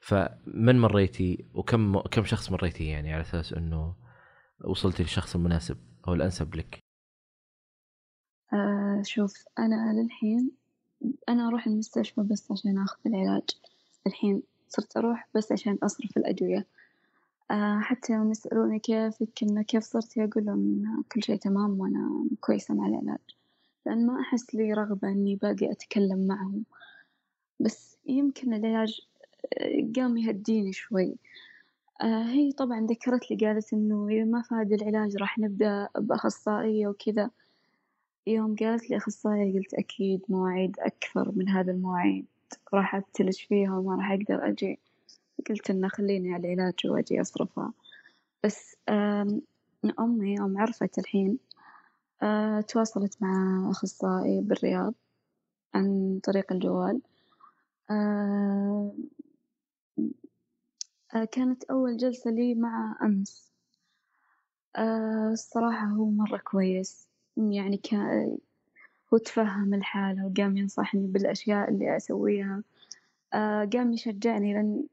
فمن 0.00 0.78
مريتي 0.80 1.44
وكم 1.54 2.00
كم 2.00 2.24
شخص 2.24 2.50
مريتي 2.52 2.86
يعني 2.88 3.12
على 3.12 3.20
أساس 3.22 3.52
إنه 3.52 3.94
وصلتي 4.64 5.02
للشخص 5.02 5.34
المناسب 5.34 5.78
أو 6.08 6.14
الأنسب 6.14 6.54
لك؟ 6.54 6.78
آه 8.52 9.02
شوف 9.04 9.44
أنا 9.58 9.92
للحين 10.02 10.50
أنا 11.28 11.48
أروح 11.48 11.66
المستشفى 11.66 12.20
بس 12.20 12.52
عشان 12.52 12.78
آخذ 12.78 12.98
العلاج. 13.06 13.42
الحين 14.06 14.42
صرت 14.68 14.96
أروح 14.96 15.28
بس 15.34 15.52
عشان 15.52 15.78
أصرف 15.82 16.16
الأدوية. 16.16 16.66
حتى 17.80 18.12
يوم 18.12 18.30
يسألوني 18.30 18.78
كيفك 18.78 19.42
إنه 19.42 19.62
كيف 19.62 19.84
صرتي 19.84 20.24
أقول 20.24 20.44
لهم 20.44 21.04
كل 21.12 21.22
شيء 21.22 21.36
تمام 21.36 21.80
وأنا 21.80 22.24
كويسة 22.40 22.74
مع 22.74 22.86
العلاج 22.86 23.18
لأن 23.86 24.06
ما 24.06 24.20
أحس 24.20 24.54
لي 24.54 24.72
رغبة 24.72 25.08
إني 25.08 25.36
باقي 25.36 25.72
أتكلم 25.72 26.26
معهم. 26.26 26.64
بس 27.60 27.98
يمكن 28.06 28.54
العلاج 28.54 29.00
قام 29.96 30.16
يهديني 30.16 30.72
شوي. 30.72 31.16
آه 32.02 32.24
هي 32.24 32.52
طبعا 32.52 32.86
ذكرت 32.86 33.30
لي 33.30 33.46
قالت 33.46 33.72
إنه 33.72 34.08
إذا 34.08 34.24
ما 34.24 34.42
فاد 34.42 34.72
العلاج 34.72 35.16
راح 35.16 35.38
نبدأ 35.38 35.88
بأخصائية 35.98 36.88
وكذا. 36.88 37.30
يوم 38.26 38.56
قالت 38.56 38.90
لي 38.90 38.96
أخصائية 38.96 39.58
قلت 39.58 39.74
أكيد 39.74 40.20
مواعيد 40.28 40.76
أكثر 40.80 41.32
من 41.36 41.48
هذا 41.48 41.72
المواعيد. 41.72 42.26
راح 42.74 42.94
أبتلش 42.94 43.42
فيها 43.42 43.78
وما 43.78 43.94
راح 43.96 44.10
أقدر 44.12 44.48
أجي. 44.48 44.78
قلت 45.50 45.70
إنه 45.70 45.88
خليني 45.88 46.34
على 46.34 46.54
العلاج 46.54 46.74
وأجي 46.84 47.20
أصرفها. 47.20 47.72
بس 48.44 48.76
أمي 50.00 50.34
يوم 50.34 50.58
عرفت 50.58 50.98
الحين 50.98 51.38
تواصلت 52.68 53.22
مع 53.22 53.66
أخصائي 53.70 54.40
بالرياض 54.40 54.94
عن 55.74 56.20
طريق 56.24 56.52
الجوال. 56.52 57.00
كانت 61.32 61.64
أول 61.64 61.96
جلسة 61.96 62.30
لي 62.30 62.54
مع 62.54 62.96
أمس. 63.02 63.52
الصراحة 65.32 65.86
هو 65.86 66.04
مرة 66.10 66.36
كويس. 66.38 67.08
يعني 67.36 67.76
كان 67.76 68.38
هو 69.14 69.18
تفهم 69.18 69.74
الحالة 69.74 70.26
وقام 70.26 70.56
ينصحني 70.56 71.06
بالأشياء 71.06 71.70
اللي 71.70 71.96
أسويها. 71.96 72.62
قام 73.72 73.92
يشجعني 73.92 74.54
لأن 74.54 74.84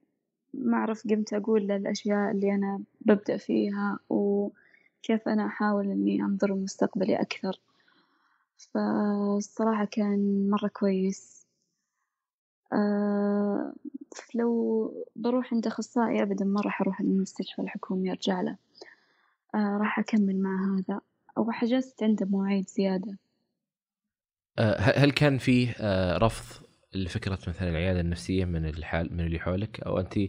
ما 0.54 0.78
أعرف 0.78 1.08
قمت 1.08 1.34
أقول 1.34 1.72
الأشياء 1.72 2.32
اللي 2.32 2.56
أنا 2.56 2.82
ببدأ 3.02 3.38
فيها 3.38 4.00
وكيف 4.10 5.28
أنا 5.28 5.45
أحاول 5.45 5.91
إني 5.91 6.22
أنظر 6.22 6.54
لمستقبلي 6.54 7.16
أكثر. 7.16 7.60
فالصراحة 8.58 9.86
كان 9.86 10.50
مرة 10.50 10.68
كويس. 10.68 11.45
آه 12.74 13.74
لو 14.36 14.93
بروح 15.16 15.54
عند 15.54 15.68
أخصائي 15.68 16.22
أبدا 16.22 16.45
ما 16.45 16.62
راح 16.62 16.82
أروح 16.82 17.00
المستشفى 17.00 17.62
الحكومي 17.62 18.12
أرجع 18.12 18.41
له. 18.41 18.56
آه 19.56 19.78
راح 19.78 20.00
أكمل 20.00 20.41
مع 20.41 20.76
هذا. 20.78 21.02
أو 21.38 21.52
حجزت 21.52 22.04
عنده 22.04 22.26
مواعيد 22.26 22.68
زيادة. 22.68 23.18
آه 24.60 24.76
هل 24.80 25.12
كان 25.12 25.38
فيه 25.38 25.76
رفض 26.18 26.68
لفكرة 26.94 27.40
مثلا 27.48 27.70
العيادة 27.70 28.00
النفسية 28.00 28.46
من 28.46 28.66
الحال 28.66 29.14
من 29.14 29.26
اللي 29.26 29.40
حولك 29.40 29.80
أو 29.80 30.00
أنت 30.00 30.20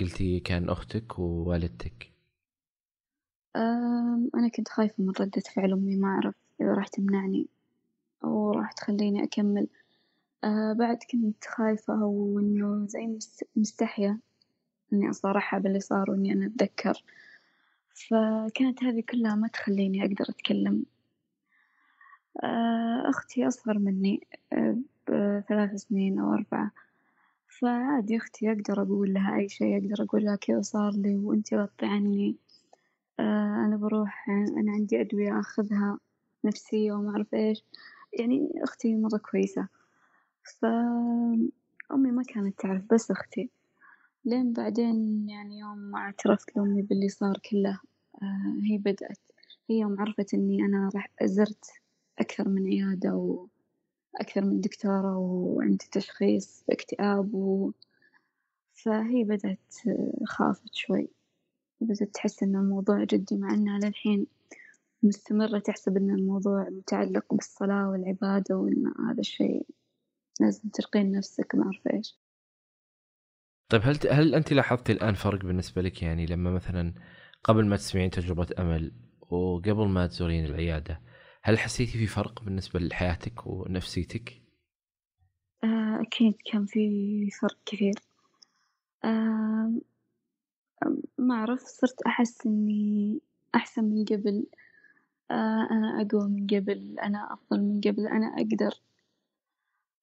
قلتي 0.00 0.40
كان 0.40 0.68
أختك 0.68 1.18
ووالدتك؟ 1.18 2.10
أنا 4.34 4.48
كنت 4.56 4.68
خايفة 4.68 4.94
من 4.98 5.12
ردة 5.20 5.42
فعل 5.54 5.72
أمي 5.72 5.96
ما 5.96 6.08
أعرف 6.08 6.34
إذا 6.60 6.74
راح 6.74 6.88
تمنعني 6.88 7.46
أو 8.24 8.52
راح 8.52 8.72
تخليني 8.72 9.24
أكمل. 9.24 9.68
أه 10.44 10.72
بعد 10.72 10.98
كنت 11.12 11.44
خايفة 11.44 12.02
أو 12.02 12.38
إنه 12.38 12.86
زي 12.86 13.18
مستحية 13.56 14.18
إني 14.92 15.10
أصارحها 15.10 15.58
باللي 15.58 15.80
صار 15.80 16.10
وإني 16.10 16.32
أنا 16.32 16.46
أتذكر. 16.46 17.04
فكانت 17.94 18.84
هذي 18.84 19.02
كلها 19.02 19.34
ما 19.34 19.48
تخليني 19.48 20.02
أقدر 20.02 20.24
أتكلم. 20.28 20.84
أه 22.44 23.10
أختي 23.10 23.48
أصغر 23.48 23.78
مني. 23.78 24.26
بثلاث 25.08 25.74
سنين 25.74 26.18
أو 26.18 26.32
أربعة. 26.34 26.70
فعادي 27.60 28.16
أختي 28.16 28.52
أقدر 28.52 28.82
أقول 28.82 29.14
لها 29.14 29.36
أي 29.36 29.48
شي 29.48 29.76
أقدر 29.78 30.04
أقول 30.04 30.24
لها 30.24 30.36
كذا 30.36 30.60
صار 30.62 30.92
لي 30.92 31.16
وأنتي 31.16 31.56
غطي 31.56 31.86
عني 31.86 32.36
آه 33.20 33.64
أنا 33.66 33.76
بروح 33.76 34.28
أنا 34.28 34.72
عندي 34.72 35.00
أدوية 35.00 35.40
آخذها 35.40 35.98
نفسية 36.44 36.92
وما 36.92 37.10
أعرف 37.10 37.34
إيش. 37.34 37.64
يعني 38.18 38.52
أختي 38.62 38.94
مرة 38.96 39.18
كويسة. 39.18 39.68
فأمي 40.60 42.10
ما 42.10 42.22
كانت 42.22 42.58
تعرف 42.60 42.82
بس 42.94 43.10
أختي. 43.10 43.50
لين 44.24 44.52
بعدين 44.52 45.28
يعني 45.28 45.58
يوم 45.58 45.78
ما 45.78 45.98
اعترفت 45.98 46.56
لأمي 46.56 46.82
باللي 46.82 47.08
صار 47.08 47.38
كله 47.50 47.80
آه 48.22 48.56
هي 48.70 48.78
بدأت 48.78 49.18
هي 49.70 49.78
يوم 49.78 50.00
عرفت 50.00 50.34
إني 50.34 50.64
أنا 50.64 50.90
راح 50.94 51.10
زرت 51.24 51.64
أكثر 52.18 52.48
من 52.48 52.66
عيادة 52.66 53.46
وأكثر 54.14 54.44
من 54.44 54.60
دكتورة 54.60 55.16
وعندي 55.16 55.88
تشخيص 55.92 56.64
اكتئاب 56.70 57.34
و 57.34 57.72
فهي 58.74 59.24
بدأت 59.24 59.74
خافت 60.26 60.74
شوي. 60.74 61.08
بدأت 61.80 62.14
تحس 62.14 62.42
إن 62.42 62.56
الموضوع 62.56 63.04
جدي 63.04 63.36
مع 63.36 63.54
إنها 63.54 63.78
للحين 63.78 64.26
مستمرة 65.02 65.58
تحسب 65.58 65.96
إن 65.96 66.10
الموضوع 66.10 66.68
متعلق 66.68 67.34
بالصلاة 67.34 67.90
والعبادة 67.90 68.56
وإن 68.56 68.86
هذا 69.08 69.20
الشيء 69.20 69.66
لازم 70.40 70.68
ترقين 70.68 71.12
نفسك 71.12 71.54
ما 71.54 71.64
أعرف 71.64 71.88
إيش. 71.94 72.18
طيب 73.68 73.82
هل 73.84 73.98
هل 74.10 74.34
أنت 74.34 74.52
لاحظتي 74.52 74.92
الآن 74.92 75.14
فرق 75.14 75.44
بالنسبة 75.44 75.82
لك؟ 75.82 76.02
يعني 76.02 76.26
لما 76.26 76.50
مثلا 76.50 76.94
قبل 77.44 77.66
ما 77.66 77.76
تسمعين 77.76 78.10
تجربة 78.10 78.46
أمل 78.58 78.92
وقبل 79.20 79.88
ما 79.88 80.06
تزورين 80.06 80.44
العيادة 80.44 81.00
هل 81.46 81.58
حسيتي 81.58 81.98
في 81.98 82.06
فرق 82.06 82.42
بالنسبة 82.42 82.80
لحياتك 82.80 83.46
ونفسيتك؟ 83.46 84.42
آه، 85.64 86.02
أكيد 86.02 86.34
كان 86.52 86.66
في 86.66 87.30
فرق 87.40 87.56
كثير. 87.66 87.94
آه، 89.04 89.72
ما 91.18 91.34
أعرف 91.34 91.60
صرت 91.60 92.02
أحس 92.02 92.46
إني 92.46 93.20
أحسن 93.54 93.84
من 93.84 94.04
قبل. 94.04 94.46
آه، 95.30 95.68
أنا 95.70 96.00
أقوى 96.00 96.28
من 96.28 96.46
قبل 96.46 96.96
أنا 97.02 97.32
أفضل 97.32 97.60
من 97.60 97.80
قبل 97.80 98.06
أنا 98.06 98.26
أقدر 98.26 98.74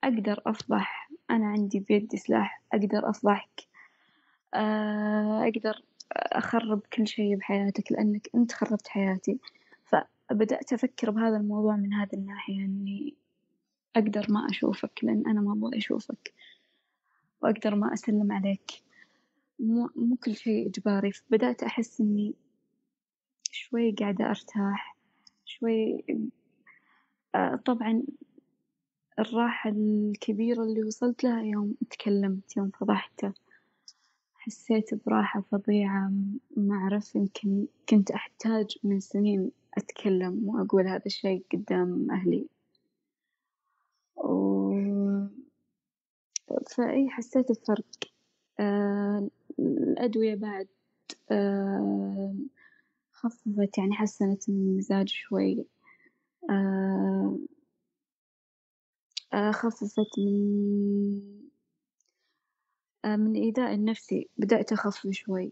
أقدر 0.04 0.42
أفضح. 0.46 1.10
أنا 1.32 1.48
عندي 1.48 1.80
بيدي 1.80 2.18
سلاح 2.18 2.62
أقدر 2.74 3.10
أفضحك. 3.10 3.68
أقدر 4.54 5.82
أخرب 6.12 6.82
كل 6.94 7.08
شي 7.08 7.36
بحياتك 7.36 7.92
لأنك 7.92 8.30
أنت 8.36 8.52
خربت 8.52 8.88
حياتي. 8.88 9.40
فبدأت 10.32 10.74
أفكر 10.74 11.12
بهذا 11.12 11.38
الموضوع 11.38 11.76
من 11.76 11.94
هذه 11.94 12.14
الناحية 12.14 12.66
إني 12.66 13.16
أقدر 13.96 14.26
ما 14.30 14.48
أشوفك 14.50 15.00
لأن 15.04 15.24
أنا 15.28 15.42
ما 15.42 15.54
أبغى 15.54 15.78
أشوفك 15.78 16.34
وأقدر 17.42 17.76
ما 17.76 17.94
أسلم 17.94 18.32
عليك. 18.32 18.72
مو, 19.60 19.90
مو 19.96 20.16
كل 20.16 20.36
شيء 20.36 20.68
إجباري. 20.68 21.12
فبدأت 21.12 21.64
أحس 21.64 22.02
إني 22.02 22.34
شوي 23.52 23.92
قاعدة 23.92 24.30
أرتاح 24.30 24.98
شوي 25.46 26.04
آه، 27.36 27.56
طبعا 27.56 28.04
الراحة 29.20 29.70
الكبيرة 29.70 30.64
اللي 30.64 30.84
وصلت 30.84 31.24
لها 31.24 31.42
يوم 31.42 31.76
تكلمت 31.90 32.58
يوم 32.58 32.70
فضحته 32.70 33.34
حسيت 34.36 35.06
براحة 35.06 35.42
فظيعة 35.52 36.12
ما 36.58 36.76
أعرف 36.76 37.16
يمكن 37.16 37.68
كنت 37.90 38.12
أحتاج 38.12 38.78
من 38.84 39.00
سنين 39.00 39.52
أتكلم 39.78 40.50
وأقول 40.50 40.88
هذا 40.88 41.06
الشي 41.06 41.44
قدام 41.54 42.12
أهلي. 42.12 42.48
و... 44.16 44.72
فأي 46.76 47.10
حسيت 47.10 47.52
بفرق. 47.52 47.86
آه 48.60 49.30
الأدوية 49.60 50.36
بعد 50.36 50.68
آه 51.32 52.36
خففت 53.12 53.78
يعني 53.78 53.94
حسنت 53.94 54.50
من 54.50 54.56
المزاج 54.56 55.10
شوي. 55.10 55.66
آه 56.50 57.38
خففت 59.52 60.20
من 60.20 61.42
من 63.06 63.36
الإيذاء 63.36 63.74
النفسي. 63.74 64.30
بدأت 64.38 64.72
أخف 64.74 65.08
شوي. 65.12 65.52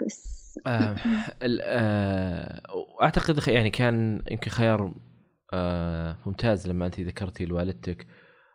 بس. 0.00 0.58
آه 0.66 0.96
آه 1.62 2.62
أعتقد 3.02 3.48
يعني 3.48 3.70
كان 3.70 4.22
يمكن 4.30 4.50
خيار 4.50 4.94
آه 5.52 6.16
ممتاز 6.26 6.68
لما 6.68 6.86
أنت 6.86 7.00
ذكرتي 7.00 7.44
لوالدتك 7.44 8.06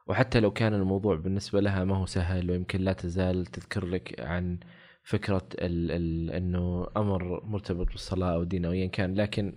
وحتى 0.07 0.39
لو 0.39 0.51
كان 0.51 0.73
الموضوع 0.73 1.15
بالنسبة 1.15 1.61
لها 1.61 1.83
ما 1.83 1.95
هو 1.97 2.05
سهل 2.05 2.51
ويمكن 2.51 2.81
لا 2.81 2.93
تزال 2.93 3.45
تذكر 3.45 3.85
لك 3.85 4.19
عن 4.19 4.59
فكرة 5.03 5.47
ال 5.55 5.91
ال 5.91 6.31
إنه 6.31 6.87
أمر 6.97 7.45
مرتبط 7.45 7.87
بالصلاة 7.87 8.33
أو 8.33 8.43
دين 8.43 8.65
أو 8.65 8.71
ايا 8.71 8.87
كان 8.87 9.15
لكن 9.15 9.55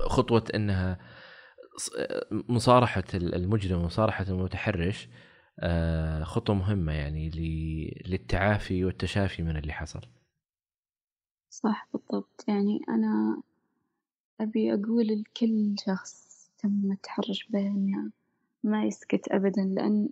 خطوة 0.00 0.44
إنها 0.54 0.98
مصارحة 2.32 3.04
المجرم 3.14 3.80
ومصارحه 3.80 4.24
المتحرش 4.28 5.08
آه، 5.60 6.24
خطوة 6.24 6.56
مهمة 6.56 6.92
يعني 6.92 7.30
للتعافي 8.06 8.84
والتشافي 8.84 9.42
من 9.42 9.56
اللي 9.56 9.72
حصل. 9.72 10.00
صح 11.54 11.88
بالضبط. 11.92 12.44
يعني 12.48 12.80
أنا 12.88 13.42
أبي 14.40 14.74
أقول 14.74 15.06
لكل 15.06 15.74
شخص 15.86 16.50
تم 16.58 16.92
التحرش 16.92 17.46
به 17.50 17.66
إنه 17.66 18.10
ما 18.64 18.84
يسكت 18.84 19.28
ابدا 19.28 19.62
لأن 19.62 20.08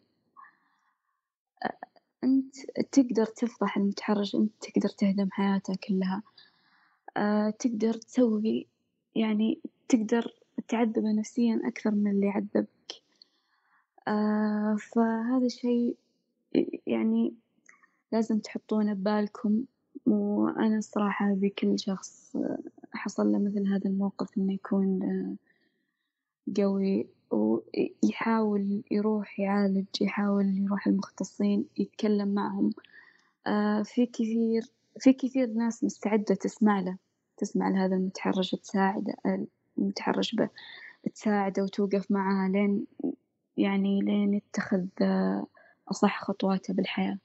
أنت 2.24 2.56
تقدر 2.92 3.24
تفضح 3.26 3.76
المتحرش 3.76 4.34
أنت 4.34 4.52
تقدر 4.60 4.88
تهدم 4.88 5.28
حياته 5.30 5.74
كلها. 5.88 6.22
أه 7.16 7.50
تقدر 7.50 7.94
تسوي 7.94 8.66
يعني 9.14 9.58
تقدر 9.88 10.34
تعذبه 10.68 11.12
نفسيا 11.12 11.60
أكثر 11.64 11.90
من 11.90 12.10
اللي 12.10 12.28
عذبك 12.28 13.02
آه 14.08 14.76
فهذا 14.94 15.46
الشيء 15.46 15.96
يعني 16.86 17.34
لازم 18.12 18.38
تحطونه 18.38 18.92
ببالكم. 18.92 19.64
وأنا 20.06 20.78
الصراحة 20.78 21.34
بكل 21.34 21.78
شخص 21.78 22.36
حصل 22.92 23.32
له 23.32 23.38
مثل 23.38 23.66
هذا 23.66 23.90
الموقف 23.90 24.38
إنه 24.38 24.52
يكون 24.52 25.00
قوي 26.56 27.06
ويحاول 27.30 28.82
يروح 28.90 29.40
يعالج 29.40 29.86
يحاول 30.00 30.58
يروح 30.58 30.86
المختصين 30.86 31.64
يتكلم 31.78 32.28
معهم. 32.34 32.70
آه 33.46 33.82
في 33.82 34.06
كثير 34.06 34.62
في 35.00 35.12
كثير 35.12 35.46
ناس 35.46 35.84
مستعدة 35.84 36.34
تسمع 36.34 36.80
له 36.80 36.96
تسمع 37.36 37.68
لهذا 37.68 37.96
المتحرش 37.96 38.54
تساعده 38.54 39.14
متحرش 39.76 40.34
به 40.34 40.48
تساعده 41.14 41.62
وتوقف 41.62 42.10
معاه 42.10 42.48
لين 42.48 42.86
يعني 43.56 44.00
لين 44.00 44.34
يتخذ 44.34 44.86
أصح 45.90 46.24
خطواته 46.24 46.74
بالحياة. 46.74 47.18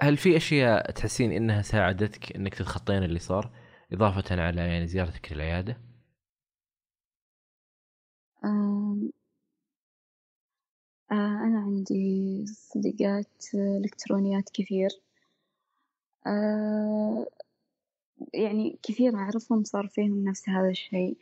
هل 0.00 0.16
في 0.16 0.36
أشياء 0.36 0.90
تحسين 0.90 1.32
إنها 1.32 1.62
ساعدتك 1.62 2.36
إنك 2.36 2.54
تتخطين 2.54 3.02
اللي 3.02 3.18
صار 3.18 3.50
إضافة 3.92 4.42
على 4.42 4.60
يعني 4.60 4.86
زيارتك 4.86 5.32
للعيادة؟ 5.32 5.76
أنا 11.12 11.60
عندي 11.60 12.44
صديقات 12.46 13.44
إلكترونيات 13.54 14.50
كثير 14.54 14.88
يعني 18.34 18.78
كثير 18.82 19.16
أعرفهم 19.16 19.64
صار 19.64 19.86
فيهم 19.88 20.24
نفس 20.24 20.48
هذا 20.48 20.68
الشي 20.68 21.16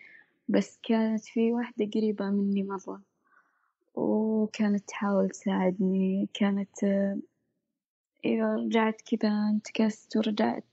بس 0.49 0.79
كانت 0.83 1.25
في 1.25 1.53
واحدة 1.53 1.91
قريبة 1.95 2.31
مني 2.31 2.63
مرة 2.63 3.03
وكانت 3.95 4.89
تحاول 4.89 5.31
تساعدني 5.31 6.29
كانت 6.35 6.85
إذا 6.85 7.19
رجعت 8.35 9.03
كذا 9.03 9.51
انتكست 9.51 10.17
ورجعت 10.17 10.65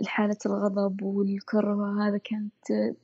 لحالة 0.00 0.38
الغضب 0.46 1.02
والكره 1.02 2.08
هذا 2.08 2.18
كانت 2.18 2.94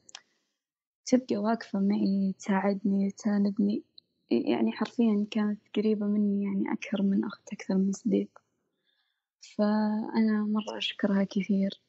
تبقى 1.07 1.37
واقفة 1.37 1.79
معي 1.81 2.35
تساعدني 2.39 3.11
تساندني. 3.11 3.83
يعني 4.31 4.73
حرفيا 4.73 5.27
كانت 5.31 5.61
قريبة 5.77 6.07
مني 6.07 6.45
يعني 6.45 6.73
أكثر 6.73 7.03
من 7.03 7.25
أخت 7.25 7.53
أكثر 7.53 7.75
من 7.75 7.93
صديق. 7.93 8.29
فأنا 9.57 10.43
مرة 10.43 10.79
أشكرها 10.79 11.25
كثير. 11.25 11.81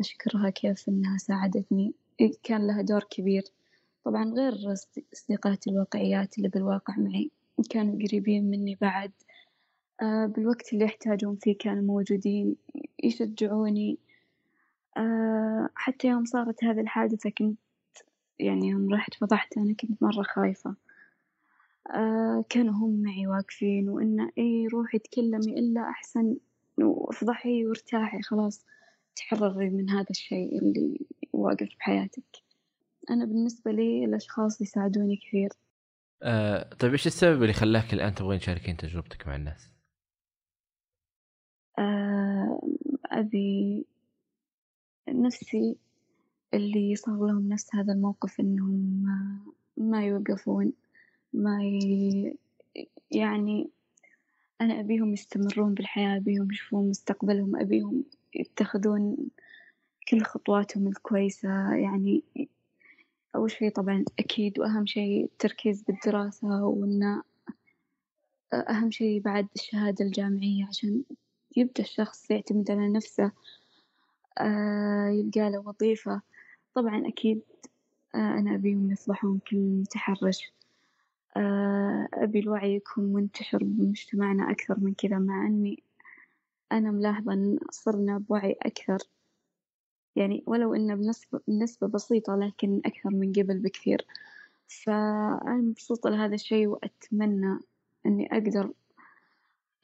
أشكرها 0.00 0.50
كيف 0.50 0.88
إنها 0.88 1.18
ساعدتني. 1.18 1.94
كان 2.42 2.66
لها 2.66 2.82
دور 2.82 3.04
كبير. 3.10 3.42
طبعا 4.04 4.24
غير 4.24 4.74
صديقاتي 5.12 5.70
الواقعيات 5.70 6.38
اللي 6.38 6.48
بالواقع 6.48 6.94
معي 6.96 7.30
كانوا 7.70 7.98
قريبين 8.08 8.50
مني 8.50 8.74
بعد. 8.80 9.12
آه، 10.02 10.26
بالوقت 10.26 10.72
اللي 10.72 10.84
يحتاجون 10.84 11.36
فيه 11.36 11.58
كانوا 11.58 11.82
موجودين 11.82 12.56
يشجعوني. 13.04 13.98
آه، 14.96 15.68
حتى 15.74 16.08
يوم 16.08 16.24
صارت 16.24 16.64
هذه 16.64 16.80
الحادثة 16.80 17.30
كنت 17.30 17.58
يعني 18.38 18.68
يوم 18.68 18.94
رحت 18.94 19.14
فضحت 19.14 19.58
أنا 19.58 19.74
كنت 19.74 20.02
مرة 20.02 20.22
خايفة. 20.22 20.74
آه، 21.90 22.44
كانوا 22.48 22.74
هم 22.74 23.02
معي 23.02 23.26
واقفين 23.26 23.88
وإنه 23.88 24.30
إيه 24.38 24.68
روحي 24.68 24.98
تكلمي 24.98 25.58
إلا 25.58 25.80
أحسن 25.80 26.36
وافضحي 26.78 27.66
وارتاحي 27.66 28.22
خلاص 28.22 28.64
تحرري 29.16 29.70
من 29.70 29.90
هذا 29.90 30.06
الشيء 30.10 30.58
اللي 30.58 31.00
واقف 31.32 31.68
بحياتك. 31.78 32.42
أنا 33.10 33.24
بالنسبة 33.24 33.70
لي 33.70 34.04
الأشخاص 34.04 34.60
يساعدوني 34.60 35.16
كثير. 35.16 35.48
آه، 36.22 36.74
طيب 36.74 36.92
إيش 36.92 37.06
السبب 37.06 37.42
اللي 37.42 37.52
خلاك 37.52 37.94
الآن 37.94 38.14
تبغين 38.14 38.38
تشاركين 38.38 38.76
تجربتك 38.76 39.26
مع 39.26 39.36
الناس؟ 39.36 39.75
آه، 41.78 42.60
أبي 43.06 43.86
نفسي 45.08 45.76
اللي 46.54 46.96
صار 46.96 47.26
لهم 47.26 47.48
نفس 47.48 47.74
هذا 47.74 47.92
الموقف 47.92 48.40
إنهم 48.40 49.04
ما 49.76 50.06
يوقفون 50.06 50.72
ما 51.32 51.64
ي... 51.64 52.36
يعني 53.10 53.70
أنا 54.60 54.80
أبيهم 54.80 55.12
يستمرون 55.12 55.74
بالحياة 55.74 56.16
أبيهم 56.16 56.50
يشوفون 56.50 56.88
مستقبلهم 56.88 57.56
أبيهم 57.56 58.04
يتخذون 58.34 59.16
كل 60.08 60.22
خطواتهم 60.22 60.88
الكويسة 60.88 61.74
يعني 61.74 62.22
أول 63.36 63.50
شي 63.50 63.70
طبعا 63.70 64.04
أكيد 64.18 64.58
وأهم 64.58 64.86
شي 64.86 65.24
التركيز 65.24 65.82
بالدراسة 65.82 66.64
وإنه 66.64 67.22
أهم 68.52 68.90
شي 68.90 69.20
بعد 69.20 69.48
الشهادة 69.56 70.04
الجامعية 70.04 70.66
عشان 70.66 71.02
يبدأ 71.56 71.82
الشخص 71.82 72.30
يعتمد 72.30 72.70
على 72.70 72.88
نفسه 72.88 73.32
آه 74.38 75.08
يلقى 75.08 75.50
له 75.50 75.58
وظيفة. 75.58 76.20
طبعا 76.74 77.08
أكيد 77.08 77.42
آه 78.14 78.18
أنا 78.38 78.54
أبيهم 78.54 78.90
يصبحون 78.90 79.38
كل 79.50 79.56
متحرش. 79.56 80.52
آه 81.36 82.08
أبي 82.14 82.38
الوعي 82.38 82.74
يكون 82.74 83.04
منتشر 83.12 83.58
بمجتمعنا 83.64 84.50
أكثر 84.50 84.80
من 84.80 84.94
كذا 84.94 85.18
مع 85.18 85.46
إني 85.46 85.82
أنا 86.72 86.90
ملاحظة 86.90 87.32
إن 87.32 87.58
صرنا 87.70 88.18
بوعي 88.18 88.56
أكثر. 88.62 88.98
يعني 90.16 90.44
ولو 90.46 90.74
إنه 90.74 90.94
بنسبة 90.94 91.40
بنسبة 91.48 91.86
بسيطة 91.88 92.36
لكن 92.36 92.80
أكثر 92.86 93.10
من 93.10 93.32
قبل 93.32 93.58
بكثير. 93.58 94.06
فأنا 94.68 95.56
مبسوطة 95.56 96.10
لهذا 96.10 96.34
الشي 96.34 96.66
وأتمنى 96.66 97.58
إني 98.06 98.28
أقدر 98.32 98.72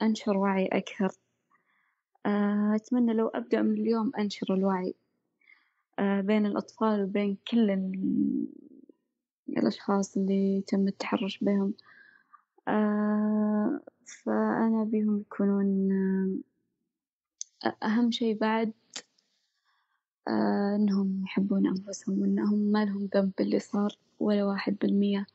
أنشر 0.03 0.37
وعي 0.37 0.67
أكثر. 0.67 1.13
أتمنى 2.27 3.13
لو 3.13 3.29
أبدأ 3.29 3.63
من 3.63 3.73
اليوم 3.73 4.13
أنشر 4.19 4.55
الوعي 4.55 4.95
آه، 5.99 6.21
بين 6.21 6.47
الأطفال 6.47 7.03
وبين 7.03 7.37
كل 7.51 7.71
الأشخاص 9.49 10.17
اللي 10.17 10.63
تم 10.67 10.89
التحرش 10.89 11.39
بهم 11.39 11.75
آه، 12.69 13.81
فأنا 14.25 14.83
أبيهم 14.83 15.21
يكونون 15.21 15.89
أهم 17.83 18.11
شي 18.11 18.35
بعد 18.35 18.73
إنهم 20.29 21.23
يحبون 21.25 21.67
أنفسهم 21.67 22.23
وإنهم 22.23 22.59
ما 22.59 22.85
لهم 22.85 23.09
ذنب 23.15 23.33
باللي 23.39 23.59
صار 23.59 23.99
ولا 24.21 24.45
واحد 24.45 24.77
بالمية 24.81 25.27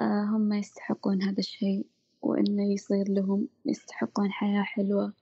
هم 0.00 0.52
يستحقون 0.52 1.22
هذا 1.22 1.38
الشي 1.38 1.84
وإنه 2.22 2.72
يصير 2.72 3.08
لهم 3.08 3.48
يستحقون 3.66 4.32
حياة 4.32 4.62
حلوة. 4.62 5.12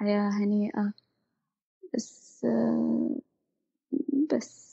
حياة 0.00 0.30
هنيئة. 0.30 0.92
بس 1.94 2.46
بس. 4.32 4.70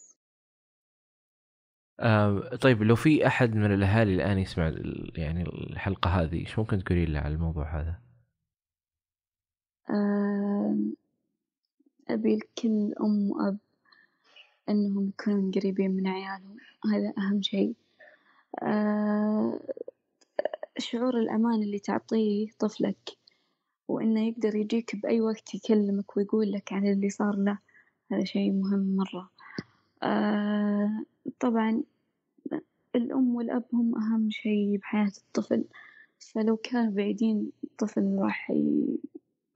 آه 1.99 2.55
طيب 2.61 2.83
لو 2.83 2.95
في 2.95 3.27
أحد 3.27 3.55
من 3.55 3.73
الأهالي 3.73 4.15
الآن 4.15 4.39
يسمع 4.39 4.73
يعني 5.15 5.41
الحلقة 5.43 6.09
هذه 6.09 6.39
إيش 6.39 6.59
ممكن 6.59 6.83
تقولين 6.83 7.13
له 7.13 7.19
على 7.19 7.33
الموضوع 7.33 7.81
هذا؟ 7.81 7.99
آه 9.89 10.77
أبي 12.09 12.35
لكل 12.35 12.93
أم 13.01 13.31
وأب 13.31 13.57
إنهم 14.69 15.09
يكونون 15.09 15.51
قريبين 15.51 15.91
من 15.91 16.07
عيالهم. 16.07 16.57
هذا 16.93 17.13
أهم 17.17 17.41
شيء. 17.41 17.75
آه 18.63 19.59
شعور 20.77 21.19
الأمان 21.19 21.63
اللي 21.63 21.79
تعطيه 21.79 22.47
طفلك. 22.59 23.17
وإنه 23.87 24.27
يقدر 24.27 24.55
يجيك 24.55 24.95
بأي 24.95 25.21
وقت 25.21 25.55
يكلمك 25.55 26.17
ويقول 26.17 26.51
لك 26.51 26.73
عن 26.73 26.87
اللي 26.87 27.09
صار. 27.09 27.35
له 27.35 27.59
هذا 28.11 28.23
شي 28.23 28.51
مهم 28.51 28.95
مرة. 28.95 29.29
آه 30.03 31.03
طبعا 31.39 31.83
الأم 32.95 33.35
والأب 33.35 33.63
هم 33.73 33.95
أهم 33.95 34.29
شي 34.29 34.77
بحياة 34.77 35.11
الطفل. 35.17 35.65
فلو 36.19 36.57
كانوا 36.57 36.91
بعيدين 36.91 37.51
الطفل 37.63 38.17
راح 38.19 38.51
ي... 38.51 38.97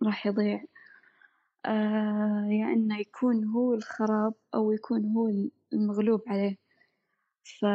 راح 0.03 0.27
يضيع. 0.27 0.63
آه 1.65 2.45
يا 2.49 2.57
يعني 2.57 2.73
إنه 2.73 2.99
يكون 2.99 3.45
هو 3.45 3.73
الخراب 3.73 4.34
أو 4.55 4.71
يكون 4.71 5.05
هو 5.05 5.32
المغلوب 5.73 6.21
عليه. 6.27 6.57
ف 7.43 7.65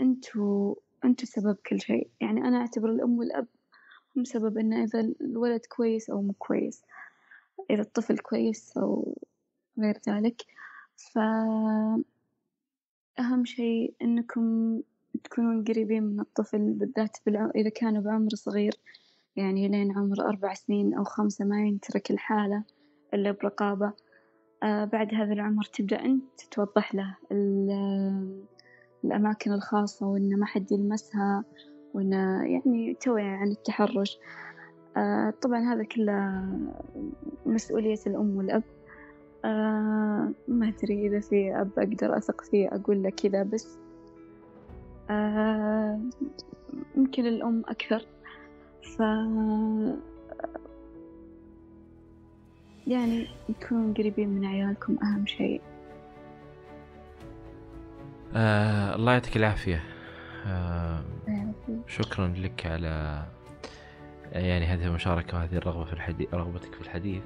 أنتوا 0.00 0.74
أنتوا 1.04 1.26
سبب 1.26 1.56
كل 1.66 1.80
شيء. 1.80 2.10
يعني 2.20 2.40
أنا 2.40 2.56
أعتبر 2.60 2.90
الأم 2.90 3.18
والأب 3.18 3.46
هم 4.16 4.24
سبب 4.24 4.58
إنه 4.58 4.84
إذا 4.84 5.00
الولد 5.20 5.66
كويس 5.66 6.10
أو 6.10 6.22
مو 6.22 6.32
كويس 6.32 6.82
إذا 7.70 7.82
الطفل 7.82 8.18
كويس 8.18 8.76
أو 8.76 9.16
غير 9.78 9.98
ذلك. 10.08 10.42
فأهم 10.96 12.04
شي 13.44 13.94
إنكم 14.02 14.80
تكونون 15.24 15.64
قريبين 15.64 16.02
من 16.02 16.20
الطفل 16.20 16.72
بالذات 16.72 17.16
بالع... 17.26 17.50
إذا 17.54 17.68
كانوا 17.68 18.02
بعمر 18.02 18.28
صغير 18.34 18.74
يعني 19.36 19.68
لين 19.68 19.98
عمر 19.98 20.20
أربع 20.20 20.54
سنين 20.54 20.94
أو 20.94 21.04
خمسة 21.04 21.44
ما 21.44 21.66
ينترك 21.66 22.10
الحالة 22.10 22.62
إلا 23.14 23.30
برقابة. 23.30 23.92
آه 24.62 24.84
بعد 24.84 25.14
هذا 25.14 25.32
العمر 25.32 25.64
تبدأ 25.64 26.04
أنت 26.04 26.40
توضح 26.50 26.94
له 26.94 27.16
الأماكن 29.04 29.52
الخاصة 29.52 30.06
وإن 30.06 30.38
ما 30.38 30.46
حد 30.46 30.72
يلمسها. 30.72 31.44
وإن 31.96 32.12
يعني 32.46 32.96
توعية 33.00 33.36
عن 33.36 33.48
التحرش. 33.48 34.18
آه 34.96 35.34
طبعا 35.42 35.60
هذا 35.60 35.84
كله 35.84 36.44
مسؤولية 37.46 37.98
الأم 38.06 38.36
والأب. 38.36 38.62
آه 39.44 40.32
ما 40.48 40.68
أدري 40.68 41.06
إذا 41.06 41.20
في 41.20 41.60
أب 41.60 41.70
أقدر 41.78 42.16
أثق 42.16 42.40
فيه 42.40 42.68
أقول 42.68 43.02
له 43.02 43.10
كذا 43.10 43.42
بس. 43.42 43.78
آه 45.10 46.00
يمكن 46.96 47.26
الأم 47.26 47.62
أكثر. 47.68 48.06
ف 48.96 49.00
يعني 52.86 53.26
تكونوا 53.60 53.94
قريبين 53.94 54.28
من 54.28 54.44
عيالكم 54.44 54.96
أهم 55.02 55.26
شيء. 55.26 55.60
آه 58.34 58.94
الله 58.94 59.12
يعطيك 59.12 59.36
العافية. 59.36 59.95
شكرا 61.86 62.28
لك 62.28 62.66
على 62.66 63.24
يعني 64.32 64.66
هذه 64.66 64.86
المشاركة 64.86 65.36
وهذه 65.38 65.56
الرغبة 65.56 65.84
في 65.84 65.92
الحديث 65.92 66.34
رغبتك 66.34 66.74
في 66.74 66.80
الحديث. 66.80 67.22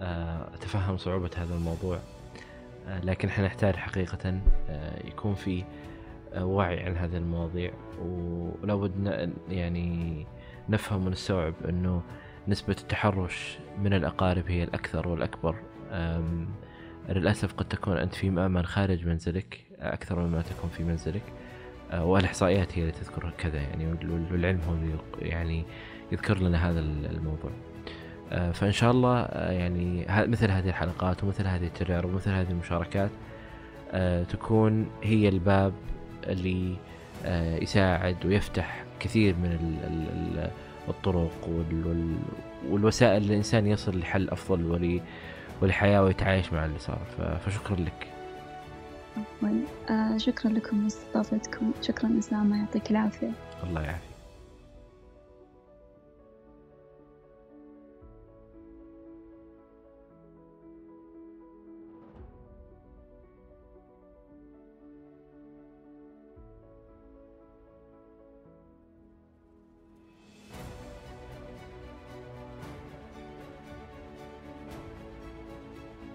آه 0.00 0.54
أتفهم 0.54 0.96
صعوبة 0.96 1.30
هذا 1.36 1.54
الموضوع. 1.54 1.98
آه 2.88 3.00
لكن 3.00 3.28
إحنا 3.28 3.46
نحتاج 3.46 3.76
حقيقة 3.76 4.40
آه 4.68 5.06
يكون 5.06 5.34
في 5.34 5.64
آه 6.34 6.44
وعي 6.44 6.82
عن 6.82 6.96
هذه 6.96 7.16
المواضيع. 7.16 7.72
ولابد 7.98 8.92
يعني 9.48 10.26
نفهم 10.68 11.06
ونستوعب 11.06 11.54
أنه 11.68 12.02
نسبة 12.48 12.76
التحرش 12.80 13.58
من 13.78 13.94
الأقارب 13.94 14.44
هي 14.48 14.64
الأكثر 14.64 15.08
والأكبر. 15.08 15.56
للأسف 17.08 17.54
قد 17.54 17.68
تكون 17.68 17.96
أنت 17.96 18.14
في 18.14 18.30
مأمن 18.30 18.66
خارج 18.66 19.06
منزلك 19.06 19.60
أكثر 19.78 20.20
مما 20.20 20.42
تكون 20.42 20.70
في 20.70 20.84
منزلك. 20.84 21.22
آه، 21.90 22.04
والإحصائيات 22.04 22.78
هي 22.78 22.82
اللي 22.82 22.92
تذكر 22.92 23.32
كذا 23.38 23.58
يعني 23.60 23.86
والعلم 24.30 24.60
هو 24.68 24.74
اللي 24.74 24.94
يعني 25.18 25.64
يذكر 26.12 26.38
لنا 26.38 26.70
هذا 26.70 26.80
الموضوع. 26.80 27.50
آه، 28.32 28.52
فإن 28.52 28.72
شاء 28.72 28.90
الله 28.90 29.20
آه، 29.20 29.52
يعني 29.52 30.06
مثل 30.08 30.50
هذه 30.50 30.68
الحلقات 30.68 31.24
ومثل 31.24 31.46
هذه 31.46 31.66
التجارب 31.66 32.10
ومثل 32.10 32.30
هذه 32.30 32.50
المشاركات 32.50 33.10
تكون 34.28 34.90
هي 35.02 35.28
الباب 35.28 35.72
اللي 36.26 36.76
يساعد 37.62 38.26
ويفتح 38.26 38.84
كثير 39.00 39.34
من 39.34 40.48
الطرق 40.88 41.48
والوسائل 42.68 43.16
اللي 43.16 43.32
الإنسان 43.32 43.66
يصل 43.66 43.98
لحل 43.98 44.28
أفضل 44.30 44.98
ولحياة 45.62 46.02
ويتعايش 46.02 46.52
مع 46.52 46.64
اللي 46.64 46.78
صار. 46.78 46.98
فشكرا 47.46 47.76
لك. 47.76 48.09
عفوا 49.16 49.48
آه 49.90 50.16
شكرا 50.16 50.50
لكم 50.50 50.82
لاستضافتكم. 50.82 51.72
شكرا 51.82 52.18
أسامة 52.18 52.58
يعطيك 52.58 52.90
العافية. 52.90 53.32
الله 53.62 53.82
يعافيك. 53.82 54.10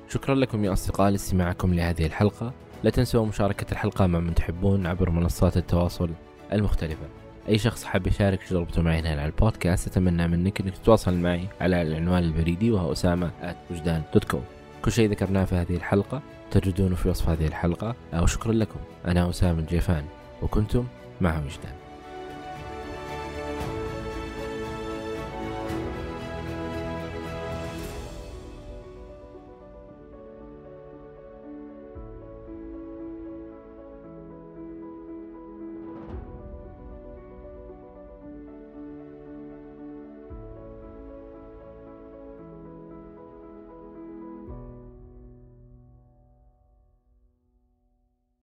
شكرا 0.07 0.35
لكم 0.35 0.63
يا 0.65 0.73
أصدقاء 0.73 1.09
لاستماعكم 1.09 1.73
لهذه 1.73 2.05
الحلقة. 2.05 2.53
لا 2.85 2.91
تنسوا 2.91 3.25
مشاركة 3.25 3.71
الحلقة 3.71 4.07
مع 4.07 4.19
من 4.19 4.35
تحبون 4.35 4.87
عبر 4.87 5.09
منصات 5.09 5.57
التواصل 5.57 6.09
المختلفة. 6.53 7.05
أي 7.49 7.57
شخص 7.57 7.83
حاب 7.83 8.07
يشارك 8.07 8.43
تجربته 8.43 8.81
معي 8.81 8.99
هنا 8.99 9.09
على 9.09 9.25
البودكاست 9.25 9.87
أتمنى 9.87 10.27
منك 10.27 10.61
أنك 10.61 10.77
تتواصل 10.77 11.13
معي 11.13 11.47
على 11.61 11.81
العنوان 11.81 12.23
البريدي 12.23 12.71
وهو 12.71 12.91
أسامة 12.91 13.31
وجدان 13.71 14.01
كل 14.85 14.91
شيء 14.91 15.09
ذكرناه 15.09 15.45
في 15.45 15.55
هذه 15.55 15.75
الحلقة 15.75 16.21
تجدونه 16.51 16.95
في 16.95 17.09
وصف 17.09 17.29
هذه 17.29 17.47
الحلقة 17.47 17.95
وشكرا 18.13 18.53
لكم. 18.53 18.79
أنا 19.05 19.29
أسامة 19.29 19.59
الجيفان 19.59 20.03
وكنتم 20.41 20.85
مع 21.21 21.37
وجدان. 21.37 21.84